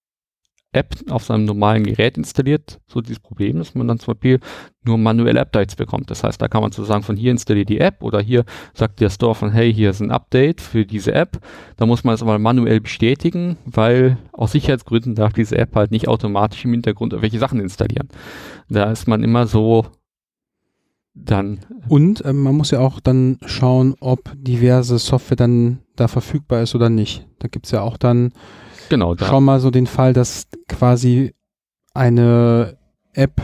App 0.76 0.96
auf 1.10 1.24
seinem 1.24 1.46
normalen 1.46 1.84
Gerät 1.84 2.18
installiert, 2.18 2.80
so 2.88 3.02
dieses 3.02 3.20
Problem, 3.20 3.58
dass 3.58 3.76
man 3.76 3.88
dann 3.88 4.00
zum 4.00 4.14
Beispiel 4.14 4.40
nur 4.84 4.98
manuelle 4.98 5.42
Updates 5.42 5.76
bekommt. 5.76 6.12
Das 6.12 6.24
heißt, 6.24 6.42
da 6.42 6.48
kann 6.48 6.62
man 6.62 6.72
sozusagen 6.72 7.04
von 7.04 7.16
hier 7.18 7.32
installiert 7.32 7.70
die 7.70 7.80
App 7.80 8.04
oder 8.04 8.22
hier 8.22 8.46
sagt 8.74 9.00
der 9.00 9.10
Store 9.10 9.36
von, 9.36 9.52
hey, 9.52 9.74
hier 9.74 9.90
ist 9.90 10.02
ein 10.02 10.12
Update 10.12 10.62
für 10.62 10.86
diese 10.86 11.14
App. 11.14 11.40
Da 11.78 11.86
muss 11.86 12.04
man 12.04 12.14
es 12.14 12.22
aber 12.22 12.38
manuell 12.38 12.82
bestätigen, 12.82 13.58
weil 13.66 14.18
aus 14.32 14.52
Sicherheitsgründen 14.52 15.16
darf 15.16 15.34
diese 15.34 15.58
App 15.58 15.76
halt 15.76 15.92
nicht 15.92 16.08
automatisch 16.08 16.66
im 16.66 16.72
Hintergrund 16.72 17.14
irgendwelche 17.14 17.40
Sachen 17.40 17.60
installieren. 17.60 18.10
Da 18.70 18.92
ist 18.92 19.08
man 19.08 19.24
immer 19.24 19.48
so 19.48 19.86
dann. 21.16 21.60
Und 21.88 22.24
ähm, 22.26 22.42
man 22.42 22.56
muss 22.56 22.72
ja 22.72 22.80
auch 22.80 23.00
dann 23.00 23.38
schauen, 23.46 23.96
ob 24.00 24.34
diverse 24.36 25.00
Software 25.00 25.38
dann 25.38 25.80
da 25.96 26.08
verfügbar 26.08 26.62
ist 26.62 26.76
oder 26.76 26.90
nicht. 26.90 27.26
Da 27.40 27.48
gibt 27.48 27.66
es 27.66 27.72
ja 27.72 27.82
auch 27.82 27.98
dann 27.98 28.34
genau, 28.90 29.16
da. 29.16 29.26
schon 29.26 29.44
mal 29.44 29.60
so 29.60 29.72
den 29.72 29.88
Fall, 29.88 30.14
dass 30.14 30.48
quasi 30.68 31.34
eine 31.94 32.78
App 33.14 33.42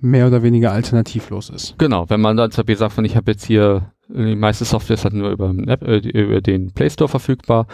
mehr 0.00 0.26
oder 0.28 0.42
weniger 0.42 0.72
alternativlos 0.72 1.50
ist. 1.50 1.76
Genau, 1.78 2.08
wenn 2.08 2.20
man 2.20 2.36
dann 2.36 2.50
zum 2.50 2.62
Beispiel 2.62 2.76
sagt, 2.76 2.92
von 2.92 3.04
ich 3.04 3.16
habe 3.16 3.32
jetzt 3.32 3.44
hier, 3.44 3.92
die 4.08 4.36
meiste 4.36 4.64
Software 4.64 4.94
ist 4.94 5.04
halt 5.04 5.14
nur 5.14 5.30
über, 5.30 5.52
App, 5.66 5.82
äh, 5.82 5.98
über 5.98 6.40
den 6.40 6.72
Play 6.72 6.88
Store 6.90 7.08
verfügbar 7.08 7.66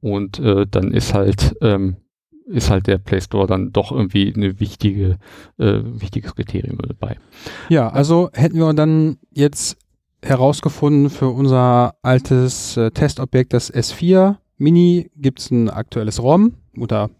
und 0.00 0.38
äh, 0.38 0.66
dann 0.70 0.92
ist 0.92 1.14
halt 1.14 1.56
ähm, 1.62 1.96
ist 2.50 2.70
halt 2.70 2.86
der 2.86 2.98
Play 2.98 3.20
Store 3.20 3.46
dann 3.46 3.72
doch 3.72 3.92
irgendwie 3.92 4.32
eine 4.34 4.60
wichtige, 4.60 5.18
äh, 5.58 5.80
wichtiges 5.84 6.34
Kriterium 6.34 6.78
dabei. 6.78 7.16
Ja, 7.68 7.88
also 7.88 8.30
hätten 8.32 8.58
wir 8.58 8.72
dann 8.74 9.18
jetzt 9.30 9.76
herausgefunden 10.22 11.10
für 11.10 11.28
unser 11.28 11.94
altes 12.02 12.76
äh, 12.76 12.90
Testobjekt, 12.90 13.52
das 13.52 13.72
S4 13.72 14.36
Mini, 14.58 15.10
gibt 15.16 15.40
es 15.40 15.50
ein 15.50 15.70
aktuelles 15.70 16.22
ROM 16.22 16.52
oder 16.76 17.10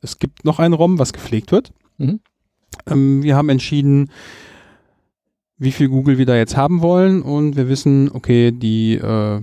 es 0.00 0.18
gibt 0.18 0.44
noch 0.44 0.58
ein 0.58 0.72
ROM, 0.72 0.98
was 0.98 1.12
gepflegt 1.12 1.52
wird. 1.52 1.72
Mhm. 1.98 2.20
Ähm, 2.86 3.22
wir 3.22 3.36
haben 3.36 3.48
entschieden, 3.48 4.10
wie 5.56 5.72
viel 5.72 5.88
Google 5.88 6.18
wir 6.18 6.26
da 6.26 6.36
jetzt 6.36 6.56
haben 6.56 6.82
wollen 6.82 7.22
und 7.22 7.56
wir 7.56 7.68
wissen, 7.68 8.10
okay, 8.12 8.52
die, 8.52 8.94
äh, 8.94 9.40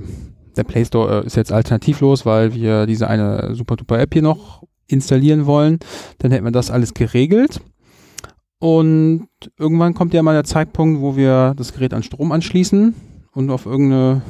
der 0.57 0.63
Play 0.63 0.85
Store 0.85 1.21
äh, 1.21 1.25
ist 1.25 1.35
jetzt 1.35 1.51
alternativlos, 1.51 2.25
weil 2.25 2.53
wir 2.53 2.85
diese 2.85 3.07
eine 3.07 3.55
super 3.55 3.75
duper 3.75 3.99
App 3.99 4.13
hier 4.13 4.21
noch 4.21 4.63
installieren 4.87 5.45
wollen. 5.45 5.79
Dann 6.17 6.31
hätten 6.31 6.45
wir 6.45 6.51
das 6.51 6.69
alles 6.69 6.93
geregelt. 6.93 7.61
Und 8.59 9.27
irgendwann 9.57 9.95
kommt 9.95 10.13
ja 10.13 10.21
mal 10.21 10.33
der 10.33 10.43
Zeitpunkt, 10.43 11.01
wo 11.01 11.15
wir 11.15 11.53
das 11.55 11.73
Gerät 11.73 11.93
an 11.93 12.03
Strom 12.03 12.31
anschließen 12.31 12.93
und 13.31 13.49
auf 13.49 13.65
irgendeine 13.65 14.21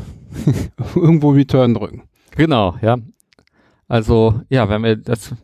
irgendwo 0.95 1.31
Return 1.31 1.73
drücken. 1.73 2.03
Genau, 2.35 2.75
ja. 2.81 2.97
Also, 3.91 4.39
ja, 4.47 4.69
wenn 4.69 4.83
wir 4.83 4.95
das 4.95 5.35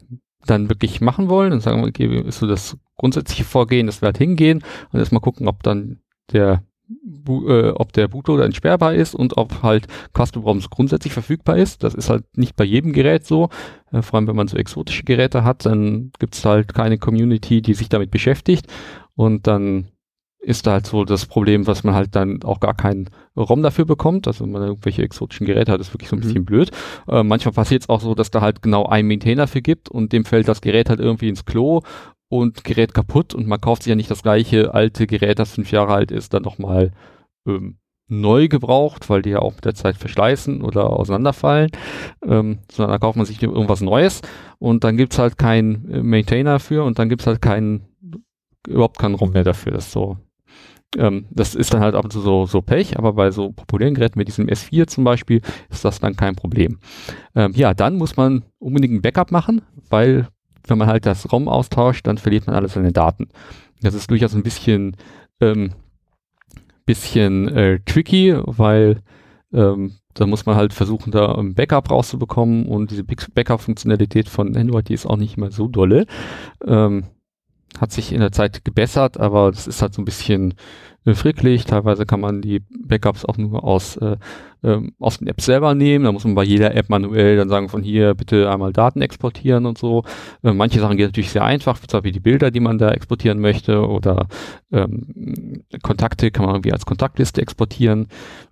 dann 0.46 0.70
wirklich 0.70 1.02
machen 1.02 1.28
wollen, 1.28 1.52
dann 1.52 1.60
sagen 1.60 1.84
okay, 1.84 2.22
ist 2.22 2.40
so 2.40 2.48
das 2.48 2.78
grundsätzliche 2.96 3.44
Vorgehen, 3.44 3.88
dass 3.88 4.02
wir 4.02 4.06
halt 4.06 4.18
hingehen 4.18 4.64
und 4.94 5.00
erstmal 5.00 5.20
gucken, 5.20 5.50
ob 5.50 5.64
dann 5.64 6.00
der 6.32 6.64
äh, 7.28 7.70
ob 7.72 7.92
der 7.92 8.08
Bootloader 8.08 8.46
entsperrbar 8.46 8.94
ist 8.94 9.16
und 9.16 9.36
ob 9.36 9.64
halt 9.64 9.88
Custom 10.18 10.44
ROMs 10.44 10.70
grundsätzlich 10.70 11.12
verfügbar 11.12 11.58
ist. 11.58 11.84
Das 11.84 11.94
ist 11.94 12.10
halt 12.10 12.24
nicht 12.38 12.56
bei 12.56 12.64
jedem 12.64 12.94
Gerät 12.94 13.26
so. 13.26 13.50
Äh, 13.92 14.02
vor 14.02 14.18
allem, 14.18 14.30
wenn 14.30 14.38
man 14.38 14.48
so 14.48 14.56
exotische 14.56 15.04
Geräte 15.04 15.44
hat, 15.44 15.66
dann 15.66 16.14
gibt's 16.18 16.46
halt 16.46 16.74
keine 16.74 16.98
Community, 16.98 17.62
die 17.62 17.74
sich 17.74 17.90
damit 17.90 18.12
beschäftigt. 18.12 18.68
Und 19.14 19.46
dann 19.48 19.90
ist 20.40 20.66
da 20.68 20.74
halt 20.74 20.88
so 20.88 21.04
das 21.04 21.26
Problem, 21.26 21.68
was 21.68 21.84
man 21.84 21.94
halt 21.96 22.16
dann 22.16 22.42
auch 22.44 22.60
gar 22.60 22.74
keinen 22.74 23.10
ROM 23.36 23.62
dafür 23.64 23.86
bekommt. 23.86 24.28
Also 24.28 24.46
wenn 24.46 24.52
man 24.52 24.62
irgendwelche 24.64 25.02
exotischen 25.04 25.46
Geräte 25.46 25.72
hat, 25.72 25.82
ist 25.82 25.94
wirklich 25.94 26.10
so 26.10 26.16
ein 26.16 26.20
Mhm. 26.20 26.24
bisschen 26.24 26.46
blöd. 26.46 26.72
Äh, 27.08 27.24
manchmal 27.24 27.54
passiert 27.54 27.84
es 27.84 27.90
auch 27.90 28.02
so, 28.02 28.16
dass 28.16 28.32
da 28.32 28.42
halt 28.42 28.62
genau 28.62 28.86
einen 28.86 29.08
Maintainer 29.08 29.48
für 29.48 29.62
gibt 29.62 29.90
und 29.90 30.14
dem 30.14 30.26
fällt 30.26 30.48
das 30.48 30.62
Gerät 30.62 30.90
halt 30.90 31.00
irgendwie 31.00 31.28
ins 31.30 31.46
Klo 31.46 31.82
und 32.30 32.64
Gerät 32.64 32.94
kaputt 32.94 33.34
und 33.34 33.48
man 33.48 33.60
kauft 33.62 33.84
sich 33.84 33.90
ja 33.90 33.96
nicht 33.96 34.12
das 34.12 34.24
gleiche 34.24 34.74
alte 34.74 35.08
Gerät, 35.08 35.40
das 35.40 35.54
fünf 35.54 35.72
Jahre 35.72 35.94
alt 35.94 36.12
ist, 36.12 36.34
dann 36.34 36.44
nochmal 36.44 36.92
ähm, 37.48 37.78
neu 38.10 38.48
gebraucht, 38.48 39.10
weil 39.10 39.22
die 39.22 39.32
ja 39.32 39.40
auch 39.40 39.56
mit 39.56 39.66
der 39.66 39.76
Zeit 39.76 39.98
verschleißen 39.98 40.62
oder 40.62 40.92
auseinanderfallen, 40.92 41.72
ähm, 42.26 42.60
sondern 42.72 42.92
da 42.94 43.00
kauft 43.00 43.18
man 43.18 43.26
sich 43.26 43.42
irgendwas 43.44 43.82
Neues 43.82 44.22
und 44.60 44.84
dann 44.86 44.96
gibt's 44.98 45.20
halt 45.20 45.38
keinen 45.38 45.90
äh, 45.92 46.04
Maintainer 46.04 46.60
für 46.60 46.84
und 46.84 47.00
dann 47.00 47.10
gibt's 47.10 47.28
halt 47.28 47.42
keinen, 47.42 47.86
überhaupt 48.66 48.98
keinen 49.00 49.16
ROM 49.16 49.32
mehr 49.32 49.44
dafür. 49.44 49.74
Das 49.74 49.88
ist 49.88 49.92
so, 49.92 50.18
ähm, 50.96 51.26
das 51.32 51.56
ist 51.56 51.74
dann 51.74 51.82
halt 51.82 51.96
ab 51.96 52.06
und 52.06 52.12
zu 52.12 52.22
so, 52.22 52.46
so 52.46 52.62
Pech, 52.62 52.98
aber 52.98 53.14
bei 53.14 53.32
so 53.32 53.52
populären 53.52 53.94
Geräten 53.94 54.20
mit 54.20 54.28
diesem 54.28 54.48
S4 54.48 54.88
zum 54.88 55.04
Beispiel 55.04 55.42
ist 55.70 55.84
das 55.84 56.00
dann 56.00 56.16
kein 56.16 56.36
Problem. 56.36 56.80
Ähm, 57.36 57.52
ja, 57.56 57.74
dann 57.74 57.98
muss 57.98 58.16
man 58.16 58.46
unbedingt 58.60 58.94
ein 58.94 59.02
Backup 59.02 59.32
machen, 59.32 59.62
weil 59.90 60.28
wenn 60.66 60.78
man 60.78 60.88
halt 60.88 61.06
das 61.06 61.32
ROM 61.32 61.48
austauscht, 61.48 62.08
dann 62.08 62.18
verliert 62.18 62.48
man 62.48 62.56
alle 62.56 62.68
seine 62.68 62.92
Daten. 62.92 63.30
Das 63.82 63.94
ist 63.94 64.10
durchaus 64.10 64.34
ein 64.34 64.44
bisschen, 64.44 64.96
ähm, 65.42 65.72
bisschen 66.86 67.48
äh, 67.50 67.80
tricky, 67.86 68.36
weil 68.46 69.02
ähm, 69.54 69.94
da 70.14 70.26
muss 70.26 70.46
man 70.46 70.56
halt 70.56 70.74
versuchen, 70.74 71.12
da 71.12 71.36
ein 71.36 71.54
Backup 71.54 71.92
rauszubekommen 71.92 72.66
und 72.66 72.92
diese 72.92 73.04
Backup-Funktionalität 73.04 74.30
von 74.30 74.56
Android, 74.56 74.90
die 74.90 74.94
ist 74.94 75.06
auch 75.06 75.18
nicht 75.18 75.38
immer 75.38 75.52
so 75.52 75.68
dolle. 75.68 76.06
Ähm, 76.66 77.06
hat 77.80 77.92
sich 77.92 78.12
in 78.12 78.20
der 78.20 78.32
Zeit 78.32 78.66
gebessert, 78.66 79.20
aber 79.20 79.52
das 79.52 79.68
ist 79.68 79.82
halt 79.82 79.94
so 79.94 80.02
ein 80.02 80.06
bisschen 80.06 80.56
äh, 81.06 81.14
fricklig. 81.14 81.66
Teilweise 81.66 82.06
kann 82.06 82.20
man 82.20 82.42
die 82.42 82.60
Backups 82.60 83.24
auch 83.24 83.38
nur 83.38 83.64
aus, 83.64 83.98
äh, 83.98 84.18
ähm, 84.64 84.94
aus 85.00 85.20
den 85.20 85.28
Apps 85.28 85.46
selber 85.46 85.74
nehmen. 85.74 86.06
Da 86.06 86.12
muss 86.12 86.26
man 86.26 86.36
bei 86.36 86.44
jeder 86.44 86.76
App 86.76 86.90
manuell 86.90 87.38
dann 87.38 87.50
sagen, 87.50 87.70
von 87.70 87.82
hier 87.82 88.14
bitte 88.14 88.52
einmal 88.52 88.74
Daten 88.74 89.02
exportieren 89.02 89.66
und 89.66 89.78
so. 89.78 90.04
Äh, 90.44 90.54
manche 90.54 90.80
Sachen 90.80 90.98
gehen 90.98 91.08
natürlich 91.08 91.32
sehr 91.32 91.46
einfach, 91.46 91.80
zum 91.80 92.00
Beispiel 92.00 92.12
die 92.12 92.20
Bilder, 92.20 92.52
die 92.52 92.60
man 92.60 92.78
da 92.78 92.92
exportieren 92.92 93.40
möchte 93.40 93.88
oder 93.88 94.28
ähm, 94.72 95.64
Kontakte 95.82 96.32
kann 96.32 96.46
man 96.46 96.56
irgendwie 96.56 96.74
als 96.74 96.86
Kontaktliste 96.86 97.42
exportieren. 97.42 98.08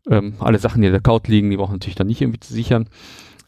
Ähm, 0.09 0.35
alle 0.39 0.59
Sachen, 0.59 0.81
die 0.81 0.88
in 0.88 0.93
der 0.93 1.01
Cloud 1.01 1.27
liegen, 1.27 1.49
die 1.49 1.57
brauchen 1.57 1.73
natürlich 1.73 1.95
dann 1.95 2.07
nicht 2.07 2.21
irgendwie 2.21 2.39
zu 2.39 2.53
sichern. 2.53 2.88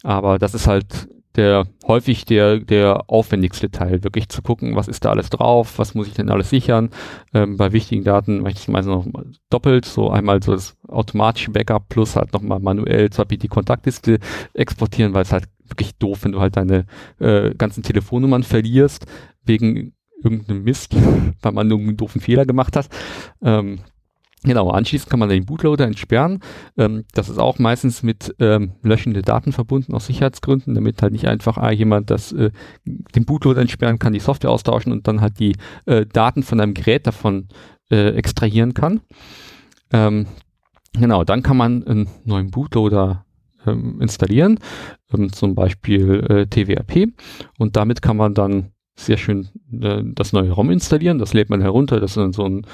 Aber 0.02 0.38
das 0.38 0.54
ist 0.54 0.66
halt 0.66 1.08
der 1.38 1.66
häufig 1.86 2.24
der 2.26 2.58
der 2.58 3.04
aufwendigste 3.08 3.70
Teil, 3.70 4.04
wirklich 4.04 4.28
zu 4.28 4.42
gucken, 4.42 4.76
was 4.76 4.88
ist 4.88 5.04
da 5.04 5.10
alles 5.10 5.30
drauf, 5.30 5.78
was 5.78 5.94
muss 5.94 6.08
ich 6.08 6.14
denn 6.14 6.28
alles 6.28 6.50
sichern. 6.50 6.90
Ähm, 7.32 7.56
bei 7.56 7.72
wichtigen 7.72 8.04
Daten 8.04 8.38
mache 8.40 8.50
ich 8.50 8.56
das 8.56 8.68
meistens 8.68 8.94
noch 8.94 9.06
doppelt, 9.48 9.86
so 9.86 10.10
einmal 10.10 10.42
so 10.42 10.52
das 10.52 10.76
automatische 10.88 11.52
Backup 11.52 11.88
plus 11.88 12.16
halt 12.16 12.32
nochmal 12.32 12.60
manuell 12.60 13.08
zum 13.10 13.22
Beispiel 13.22 13.38
die 13.38 13.48
Kontaktliste 13.48 14.18
exportieren, 14.52 15.14
weil 15.14 15.22
es 15.22 15.32
halt 15.32 15.44
wirklich 15.66 15.96
doof, 15.96 16.24
wenn 16.24 16.32
du 16.32 16.40
halt 16.40 16.56
deine 16.56 16.86
äh, 17.20 17.54
ganzen 17.54 17.82
Telefonnummern 17.82 18.42
verlierst 18.42 19.06
wegen 19.44 19.94
irgendeinem 20.22 20.64
Mist, 20.64 20.94
weil 21.42 21.52
man 21.52 21.70
irgendeinen 21.70 21.96
doofen 21.96 22.20
Fehler 22.20 22.44
gemacht 22.44 22.76
hat. 22.76 22.88
Ähm, 23.42 23.80
Genau, 24.44 24.70
anschließend 24.70 25.10
kann 25.10 25.18
man 25.18 25.28
den 25.28 25.46
Bootloader 25.46 25.84
entsperren. 25.84 26.40
Ähm, 26.76 27.04
das 27.12 27.28
ist 27.28 27.38
auch 27.38 27.58
meistens 27.58 28.04
mit 28.04 28.36
ähm, 28.38 28.72
Löschen 28.82 29.12
der 29.12 29.22
Daten 29.22 29.50
verbunden 29.50 29.94
aus 29.94 30.06
Sicherheitsgründen, 30.06 30.74
damit 30.74 31.02
halt 31.02 31.12
nicht 31.12 31.26
einfach 31.26 31.58
ah, 31.58 31.72
jemand 31.72 32.10
das 32.10 32.32
äh, 32.32 32.52
den 32.84 33.24
Bootloader 33.24 33.60
entsperren 33.60 33.98
kann, 33.98 34.12
die 34.12 34.20
Software 34.20 34.50
austauschen 34.50 34.92
und 34.92 35.08
dann 35.08 35.20
halt 35.20 35.40
die 35.40 35.56
äh, 35.86 36.06
Daten 36.06 36.44
von 36.44 36.60
einem 36.60 36.74
Gerät 36.74 37.06
davon 37.08 37.48
äh, 37.90 38.10
extrahieren 38.10 38.74
kann. 38.74 39.00
Ähm, 39.92 40.26
genau, 40.92 41.24
dann 41.24 41.42
kann 41.42 41.56
man 41.56 41.84
einen 41.84 42.08
neuen 42.24 42.52
Bootloader 42.52 43.24
ähm, 43.66 44.00
installieren, 44.00 44.60
ähm, 45.12 45.32
zum 45.32 45.56
Beispiel 45.56 46.24
äh, 46.28 46.46
TWRP 46.46 47.12
und 47.58 47.76
damit 47.76 48.02
kann 48.02 48.16
man 48.16 48.34
dann 48.34 48.70
sehr 48.98 49.16
schön 49.16 49.48
äh, 49.80 50.02
das 50.04 50.32
neue 50.32 50.50
ROM 50.50 50.70
installieren. 50.70 51.18
Das 51.18 51.34
lädt 51.34 51.50
man 51.50 51.60
herunter. 51.60 52.00
Das 52.00 52.12
ist 52.12 52.16
dann 52.16 52.32
so 52.32 52.44
ein 52.44 52.66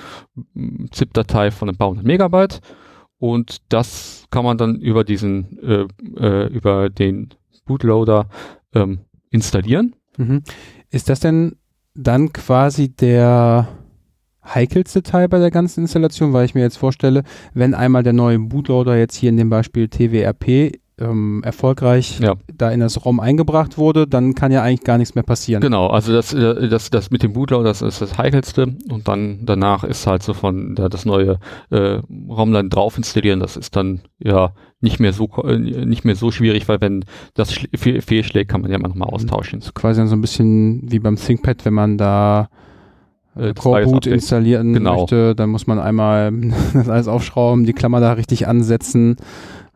mm, 0.55 0.87
ZIP-Datei 0.91 1.51
von 1.51 1.69
ein 1.69 1.77
paar 1.77 1.91
hundert 1.91 2.07
Megabyte. 2.07 2.61
Und 3.19 3.59
das 3.69 4.27
kann 4.31 4.45
man 4.45 4.59
dann 4.59 4.81
über 4.81 5.05
diesen, 5.05 5.59
äh, 5.63 5.87
äh, 6.17 6.47
über 6.49 6.91
den 6.91 7.31
Bootloader 7.67 8.29
ähm, 8.75 9.01
installieren. 9.31 9.95
Mhm. 10.17 10.43
Ist 10.91 11.09
das 11.09 11.21
denn 11.21 11.57
dann 11.95 12.33
quasi 12.33 12.89
der 12.89 13.69
heikelste 14.45 15.03
Teil 15.03 15.29
bei 15.29 15.39
der 15.39 15.51
ganzen 15.51 15.81
Installation, 15.81 16.33
weil 16.33 16.45
ich 16.45 16.55
mir 16.55 16.63
jetzt 16.63 16.77
vorstelle, 16.77 17.23
wenn 17.55 17.75
einmal 17.75 18.03
der 18.03 18.13
neue 18.13 18.39
Bootloader 18.39 18.97
jetzt 18.97 19.17
hier 19.17 19.31
in 19.31 19.37
dem 19.37 19.49
Beispiel 19.49 19.89
TWRP 19.89 20.79
ähm, 20.99 21.43
erfolgreich 21.45 22.21
Ja. 22.21 22.35
da 22.57 22.71
in 22.71 22.81
das 22.81 23.05
ROM 23.05 23.19
eingebracht 23.21 23.79
wurde, 23.79 24.07
dann 24.07 24.35
kann 24.35 24.53
ja 24.53 24.63
eigentlich 24.63 24.85
gar 24.85 24.97
nichts 24.99 25.15
mehr 25.15 25.25
passieren. 25.25 25.61
Genau, 25.61 25.89
also 25.89 26.13
das, 26.13 26.33
äh, 26.33 26.69
das, 26.69 26.91
das 26.91 27.11
mit 27.11 27.23
dem 27.23 27.33
Bootloader, 27.33 27.65
das 27.65 27.83
ist 27.83 28.01
das 28.01 28.17
heikelste. 28.17 28.75
Und 28.91 29.09
dann 29.09 29.41
danach 29.43 29.83
ist 29.85 30.07
halt 30.07 30.23
so 30.23 30.35
von 30.35 30.75
da 30.77 30.89
das 30.89 31.05
neue 31.05 31.39
äh, 31.71 31.99
ROM 32.29 32.53
dann 32.53 32.71
drauf 32.71 32.97
installieren. 32.97 33.41
Das 33.41 33.57
ist 33.57 33.75
dann 33.75 34.03
ja 34.19 34.53
nicht 34.81 35.01
mehr 35.01 35.13
so 35.13 35.29
äh, 35.45 35.59
nicht 35.59 36.05
mehr 36.05 36.15
so 36.15 36.31
schwierig, 36.31 36.69
weil 36.69 36.81
wenn 36.81 37.05
das 37.35 37.53
schl- 37.53 37.77
fe 37.77 38.01
fehlschlägt, 38.01 38.51
kann 38.51 38.61
man 38.61 38.71
ja 38.71 38.79
manchmal 38.79 39.09
austauschen. 39.09 39.61
Quasi 39.75 40.01
dann 40.01 40.09
so 40.09 40.15
ein 40.15 40.21
bisschen 40.21 40.83
wie 40.91 40.99
beim 41.01 41.17
ThinkPad, 41.17 41.65
wenn 41.65 41.75
man 41.75 41.99
da 41.99 42.49
Äh, 43.37 43.49
äh, 43.49 43.55
das 43.55 43.65
Core 43.65 43.85
Boot 43.85 44.07
installieren 44.07 44.75
Genau. 44.75 45.01
möchte, 45.01 45.35
dann 45.35 45.51
muss 45.51 45.67
man 45.67 45.81
einmal 45.81 46.31
das 46.75 46.89
alles 46.89 47.09
aufschrauben, 47.09 47.65
die 47.65 47.73
Klammer 47.73 47.99
da 47.99 48.13
richtig 48.13 48.47
ansetzen 48.47 49.17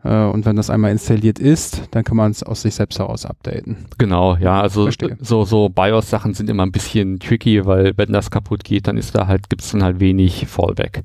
und 0.03 0.45
wenn 0.45 0.55
das 0.55 0.69
einmal 0.69 0.91
installiert 0.91 1.39
ist, 1.39 1.83
dann 1.91 2.03
kann 2.03 2.15
man 2.15 2.31
es 2.31 2.41
aus 2.41 2.61
sich 2.61 2.75
selbst 2.75 2.99
heraus 2.99 3.25
updaten. 3.25 3.85
Genau, 3.97 4.37
ja, 4.37 4.61
also 4.61 4.83
Verstehe. 4.83 5.17
so, 5.19 5.43
so 5.43 5.67
BIOS-Sachen 5.69 6.33
sind 6.33 6.49
immer 6.49 6.65
ein 6.65 6.71
bisschen 6.71 7.19
tricky, 7.19 7.65
weil 7.65 7.97
wenn 7.97 8.13
das 8.13 8.31
kaputt 8.31 8.63
geht, 8.63 8.87
dann 8.87 8.97
ist 8.97 9.15
da 9.15 9.27
halt, 9.27 9.49
gibt 9.49 9.61
es 9.61 9.71
dann 9.71 9.83
halt 9.83 9.99
wenig 9.99 10.47
Fallback. 10.47 11.03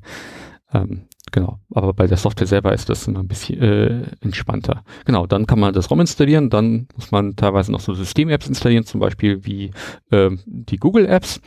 Ähm, 0.73 1.03
genau, 1.31 1.59
aber 1.73 1.93
bei 1.93 2.07
der 2.07 2.17
Software 2.17 2.47
selber 2.47 2.73
ist 2.73 2.89
das 2.89 3.07
immer 3.07 3.19
ein 3.19 3.27
bisschen 3.27 3.61
äh, 3.61 4.03
entspannter. 4.21 4.83
Genau, 5.05 5.25
dann 5.25 5.45
kann 5.45 5.59
man 5.59 5.73
das 5.73 5.89
ROM 5.89 5.99
installieren, 5.99 6.49
dann 6.49 6.87
muss 6.95 7.11
man 7.11 7.35
teilweise 7.35 7.71
noch 7.71 7.79
so 7.79 7.93
System-Apps 7.93 8.47
installieren, 8.47 8.85
zum 8.85 8.99
Beispiel 8.99 9.45
wie 9.45 9.71
ähm, 10.11 10.39
die 10.45 10.77
Google-Apps. 10.77 11.41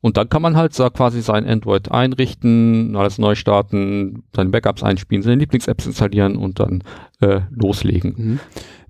Und 0.00 0.16
dann 0.16 0.28
kann 0.28 0.42
man 0.42 0.56
halt 0.56 0.74
so 0.74 0.88
quasi 0.90 1.22
sein 1.22 1.46
Android 1.46 1.90
einrichten, 1.90 2.96
alles 2.96 3.18
neu 3.18 3.34
starten, 3.34 4.24
seine 4.34 4.50
Backups 4.50 4.82
einspielen, 4.82 5.22
seine 5.22 5.36
Lieblings-Apps 5.36 5.86
installieren 5.86 6.36
und 6.36 6.60
dann 6.60 6.82
äh, 7.20 7.40
loslegen. 7.50 8.14
Mhm. 8.16 8.40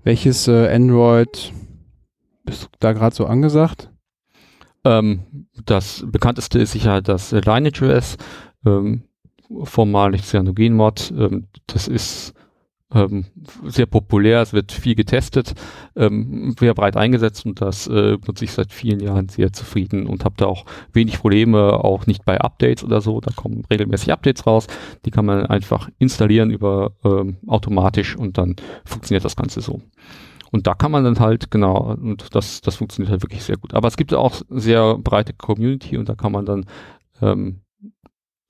Welches 0.03 0.47
äh, 0.47 0.73
Android 0.73 1.51
ist 2.45 2.69
da 2.79 2.93
gerade 2.93 3.15
so 3.15 3.25
angesagt? 3.25 3.91
Ähm, 4.83 5.47
das 5.65 6.05
bekannteste 6.07 6.59
ist 6.59 6.71
sicher 6.71 7.01
das 7.01 7.33
äh, 7.33 7.41
Lineage 7.41 7.81
OS, 7.81 8.17
ähm, 8.65 9.03
vormalig 9.63 10.23
CyanogenMod. 10.23 11.13
Ähm, 11.17 11.47
das 11.67 11.87
ist 11.87 12.33
ähm, 12.93 13.25
sehr 13.65 13.85
populär, 13.85 14.41
es 14.41 14.53
wird 14.53 14.71
viel 14.71 14.95
getestet, 14.95 15.53
ähm, 15.95 16.55
sehr 16.57 16.73
breit 16.73 16.95
eingesetzt 16.95 17.45
und 17.45 17.59
das 17.59 17.87
äh, 17.87 18.17
nutze 18.25 18.45
ich 18.45 18.53
seit 18.53 18.71
vielen 18.71 19.01
Jahren 19.01 19.27
sehr 19.27 19.51
zufrieden 19.51 20.07
und 20.07 20.23
habe 20.23 20.35
da 20.37 20.45
auch 20.45 20.65
wenig 20.93 21.19
Probleme, 21.19 21.83
auch 21.83 22.07
nicht 22.07 22.23
bei 22.23 22.39
Updates 22.39 22.83
oder 22.83 23.01
so. 23.01 23.19
Da 23.19 23.31
kommen 23.35 23.65
regelmäßig 23.69 24.11
Updates 24.13 24.47
raus, 24.47 24.67
die 25.05 25.11
kann 25.11 25.25
man 25.25 25.45
einfach 25.45 25.89
installieren 25.99 26.49
über 26.49 26.93
ähm, 27.03 27.37
automatisch 27.45 28.15
und 28.15 28.37
dann 28.37 28.55
funktioniert 28.85 29.25
das 29.25 29.35
Ganze 29.35 29.59
so. 29.61 29.81
Und 30.51 30.65
da 30.65 30.73
kann 30.73 30.91
man 30.91 31.03
dann 31.03 31.19
halt, 31.19 31.51
genau, 31.51 31.93
und 31.93 32.33
das, 32.33 32.61
das 32.61 32.77
funktioniert 32.77 33.11
halt 33.11 33.21
wirklich 33.21 33.43
sehr 33.43 33.57
gut. 33.57 33.73
Aber 33.73 33.89
es 33.89 33.97
gibt 33.97 34.13
auch 34.13 34.41
sehr 34.49 34.97
breite 34.97 35.33
Community 35.33 35.97
und 35.97 36.07
da 36.07 36.15
kann 36.15 36.31
man 36.31 36.45
dann 36.45 36.65
ähm, 37.21 37.59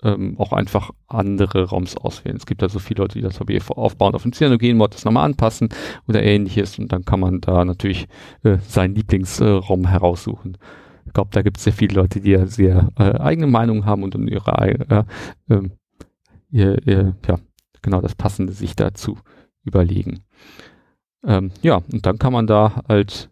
ähm, 0.03 0.35
auch 0.37 0.53
einfach 0.53 0.91
andere 1.07 1.65
ROMs 1.65 1.97
auswählen. 1.97 2.37
Es 2.37 2.45
gibt 2.45 2.61
da 2.61 2.69
so 2.69 2.79
viele 2.79 3.01
Leute, 3.01 3.17
die 3.17 3.23
das 3.23 3.39
Hobby 3.39 3.59
aufbauen, 3.67 4.15
auf 4.15 4.23
dem 4.23 4.33
Cyanogen-Mod 4.33 4.93
das 4.93 5.05
nochmal 5.05 5.25
anpassen 5.25 5.69
oder 6.07 6.23
ähnliches 6.23 6.77
und 6.77 6.91
dann 6.91 7.03
kann 7.05 7.19
man 7.19 7.41
da 7.41 7.65
natürlich 7.65 8.07
äh, 8.43 8.57
seinen 8.67 8.95
Lieblings-ROM 8.95 9.83
äh, 9.83 9.87
heraussuchen. 9.87 10.57
Ich 11.05 11.13
glaube, 11.13 11.29
da 11.31 11.41
gibt 11.41 11.57
es 11.57 11.63
sehr 11.63 11.73
viele 11.73 11.95
Leute, 11.95 12.19
die 12.19 12.31
ja 12.31 12.45
sehr 12.45 12.89
äh, 12.99 13.17
eigene 13.17 13.47
Meinungen 13.47 13.85
haben 13.85 14.03
und 14.03 14.15
um 14.15 14.27
ihre 14.27 14.51
äh, 14.61 15.03
äh, 15.49 15.69
ihr, 16.51 16.87
ihr, 16.87 17.15
ja, 17.27 17.39
genau 17.81 18.01
das 18.01 18.15
Passende 18.15 18.53
sich 18.53 18.75
dazu 18.75 19.17
überlegen. 19.63 20.19
Ähm, 21.23 21.51
ja, 21.61 21.81
und 21.91 22.05
dann 22.05 22.19
kann 22.19 22.33
man 22.33 22.47
da 22.47 22.83
halt 22.87 23.29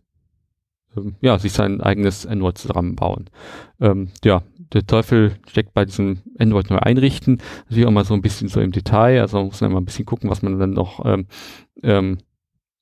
ähm, 0.97 1.15
ja, 1.21 1.37
sich 1.39 1.53
sein 1.53 1.81
eigenes 1.81 2.25
Android 2.25 2.57
zusammenbauen. 2.57 3.29
Ähm, 3.79 4.09
ja, 4.23 4.41
der 4.73 4.85
Teufel 4.85 5.37
steckt 5.47 5.73
bei 5.73 5.85
diesem 5.85 6.19
Android 6.37 6.69
neu 6.69 6.77
einrichten. 6.77 7.41
Natürlich 7.65 7.85
auch 7.85 7.91
mal 7.91 8.05
so 8.05 8.13
ein 8.13 8.21
bisschen 8.21 8.47
so 8.47 8.61
im 8.61 8.71
Detail. 8.71 9.21
Also 9.21 9.37
man 9.37 9.47
muss 9.47 9.59
dann 9.59 9.71
mal 9.71 9.79
ein 9.79 9.85
bisschen 9.85 10.05
gucken, 10.05 10.29
was 10.29 10.41
man 10.41 10.59
dann 10.59 10.71
noch, 10.71 11.05
ähm, 11.05 11.27
ähm, 11.83 12.17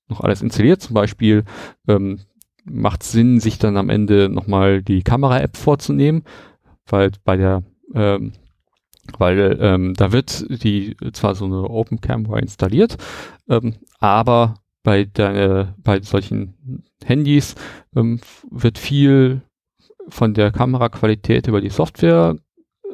noch 0.08 0.22
alles 0.22 0.42
installiert. 0.42 0.82
Zum 0.82 0.94
Beispiel 0.94 1.44
ähm, 1.88 2.20
macht 2.66 3.04
Sinn, 3.04 3.40
sich 3.40 3.58
dann 3.60 3.78
am 3.78 3.90
Ende 3.90 4.30
nochmal 4.30 4.82
die 4.82 5.04
Kamera-App 5.04 5.58
vorzunehmen, 5.58 6.24
weil 6.86 7.12
bei 7.24 7.38
der 7.38 7.64
ähm, 7.94 8.34
weil 9.18 9.58
ähm, 9.60 9.94
da 9.96 10.12
wird 10.12 10.46
die 10.64 10.96
zwar 11.12 11.36
so 11.36 11.46
eine 11.46 11.70
Open 11.70 12.00
Camera 12.00 12.40
installiert, 12.40 12.98
ähm, 13.50 13.76
aber 14.00 14.56
bei 14.84 15.06
deine, 15.06 15.76
bei 15.78 16.02
solchen 16.02 16.84
Handys 17.04 17.56
ähm, 17.96 18.20
wird 18.50 18.78
viel 18.78 19.42
von 20.10 20.34
der 20.34 20.52
Kameraqualität 20.52 21.48
über 21.48 21.62
die 21.62 21.70
Software 21.70 22.36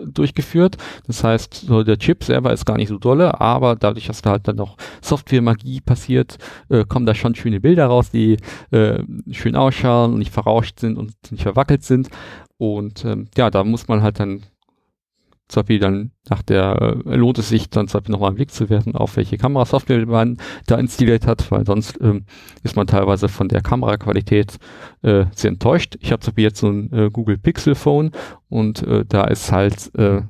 durchgeführt. 0.05 0.77
Das 1.07 1.23
heißt, 1.23 1.53
so 1.53 1.83
der 1.83 1.97
Chip 1.97 2.23
selber 2.23 2.53
ist 2.53 2.65
gar 2.65 2.77
nicht 2.77 2.89
so 2.89 2.97
dolle, 2.97 3.39
aber 3.39 3.75
dadurch, 3.75 4.07
dass 4.07 4.21
da 4.21 4.31
halt 4.31 4.47
dann 4.47 4.55
noch 4.55 4.77
Software-Magie 5.01 5.81
passiert, 5.81 6.37
äh, 6.69 6.85
kommen 6.85 7.05
da 7.05 7.13
schon 7.13 7.35
schöne 7.35 7.59
Bilder 7.59 7.87
raus, 7.87 8.11
die 8.11 8.37
äh, 8.71 8.99
schön 9.31 9.55
ausschauen 9.55 10.13
und 10.13 10.19
nicht 10.19 10.33
verrauscht 10.33 10.79
sind 10.79 10.97
und 10.97 11.13
nicht 11.31 11.43
verwackelt 11.43 11.83
sind. 11.83 12.09
Und 12.57 13.05
ähm, 13.05 13.27
ja, 13.37 13.49
da 13.49 13.63
muss 13.63 13.87
man 13.87 14.01
halt 14.01 14.19
dann 14.19 14.43
zum 15.49 15.61
Beispiel 15.61 15.79
dann 15.79 16.11
nach 16.29 16.43
der, 16.43 16.95
äh, 17.05 17.15
lohnt 17.15 17.39
es 17.39 17.49
sich 17.49 17.69
dann 17.69 17.87
zum 17.87 17.99
Beispiel 17.99 18.11
nochmal 18.13 18.29
einen 18.29 18.35
Blick 18.35 18.51
zu 18.51 18.69
werfen, 18.69 18.95
auf 18.95 19.17
welche 19.17 19.37
Kamerasoftware 19.37 20.05
man 20.05 20.37
da 20.67 20.77
installiert 20.77 21.25
hat, 21.25 21.49
weil 21.51 21.65
sonst 21.65 21.99
ähm, 22.01 22.25
ist 22.63 22.75
man 22.75 22.87
teilweise 22.87 23.27
von 23.27 23.49
der 23.49 23.61
Kameraqualität 23.61 24.59
äh, 25.01 25.25
sehr 25.35 25.49
enttäuscht. 25.49 25.97
Ich 26.01 26.11
habe 26.11 26.21
zum 26.21 26.31
Beispiel 26.31 26.43
jetzt 26.43 26.59
so 26.59 26.69
ein 26.69 26.93
äh, 26.93 27.09
Google 27.11 27.39
Pixel 27.39 27.73
Phone 27.73 28.11
und 28.47 28.83
äh, 28.83 29.03
da 29.07 29.23
ist 29.25 29.51
halt, 29.51 29.93
äh, 29.95 30.21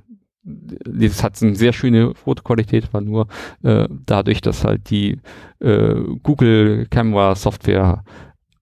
das 0.44 1.22
hat 1.22 1.42
eine 1.44 1.56
sehr 1.56 1.74
schöne 1.74 2.16
Fotoqualität, 2.16 2.94
war 2.94 3.02
nur 3.02 3.28
äh, 3.62 3.90
dadurch, 4.06 4.40
dass 4.40 4.64
halt 4.64 4.90
die 4.90 5.20
äh, 5.60 5.96
Google 6.24 6.88
Camera 6.90 7.36
Software 7.36 8.06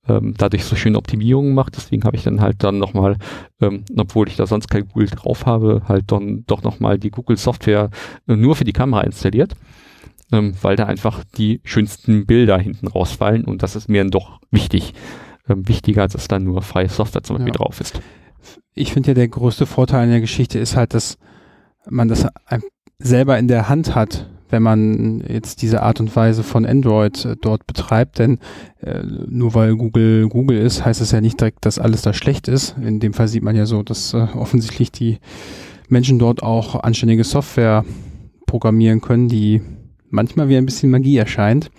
ähm, 0.08 0.34
dadurch 0.38 0.64
so 0.66 0.76
schöne 0.76 0.98
Optimierungen 0.98 1.54
macht. 1.54 1.76
Deswegen 1.76 2.04
habe 2.04 2.16
ich 2.16 2.24
dann 2.24 2.42
halt 2.42 2.64
dann 2.64 2.78
nochmal, 2.78 3.18
ähm, 3.62 3.84
obwohl 3.98 4.28
ich 4.28 4.36
da 4.36 4.46
sonst 4.48 4.70
kein 4.70 4.88
Google 4.88 5.08
drauf 5.08 5.46
habe, 5.46 5.84
halt 5.88 6.12
dann 6.12 6.44
doch 6.48 6.64
nochmal 6.64 6.98
die 6.98 7.12
Google 7.12 7.38
Software 7.38 7.90
äh, 8.28 8.36
nur 8.36 8.56
für 8.56 8.64
die 8.66 8.74
Kamera 8.74 9.02
installiert, 9.02 9.54
ähm, 10.32 10.54
weil 10.62 10.76
da 10.76 10.86
einfach 10.86 11.24
die 11.38 11.62
schönsten 11.64 12.26
Bilder 12.26 12.58
hinten 12.58 12.88
rausfallen 12.88 13.46
und 13.46 13.64
das 13.64 13.76
ist 13.76 13.90
mir 13.90 14.02
dann 14.02 14.12
doch 14.12 14.40
wichtig. 14.52 14.94
Ähm, 15.50 15.68
wichtiger, 15.68 16.02
als 16.02 16.14
dass 16.14 16.28
da 16.28 16.40
nur 16.40 16.62
freie 16.62 16.90
Software 16.90 17.24
zum 17.24 17.38
Beispiel 17.38 17.54
Ja. 17.54 17.58
drauf 17.58 17.80
ist. 17.80 18.02
Ich 18.74 18.94
finde 18.94 19.10
ja, 19.10 19.14
der 19.14 19.28
größte 19.28 19.66
Vorteil 19.66 20.04
in 20.06 20.12
der 20.12 20.22
Geschichte 20.22 20.60
ist 20.60 20.76
halt, 20.76 20.94
dass 20.94 21.18
man 21.90 22.08
das 22.08 22.28
selber 23.00 23.38
in 23.40 23.48
der 23.48 23.70
Hand 23.70 23.96
hat, 23.96 24.30
wenn 24.50 24.64
man 24.64 25.24
jetzt 25.28 25.62
diese 25.62 25.84
Art 25.84 26.00
und 26.00 26.16
Weise 26.16 26.44
von 26.44 26.66
Android 26.66 27.26
äh, 27.26 27.36
dort 27.40 27.68
betreibt. 27.68 28.20
Denn 28.20 28.40
äh, 28.82 29.02
nur 29.28 29.54
weil 29.54 29.76
Google 29.76 30.30
Google 30.30 30.58
ist, 30.58 30.86
heißt 30.86 31.02
es 31.02 31.12
ja 31.12 31.22
nicht 31.22 31.40
direkt, 31.40 31.66
dass 31.66 31.80
alles 31.80 32.02
da 32.02 32.14
schlecht 32.14 32.48
ist. 32.48 32.76
In 32.82 33.00
dem 33.00 33.14
Fall 33.14 33.28
sieht 33.28 33.44
man 33.44 33.56
ja 33.56 33.66
so, 33.66 33.84
dass 33.84 34.14
äh, 34.14 34.28
offensichtlich 34.36 34.92
die 34.92 35.20
Menschen 35.90 36.20
dort 36.20 36.44
auch 36.44 36.76
anständige 36.84 37.24
Software 37.24 37.86
programmieren 38.46 39.02
können, 39.02 39.28
die 39.28 39.62
manchmal 40.10 40.50
wie 40.50 40.58
ein 40.58 40.66
bisschen 40.66 40.92
Magie 40.92 41.18
erscheint. 41.18 41.70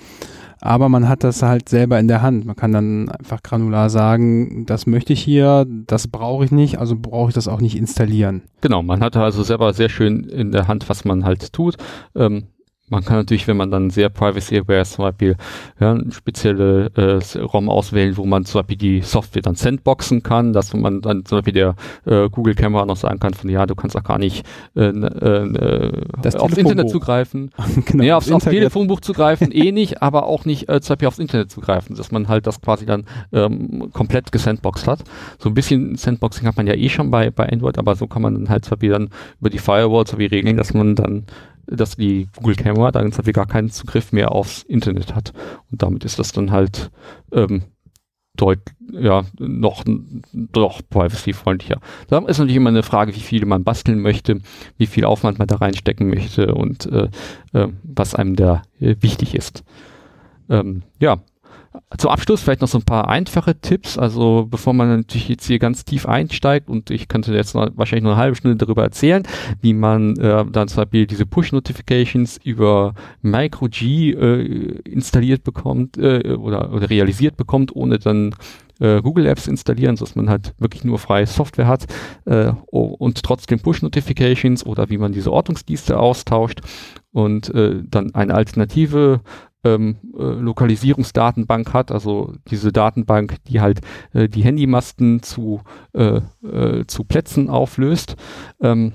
Aber 0.60 0.88
man 0.88 1.08
hat 1.08 1.22
das 1.22 1.42
halt 1.42 1.68
selber 1.68 2.00
in 2.00 2.08
der 2.08 2.22
Hand. 2.22 2.44
Man 2.44 2.56
kann 2.56 2.72
dann 2.72 3.08
einfach 3.10 3.42
granular 3.42 3.90
sagen, 3.90 4.66
das 4.66 4.86
möchte 4.86 5.12
ich 5.12 5.20
hier, 5.22 5.66
das 5.68 6.08
brauche 6.08 6.44
ich 6.44 6.50
nicht, 6.50 6.78
also 6.78 6.96
brauche 7.00 7.28
ich 7.28 7.34
das 7.34 7.46
auch 7.46 7.60
nicht 7.60 7.76
installieren. 7.76 8.42
Genau, 8.60 8.82
man 8.82 9.00
hat 9.00 9.16
also 9.16 9.42
selber 9.44 9.72
sehr 9.72 9.88
schön 9.88 10.24
in 10.24 10.50
der 10.50 10.66
Hand, 10.66 10.88
was 10.88 11.04
man 11.04 11.24
halt 11.24 11.52
tut. 11.52 11.76
Ähm, 12.16 12.48
man 12.90 13.04
kann 13.04 13.16
natürlich, 13.16 13.46
wenn 13.48 13.56
man 13.56 13.70
dann 13.70 13.90
sehr 13.90 14.08
privacy-aware 14.08 14.80
ist, 14.80 14.92
zum 14.92 15.04
Beispiel 15.04 15.36
ja, 15.80 15.92
eine 15.92 16.12
spezielle 16.12 16.90
äh, 16.96 17.38
ROM 17.38 17.68
auswählen, 17.68 18.16
wo 18.16 18.24
man 18.24 18.44
zum 18.44 18.60
Beispiel 18.60 18.76
die 18.76 19.00
Software 19.02 19.42
dann 19.42 19.54
sandboxen 19.54 20.22
kann, 20.22 20.52
dass 20.52 20.74
man 20.74 21.00
dann 21.00 21.24
zum 21.24 21.38
Beispiel 21.38 21.54
der 21.54 21.74
äh, 22.06 22.28
Google-Kamera 22.28 22.86
noch 22.86 22.96
sagen 22.96 23.18
kann, 23.18 23.34
von 23.34 23.50
ja, 23.50 23.66
du 23.66 23.74
kannst 23.74 23.96
auch 23.96 24.04
gar 24.04 24.18
nicht 24.18 24.44
äh, 24.76 24.86
äh, 24.86 26.02
Das 26.22 26.36
aufs. 26.36 26.56
Internet 26.56 26.90
zugreifen. 26.90 27.50
genau, 27.86 28.02
nee, 28.02 28.08
das 28.08 28.16
aufs, 28.16 28.32
aufs. 28.32 28.44
Telefonbuch 28.44 29.00
zugreifen, 29.00 29.52
eh 29.52 29.72
nicht, 29.72 30.02
aber 30.02 30.26
auch 30.26 30.44
nicht 30.44 30.68
äh, 30.68 30.80
zum 30.80 30.94
Beispiel 30.94 31.08
aufs 31.08 31.18
Internet 31.18 31.50
zugreifen, 31.50 31.96
dass 31.96 32.10
man 32.10 32.28
halt 32.28 32.46
das 32.46 32.60
quasi 32.60 32.86
dann 32.86 33.04
ähm, 33.32 33.90
komplett 33.92 34.32
gesandboxt 34.32 34.86
hat. 34.86 35.04
So 35.38 35.48
ein 35.48 35.54
bisschen 35.54 35.96
Sandboxing 35.96 36.46
hat 36.46 36.56
man 36.56 36.66
ja 36.66 36.74
eh 36.74 36.88
schon 36.88 37.10
bei, 37.10 37.30
bei 37.30 37.48
Android, 37.48 37.78
aber 37.78 37.94
so 37.96 38.06
kann 38.06 38.22
man 38.22 38.34
dann 38.34 38.48
halt 38.48 38.64
zum 38.64 38.70
Beispiel 38.70 38.90
dann 38.90 39.10
über 39.40 39.50
die 39.50 39.58
Firewall 39.58 40.06
so 40.06 40.18
wie 40.18 40.26
regeln, 40.26 40.56
dass 40.56 40.74
man 40.74 40.94
dann, 40.94 41.24
dass 41.70 41.96
die 41.96 42.28
Google 42.36 42.56
Camera 42.56 42.90
dann 42.90 43.12
zum 43.12 43.18
Beispiel 43.18 43.32
gar 43.32 43.46
keinen 43.46 43.70
Zugriff 43.70 44.12
mehr 44.12 44.32
aufs 44.32 44.62
Internet 44.62 45.14
hat. 45.14 45.32
Und 45.70 45.82
damit 45.82 46.04
ist 46.04 46.18
das 46.18 46.32
dann 46.32 46.50
halt 46.50 46.90
ähm, 47.32 47.62
deut 48.36 48.60
ja, 48.92 49.24
noch, 49.38 49.84
doch 50.32 50.80
privacy-freundlicher. 50.88 51.80
Da 52.08 52.18
ist 52.20 52.38
natürlich 52.38 52.56
immer 52.56 52.70
eine 52.70 52.82
Frage, 52.82 53.14
wie 53.14 53.20
viel 53.20 53.44
man 53.44 53.64
basteln 53.64 54.00
möchte, 54.00 54.40
wie 54.78 54.86
viel 54.86 55.04
Aufwand 55.04 55.38
man 55.38 55.48
da 55.48 55.56
reinstecken 55.56 56.08
möchte 56.08 56.54
und 56.54 56.86
äh, 56.86 57.08
äh, 57.52 57.68
was 57.82 58.14
einem 58.14 58.36
da 58.36 58.62
äh, 58.80 58.96
wichtig 59.00 59.34
ist. 59.34 59.64
Ähm, 60.48 60.82
ja, 61.00 61.18
zum 61.96 62.10
Abschluss 62.10 62.42
vielleicht 62.42 62.60
noch 62.60 62.68
so 62.68 62.78
ein 62.78 62.84
paar 62.84 63.08
einfache 63.08 63.58
Tipps. 63.60 63.98
Also 63.98 64.46
bevor 64.50 64.72
man 64.72 64.96
natürlich 64.96 65.28
jetzt 65.28 65.46
hier 65.46 65.58
ganz 65.58 65.84
tief 65.84 66.06
einsteigt 66.06 66.68
und 66.68 66.90
ich 66.90 67.08
könnte 67.08 67.32
jetzt 67.34 67.54
noch, 67.54 67.68
wahrscheinlich 67.74 68.04
noch 68.04 68.12
eine 68.12 68.20
halbe 68.20 68.36
Stunde 68.36 68.56
darüber 68.56 68.82
erzählen, 68.82 69.22
wie 69.60 69.74
man 69.74 70.16
äh, 70.16 70.44
dann 70.50 70.68
zum 70.68 70.82
Beispiel 70.82 71.06
diese 71.06 71.26
Push-Notifications 71.26 72.38
über 72.42 72.94
MicroG 73.22 73.82
äh, 73.82 74.42
installiert 74.84 75.44
bekommt 75.44 75.98
äh, 75.98 76.34
oder, 76.34 76.72
oder 76.72 76.90
realisiert 76.90 77.36
bekommt, 77.36 77.74
ohne 77.74 77.98
dann 77.98 78.34
äh, 78.80 79.00
Google 79.02 79.26
Apps 79.26 79.46
installieren, 79.46 79.96
sodass 79.96 80.14
man 80.14 80.30
halt 80.30 80.54
wirklich 80.58 80.84
nur 80.84 80.98
freie 80.98 81.26
Software 81.26 81.66
hat 81.66 81.86
äh, 82.26 82.52
und 82.70 83.22
trotzdem 83.22 83.60
Push-Notifications 83.60 84.64
oder 84.64 84.88
wie 84.90 84.98
man 84.98 85.12
diese 85.12 85.32
Ortungsdienste 85.32 85.98
austauscht 85.98 86.60
und 87.12 87.52
äh, 87.54 87.82
dann 87.84 88.14
eine 88.14 88.34
Alternative 88.34 89.20
ähm, 89.74 89.96
äh, 90.16 90.22
Lokalisierungsdatenbank 90.22 91.72
hat, 91.72 91.90
also 91.90 92.34
diese 92.50 92.72
Datenbank, 92.72 93.36
die 93.44 93.60
halt 93.60 93.80
äh, 94.12 94.28
die 94.28 94.42
Handymasten 94.42 95.22
zu, 95.22 95.62
äh, 95.94 96.20
äh, 96.46 96.86
zu 96.86 97.04
Plätzen 97.04 97.50
auflöst. 97.50 98.16
Ähm, 98.60 98.92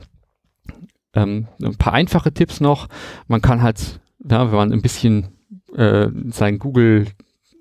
ähm, 1.13 1.47
ein 1.61 1.76
paar 1.76 1.93
einfache 1.93 2.34
Tipps 2.34 2.59
noch. 2.59 2.88
Man 3.28 3.41
kann 3.41 3.61
halt, 3.61 3.99
ja, 4.30 4.49
wenn 4.51 4.57
man 4.57 4.74
ein 4.74 4.82
bisschen 4.82 5.28
äh, 5.76 6.07
sein 6.30 6.59
Google 6.59 7.07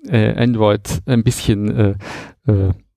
äh, 0.07 0.33
Android 0.35 1.01
ein 1.05 1.23
bisschen 1.23 1.97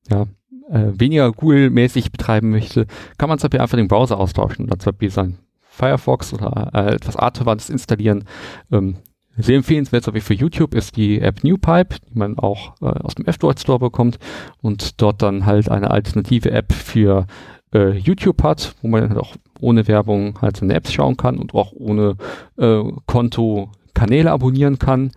ja, 0.09 0.27
weniger 0.69 1.31
Google-mäßig 1.31 2.11
betreiben 2.11 2.51
möchte, 2.51 2.87
kann 3.17 3.29
man 3.29 3.39
zum 3.39 3.49
Beispiel 3.49 3.61
einfach 3.61 3.77
den 3.77 3.87
Browser 3.87 4.19
austauschen 4.19 4.69
zum 4.69 4.93
Beispiel 4.93 5.11
sein 5.11 5.39
Firefox 5.77 6.33
oder 6.33 6.71
äh, 6.75 6.95
etwas 6.95 7.17
Artverwandtes 7.17 7.71
installieren. 7.71 8.25
Ähm, 8.73 8.97
sehr 9.37 9.57
empfehlenswert, 9.57 10.05
so 10.05 10.15
wie 10.15 10.21
für 10.21 10.35
YouTube, 10.35 10.75
ist 10.75 10.97
die 10.97 11.21
App 11.21 11.45
NewPipe, 11.45 11.97
die 12.09 12.19
man 12.19 12.39
auch 12.39 12.75
äh, 12.81 12.87
aus 12.87 13.15
dem 13.15 13.27
F-Droid 13.27 13.61
Store 13.61 13.79
bekommt 13.79 14.19
und 14.63 15.01
dort 15.01 15.23
dann 15.23 15.47
halt 15.47 15.69
eine 15.69 15.91
alternative 15.91 16.51
App 16.51 16.73
für 16.73 17.27
äh, 17.75 17.91
YouTube 17.91 18.43
hat, 18.43 18.75
wo 18.83 18.89
man 18.89 19.09
halt 19.09 19.19
auch 19.19 19.35
ohne 19.61 19.89
Werbung 19.89 20.41
halt 20.41 20.57
seine 20.57 20.75
Apps 20.75 20.93
schauen 20.93 21.17
kann 21.17 21.39
und 21.39 21.55
auch 21.55 21.73
ohne 21.73 22.17
äh, 22.57 22.83
Konto 23.07 23.71
Kanäle 23.95 24.31
abonnieren 24.31 24.79
kann. 24.79 25.13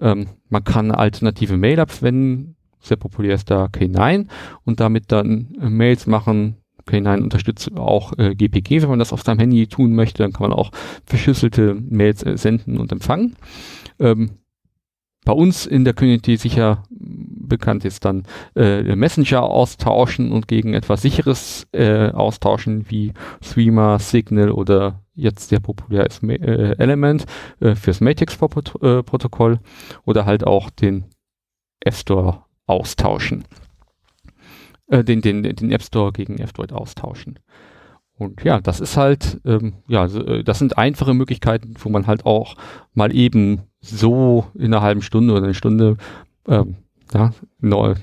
Ähm, 0.00 0.28
man 0.48 0.64
kann 0.64 0.92
alternative 0.92 1.56
Mail-App 1.56 1.90
verwenden, 1.90 2.56
sehr 2.80 2.96
populär 2.96 3.34
ist 3.34 3.50
da 3.50 3.66
K9 3.66 4.26
und 4.64 4.80
damit 4.80 5.12
dann 5.12 5.54
äh, 5.60 5.68
Mails 5.68 6.06
machen. 6.06 6.56
K9 6.90 7.22
unterstützt 7.22 7.76
auch 7.76 8.12
äh, 8.18 8.34
GPG, 8.34 8.82
wenn 8.82 8.90
man 8.90 8.98
das 8.98 9.12
auf 9.12 9.22
seinem 9.22 9.38
Handy 9.38 9.66
tun 9.66 9.94
möchte, 9.94 10.22
dann 10.22 10.32
kann 10.32 10.48
man 10.48 10.58
auch 10.58 10.70
verschlüsselte 11.04 11.74
Mails 11.74 12.22
äh, 12.24 12.36
senden 12.36 12.78
und 12.78 12.92
empfangen. 12.92 13.36
Ähm, 13.98 14.30
bei 15.24 15.32
uns 15.32 15.66
in 15.66 15.84
der 15.84 15.92
Community 15.92 16.36
sicher 16.36 16.82
bekannt 16.90 17.84
ist 17.84 18.04
dann 18.04 18.24
äh, 18.56 18.96
Messenger 18.96 19.42
austauschen 19.42 20.32
und 20.32 20.48
gegen 20.48 20.72
etwas 20.72 21.02
sicheres 21.02 21.66
äh, 21.72 22.10
austauschen 22.10 22.86
wie 22.88 23.12
Streamer, 23.42 23.98
Signal 23.98 24.50
oder 24.50 25.02
jetzt 25.14 25.50
sehr 25.50 25.60
populär 25.60 26.06
ist 26.06 26.22
äh, 26.22 26.74
Element 26.78 27.26
äh, 27.60 27.74
fürs 27.74 28.00
Matrix-Protokoll 28.00 29.52
äh, 29.52 29.58
oder 30.04 30.24
halt 30.24 30.46
auch 30.46 30.70
den 30.70 31.04
App 31.80 31.94
Store 31.94 32.44
austauschen. 32.66 33.44
Äh, 34.90 35.04
den, 35.04 35.20
den, 35.20 35.44
den 35.44 35.70
App 35.70 35.82
Store 35.84 36.12
gegen 36.12 36.38
F-Droid 36.38 36.72
austauschen. 36.72 37.38
Und 38.18 38.42
ja, 38.42 38.60
das 38.60 38.80
ist 38.80 38.96
halt, 38.96 39.40
ähm, 39.44 39.74
ja, 39.86 40.04
äh, 40.06 40.42
das 40.42 40.58
sind 40.58 40.76
einfache 40.76 41.14
Möglichkeiten, 41.14 41.74
wo 41.78 41.88
man 41.88 42.08
halt 42.08 42.26
auch 42.26 42.56
mal 42.92 43.14
eben 43.14 43.62
so 43.80 44.46
in 44.54 44.66
einer 44.66 44.82
halben 44.82 45.00
Stunde 45.00 45.32
oder 45.32 45.44
eine 45.44 45.54
Stunde 45.54 45.96
ähm, 46.48 46.74
ja, 47.14 47.32
neu, 47.60 47.94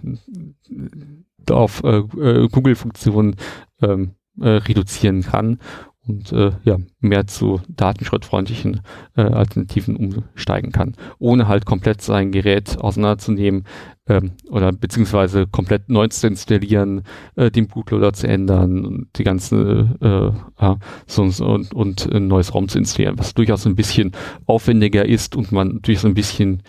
auf 1.51 1.83
äh, 1.83 1.97
äh, 1.97 2.47
Google-Funktionen 2.47 3.35
ähm, 3.81 4.11
äh, 4.39 4.49
reduzieren 4.49 5.23
kann 5.23 5.59
und 6.07 6.31
äh, 6.31 6.51
ja, 6.63 6.77
mehr 6.99 7.27
zu 7.27 7.61
datenschrittfreundlichen 7.67 8.81
äh, 9.15 9.21
Alternativen 9.21 9.95
umsteigen 9.95 10.71
kann, 10.71 10.95
ohne 11.19 11.47
halt 11.47 11.65
komplett 11.65 12.01
sein 12.01 12.31
Gerät 12.31 12.79
auseinanderzunehmen 12.79 13.65
ähm, 14.07 14.31
oder 14.49 14.71
beziehungsweise 14.71 15.47
komplett 15.47 15.89
neu 15.89 16.07
zu 16.07 16.27
installieren, 16.27 17.03
äh, 17.35 17.51
den 17.51 17.67
Bootloader 17.67 18.13
zu 18.13 18.27
ändern 18.27 18.85
und 18.85 19.07
die 19.17 19.23
ganze 19.23 20.35
äh, 20.59 20.65
äh, 20.65 20.75
so, 21.05 21.23
und, 21.23 21.73
und 21.73 22.13
ein 22.13 22.27
neues 22.27 22.53
Raum 22.53 22.69
zu 22.69 22.77
installieren, 22.77 23.19
was 23.19 23.33
durchaus 23.33 23.65
ein 23.65 23.75
bisschen 23.75 24.11
aufwendiger 24.45 25.05
ist 25.05 25.35
und 25.35 25.51
man 25.51 25.75
natürlich 25.75 26.03
ein 26.03 26.13
bisschen 26.13 26.63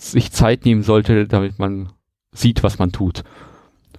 sich 0.00 0.32
Zeit 0.32 0.64
nehmen 0.64 0.82
sollte, 0.82 1.26
damit 1.26 1.58
man 1.58 1.90
sieht, 2.32 2.62
was 2.62 2.78
man 2.78 2.92
tut. 2.92 3.22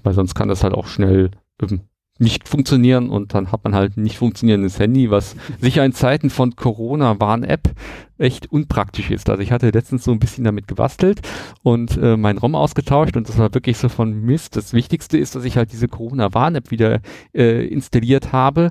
Weil 0.03 0.13
sonst 0.13 0.33
kann 0.33 0.47
das 0.47 0.63
halt 0.63 0.73
auch 0.73 0.87
schnell 0.87 1.31
ähm, 1.61 1.81
nicht 2.19 2.47
funktionieren 2.47 3.09
und 3.09 3.33
dann 3.33 3.51
hat 3.51 3.63
man 3.63 3.73
halt 3.73 3.97
nicht 3.97 4.17
funktionierendes 4.17 4.79
Handy, 4.79 5.09
was 5.09 5.35
sicher 5.59 5.83
in 5.83 5.93
Zeiten 5.93 6.29
von 6.29 6.55
Corona 6.55 7.19
Warn-App 7.19 7.71
echt 8.19 8.51
unpraktisch 8.51 9.09
ist. 9.09 9.29
Also 9.29 9.41
ich 9.41 9.51
hatte 9.51 9.71
letztens 9.71 10.03
so 10.03 10.11
ein 10.11 10.19
bisschen 10.19 10.43
damit 10.43 10.67
gebastelt 10.67 11.21
und 11.63 11.97
äh, 11.97 12.17
mein 12.17 12.37
ROM 12.37 12.53
ausgetauscht 12.53 13.17
und 13.17 13.27
das 13.27 13.39
war 13.39 13.53
wirklich 13.53 13.77
so 13.77 13.89
von 13.89 14.13
Mist. 14.13 14.55
Das 14.55 14.73
Wichtigste 14.73 15.17
ist, 15.17 15.35
dass 15.35 15.45
ich 15.45 15.57
halt 15.57 15.71
diese 15.71 15.87
Corona 15.87 16.33
Warn-App 16.33 16.69
wieder 16.69 16.99
äh, 17.33 17.65
installiert 17.65 18.31
habe, 18.31 18.69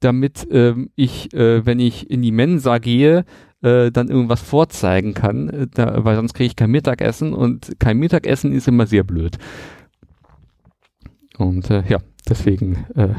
damit 0.00 0.46
ähm, 0.50 0.90
ich, 0.94 1.32
äh, 1.32 1.64
wenn 1.64 1.78
ich 1.78 2.10
in 2.10 2.20
die 2.20 2.32
Mensa 2.32 2.78
gehe, 2.78 3.24
äh, 3.62 3.90
dann 3.90 4.08
irgendwas 4.08 4.40
vorzeigen 4.40 5.14
kann, 5.14 5.48
äh, 5.48 5.66
da, 5.72 6.04
weil 6.04 6.16
sonst 6.16 6.34
kriege 6.34 6.46
ich 6.46 6.56
kein 6.56 6.70
Mittagessen 6.70 7.32
und 7.32 7.72
kein 7.78 7.98
Mittagessen 7.98 8.52
ist 8.52 8.68
immer 8.68 8.86
sehr 8.86 9.04
blöd. 9.04 9.36
Und 11.40 11.70
äh, 11.70 11.82
ja, 11.88 11.98
deswegen 12.28 12.86
äh, 12.94 13.14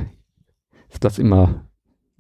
ist 0.90 1.04
das 1.04 1.20
immer 1.20 1.66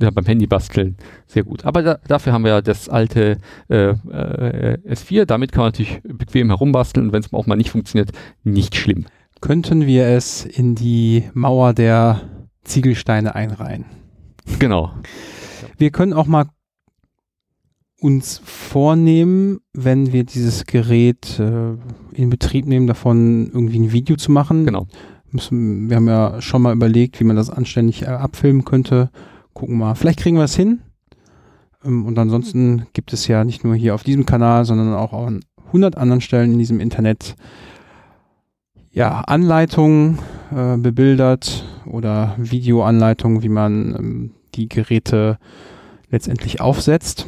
ja, 0.01 0.09
beim 0.09 0.25
Handy 0.25 0.47
basteln 0.47 0.97
sehr 1.27 1.43
gut. 1.43 1.65
Aber 1.65 1.83
da, 1.83 1.99
dafür 2.07 2.33
haben 2.33 2.43
wir 2.43 2.51
ja 2.51 2.61
das 2.61 2.89
alte 2.89 3.37
äh, 3.69 3.89
äh, 3.89 4.77
S4. 4.87 5.25
Damit 5.25 5.51
kann 5.51 5.61
man 5.61 5.67
natürlich 5.67 6.01
bequem 6.03 6.49
herumbasteln 6.49 7.07
und 7.07 7.13
wenn 7.13 7.21
es 7.21 7.31
auch 7.33 7.45
mal 7.45 7.55
nicht 7.55 7.69
funktioniert, 7.69 8.11
nicht 8.43 8.75
schlimm. 8.75 9.05
Könnten 9.41 9.85
wir 9.85 10.07
es 10.07 10.45
in 10.45 10.75
die 10.75 11.29
Mauer 11.33 11.73
der 11.73 12.21
Ziegelsteine 12.63 13.35
einreihen? 13.35 13.85
Genau. 14.59 14.91
Wir 15.77 15.91
können 15.91 16.13
auch 16.13 16.27
mal 16.27 16.45
uns 17.99 18.41
vornehmen, 18.43 19.59
wenn 19.73 20.11
wir 20.11 20.23
dieses 20.23 20.65
Gerät 20.65 21.39
äh, 21.39 21.73
in 22.13 22.29
Betrieb 22.29 22.65
nehmen, 22.65 22.87
davon 22.87 23.51
irgendwie 23.53 23.79
ein 23.79 23.91
Video 23.91 24.15
zu 24.15 24.31
machen. 24.31 24.65
Genau. 24.65 24.87
Müssen, 25.33 25.89
wir 25.89 25.97
haben 25.97 26.07
ja 26.07 26.41
schon 26.41 26.61
mal 26.61 26.73
überlegt, 26.73 27.19
wie 27.19 27.23
man 27.23 27.35
das 27.35 27.49
anständig 27.49 28.03
äh, 28.03 28.07
abfilmen 28.07 28.65
könnte. 28.65 29.09
Gucken 29.53 29.77
mal. 29.77 29.95
Vielleicht 29.95 30.19
kriegen 30.19 30.37
wir 30.37 30.43
es 30.43 30.55
hin. 30.55 30.81
Ähm, 31.83 32.05
und 32.05 32.17
ansonsten 32.17 32.87
gibt 32.93 33.13
es 33.13 33.27
ja 33.27 33.43
nicht 33.43 33.63
nur 33.63 33.75
hier 33.75 33.95
auf 33.95 34.03
diesem 34.03 34.25
Kanal, 34.25 34.65
sondern 34.65 34.93
auch 34.93 35.13
an 35.13 35.41
100 35.67 35.97
anderen 35.97 36.21
Stellen 36.21 36.53
in 36.53 36.59
diesem 36.59 36.79
Internet 36.79 37.35
ja, 38.91 39.21
Anleitungen 39.21 40.19
äh, 40.53 40.77
bebildert 40.77 41.65
oder 41.85 42.35
Videoanleitungen, 42.37 43.41
wie 43.41 43.49
man 43.49 43.95
ähm, 43.97 44.31
die 44.55 44.67
Geräte 44.67 45.37
letztendlich 46.09 46.59
aufsetzt. 46.59 47.25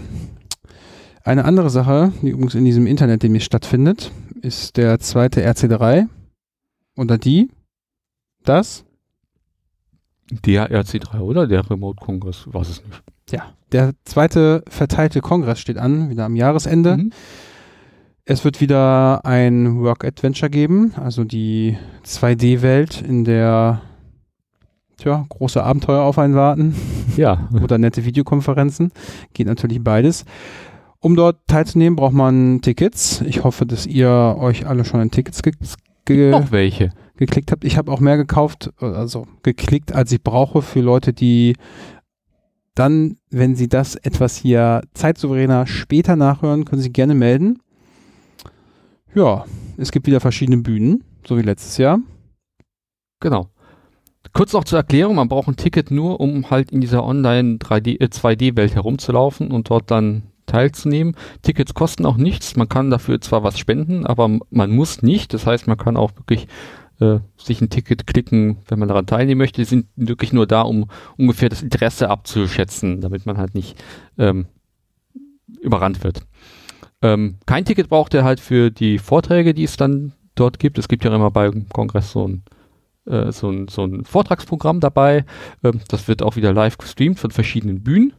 Eine 1.24 1.46
andere 1.46 1.70
Sache, 1.70 2.12
die 2.22 2.30
übrigens 2.30 2.56
in 2.56 2.66
diesem 2.66 2.86
Internet 2.86 3.24
demnächst 3.24 3.46
stattfindet, 3.46 4.12
ist 4.42 4.76
der 4.76 5.00
zweite 5.00 5.50
RC3 5.50 6.08
oder 6.98 7.18
die 7.18 7.50
das? 8.44 8.86
Der 10.46 10.72
RC3 10.72 11.20
oder 11.20 11.48
der 11.48 11.70
Remote-Kongress? 11.70 12.48
Weiß 12.52 12.70
es 12.70 12.84
nicht. 12.84 13.04
Ja, 13.32 13.54
der 13.72 13.94
zweite 14.06 14.64
verteilte 14.68 15.22
Kongress 15.22 15.60
steht 15.60 15.78
an, 15.78 16.10
wieder 16.10 16.26
am 16.26 16.36
Jahresende. 16.36 16.98
Mhm. 16.98 17.12
Es 18.26 18.46
wird 18.46 18.62
wieder 18.62 19.26
ein 19.26 19.82
Work-Adventure 19.82 20.50
geben, 20.50 20.94
also 20.96 21.24
die 21.24 21.78
2D-Welt, 22.06 23.02
in 23.02 23.26
der 23.26 23.82
tja, 24.98 25.26
große 25.28 25.62
Abenteuer 25.62 26.04
auf 26.04 26.18
einen 26.18 26.36
warten. 26.36 26.76
Ja. 27.18 27.50
Oder 27.64 27.78
nette 27.78 28.06
Videokonferenzen. 28.06 28.92
Geht 29.34 29.48
natürlich 29.48 29.84
beides. 29.84 30.26
Um 31.00 31.18
dort 31.18 31.46
teilzunehmen, 31.48 31.98
braucht 31.98 32.14
man 32.14 32.62
Tickets. 32.62 33.22
Ich 33.22 33.44
hoffe, 33.44 33.66
dass 33.66 33.86
ihr 33.86 34.10
euch 34.40 34.66
alle 34.66 34.86
schon 34.86 35.02
in 35.02 35.12
Tickets 35.12 35.44
ge 35.44 35.54
ge 36.06 36.32
Noch 36.32 36.52
welche 36.52 36.92
geklickt 37.18 37.52
habt. 37.52 37.64
Ich 37.64 37.78
habe 37.78 37.92
auch 37.92 38.00
mehr 38.00 38.18
gekauft, 38.18 38.72
also 38.80 39.28
geklickt, 39.44 39.94
als 39.94 40.12
ich 40.12 40.24
brauche 40.24 40.62
für 40.62 40.82
Leute, 40.82 41.14
die 41.14 41.56
dann, 42.76 43.18
wenn 43.30 43.56
sie 43.56 43.70
das 43.70 43.96
etwas 43.96 44.36
hier 44.36 44.82
zeitsouveräner 44.94 45.68
später 45.68 46.16
nachhören, 46.16 46.66
können 46.66 46.82
sie 46.82 46.92
gerne 46.92 47.14
melden. 47.14 47.60
Ja, 49.14 49.46
es 49.78 49.92
gibt 49.92 50.08
wieder 50.08 50.20
verschiedene 50.20 50.58
Bühnen, 50.58 51.04
so 51.28 51.38
wie 51.38 51.44
letztes 51.44 51.78
Jahr. 51.78 52.00
Genau. 53.20 53.50
Kurz 54.34 54.54
noch 54.54 54.64
zur 54.64 54.80
Erklärung, 54.80 55.16
man 55.16 55.28
braucht 55.28 55.48
ein 55.48 55.56
Ticket 55.56 55.92
nur, 55.92 56.20
um 56.20 56.50
halt 56.50 56.72
in 56.72 56.82
dieser 56.82 57.04
Online 57.04 57.58
3D, 57.58 58.02
äh, 58.02 58.06
2D-Welt 58.06 58.74
herumzulaufen 58.74 59.52
und 59.52 59.70
dort 59.70 59.92
dann 59.92 60.24
teilzunehmen. 60.48 61.16
Tickets 61.44 61.74
kosten 61.74 62.06
auch 62.06 62.18
nichts, 62.18 62.56
man 62.56 62.68
kann 62.68 62.90
dafür 62.90 63.22
zwar 63.22 63.44
was 63.44 63.60
spenden, 63.60 64.06
aber 64.06 64.40
man 64.50 64.72
muss 64.72 65.04
nicht. 65.04 65.34
Das 65.34 65.46
heißt, 65.46 65.68
man 65.68 65.78
kann 65.78 65.98
auch 65.98 66.16
wirklich 66.16 66.48
äh, 67.00 67.20
sich 67.38 67.62
ein 67.62 67.70
Ticket 67.70 68.08
klicken, 68.08 68.58
wenn 68.68 68.80
man 68.80 68.88
daran 68.88 69.06
teilnehmen 69.06 69.40
möchte. 69.40 69.62
Die 69.62 69.66
sind 69.66 69.88
wirklich 69.96 70.34
nur 70.34 70.48
da, 70.48 70.62
um 70.62 70.90
ungefähr 71.18 71.50
das 71.50 71.62
Interesse 71.62 72.10
abzuschätzen, 72.10 73.02
damit 73.02 73.26
man 73.26 73.38
halt 73.38 73.56
nicht 73.56 73.82
ähm, 74.18 74.48
überrannt 75.62 76.04
wird. 76.04 76.26
Ähm, 77.02 77.38
kein 77.46 77.66
Ticket 77.66 77.90
braucht 77.90 78.14
er 78.14 78.24
halt 78.24 78.40
für 78.40 78.72
die 78.72 78.98
Vorträge, 78.98 79.54
die 79.54 79.64
es 79.64 79.78
dann 79.78 80.14
dort 80.36 80.60
gibt. 80.60 80.78
Es 80.78 80.88
gibt 80.88 81.04
ja 81.04 81.14
immer 81.14 81.32
beim 81.32 81.68
Kongress 81.70 82.12
so 82.12 82.28
ein 82.28 82.44
äh, 83.06 83.32
so 83.32 83.50
ein, 83.50 83.68
so 83.68 83.84
ein 83.84 84.06
Vortragsprogramm 84.06 84.80
dabei. 84.80 85.26
Ähm, 85.64 85.82
das 85.90 86.08
wird 86.08 86.24
auch 86.24 86.36
wieder 86.36 86.54
live 86.54 86.78
gestreamt 86.78 87.20
von 87.20 87.32
verschiedenen 87.32 87.84
Bühnen. 87.84 88.14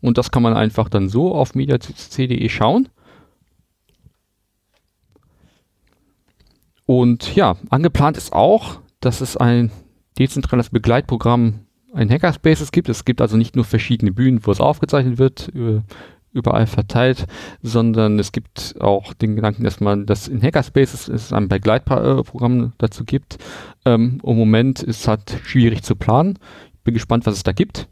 Und 0.00 0.18
das 0.18 0.30
kann 0.30 0.42
man 0.42 0.54
einfach 0.54 0.88
dann 0.88 1.08
so 1.08 1.34
auf 1.34 1.54
mediaccc.de 1.54 2.48
schauen. 2.48 2.88
Und 6.86 7.34
ja, 7.34 7.56
angeplant 7.70 8.16
ist 8.16 8.32
auch, 8.32 8.80
dass 9.00 9.20
es 9.20 9.36
ein 9.36 9.70
dezentrales 10.18 10.70
Begleitprogramm 10.70 11.60
in 11.94 12.10
Hackerspaces 12.10 12.72
gibt. 12.72 12.88
Es 12.88 13.04
gibt 13.04 13.20
also 13.20 13.36
nicht 13.36 13.56
nur 13.56 13.64
verschiedene 13.64 14.12
Bühnen, 14.12 14.40
wo 14.44 14.50
es 14.50 14.60
aufgezeichnet 14.60 15.18
wird, 15.18 15.50
überall 16.32 16.66
verteilt, 16.66 17.26
sondern 17.62 18.18
es 18.18 18.32
gibt 18.32 18.74
auch 18.80 19.12
den 19.14 19.36
Gedanken, 19.36 19.64
dass 19.64 19.80
man 19.80 20.06
das 20.06 20.28
in 20.28 20.42
Hackerspaces 20.42 21.08
es 21.08 21.32
ein 21.32 21.48
Begleitprogramm 21.48 22.72
dazu 22.78 23.04
gibt. 23.04 23.38
Ähm, 23.84 24.20
Im 24.22 24.36
Moment 24.36 24.82
ist 24.82 25.00
es 25.00 25.08
halt 25.08 25.38
schwierig 25.44 25.82
zu 25.82 25.94
planen. 25.94 26.38
Bin 26.84 26.94
gespannt, 26.94 27.26
was 27.26 27.34
es 27.34 27.42
da 27.42 27.52
gibt. 27.52 27.88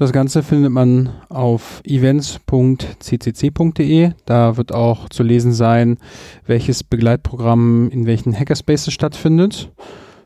Das 0.00 0.10
Ganze 0.12 0.42
findet 0.42 0.72
man 0.72 1.10
auf 1.28 1.82
events.ccc.de. 1.84 4.12
Da 4.24 4.56
wird 4.56 4.72
auch 4.72 5.10
zu 5.10 5.22
lesen 5.22 5.52
sein, 5.52 5.98
welches 6.46 6.82
Begleitprogramm 6.82 7.90
in 7.90 8.06
welchen 8.06 8.34
Hackerspaces 8.34 8.94
stattfindet. 8.94 9.70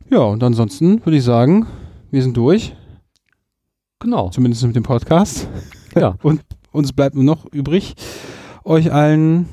Ja, 0.08 0.20
und 0.20 0.44
ansonsten 0.44 1.04
würde 1.04 1.16
ich 1.16 1.24
sagen, 1.24 1.66
wir 2.12 2.22
sind 2.22 2.36
durch. 2.36 2.76
Genau. 3.98 4.30
Zumindest 4.30 4.64
mit 4.64 4.76
dem 4.76 4.84
Podcast. 4.84 5.48
Ja. 5.96 6.14
Und 6.22 6.42
uns 6.70 6.92
bleibt 6.92 7.16
nur 7.16 7.24
noch 7.24 7.44
übrig, 7.46 7.96
euch 8.62 8.92
allen 8.92 9.48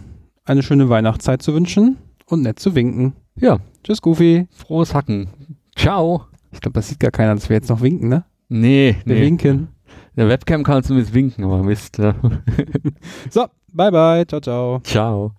eine 0.46 0.62
schöne 0.62 0.88
Weihnachtszeit 0.88 1.42
zu 1.42 1.56
wünschen 1.56 1.98
und 2.28 2.44
nett 2.44 2.60
zu 2.60 2.76
winken. 2.76 3.14
Ja. 3.40 3.58
Tschüss, 3.84 4.04
Goofy. 4.04 4.48
Frohes 4.52 4.94
Hacken. 4.94 5.30
Ciao. 5.76 6.26
Ich 6.52 6.62
glaube, 6.62 6.76
das 6.76 6.90
sieht 6.90 7.00
gar 7.00 7.10
keiner, 7.10 7.34
dass 7.34 7.50
wir 7.50 7.56
jetzt 7.56 7.70
noch 7.70 7.82
winken, 7.82 8.08
ne? 8.08 8.24
Nee, 8.50 8.98
Wir 9.04 9.16
nee. 9.16 9.22
winken. 9.22 9.70
Der 10.16 10.28
Webcam 10.28 10.64
kann 10.64 10.84
zumindest 10.84 11.14
winken, 11.14 11.44
aber 11.46 11.64
Mist. 11.64 11.98
Ja. 11.98 12.16
So, 13.30 13.48
bye 13.74 13.92
bye. 13.92 14.26
Ciao, 14.28 14.42
ciao. 14.42 14.80
Ciao. 14.84 15.34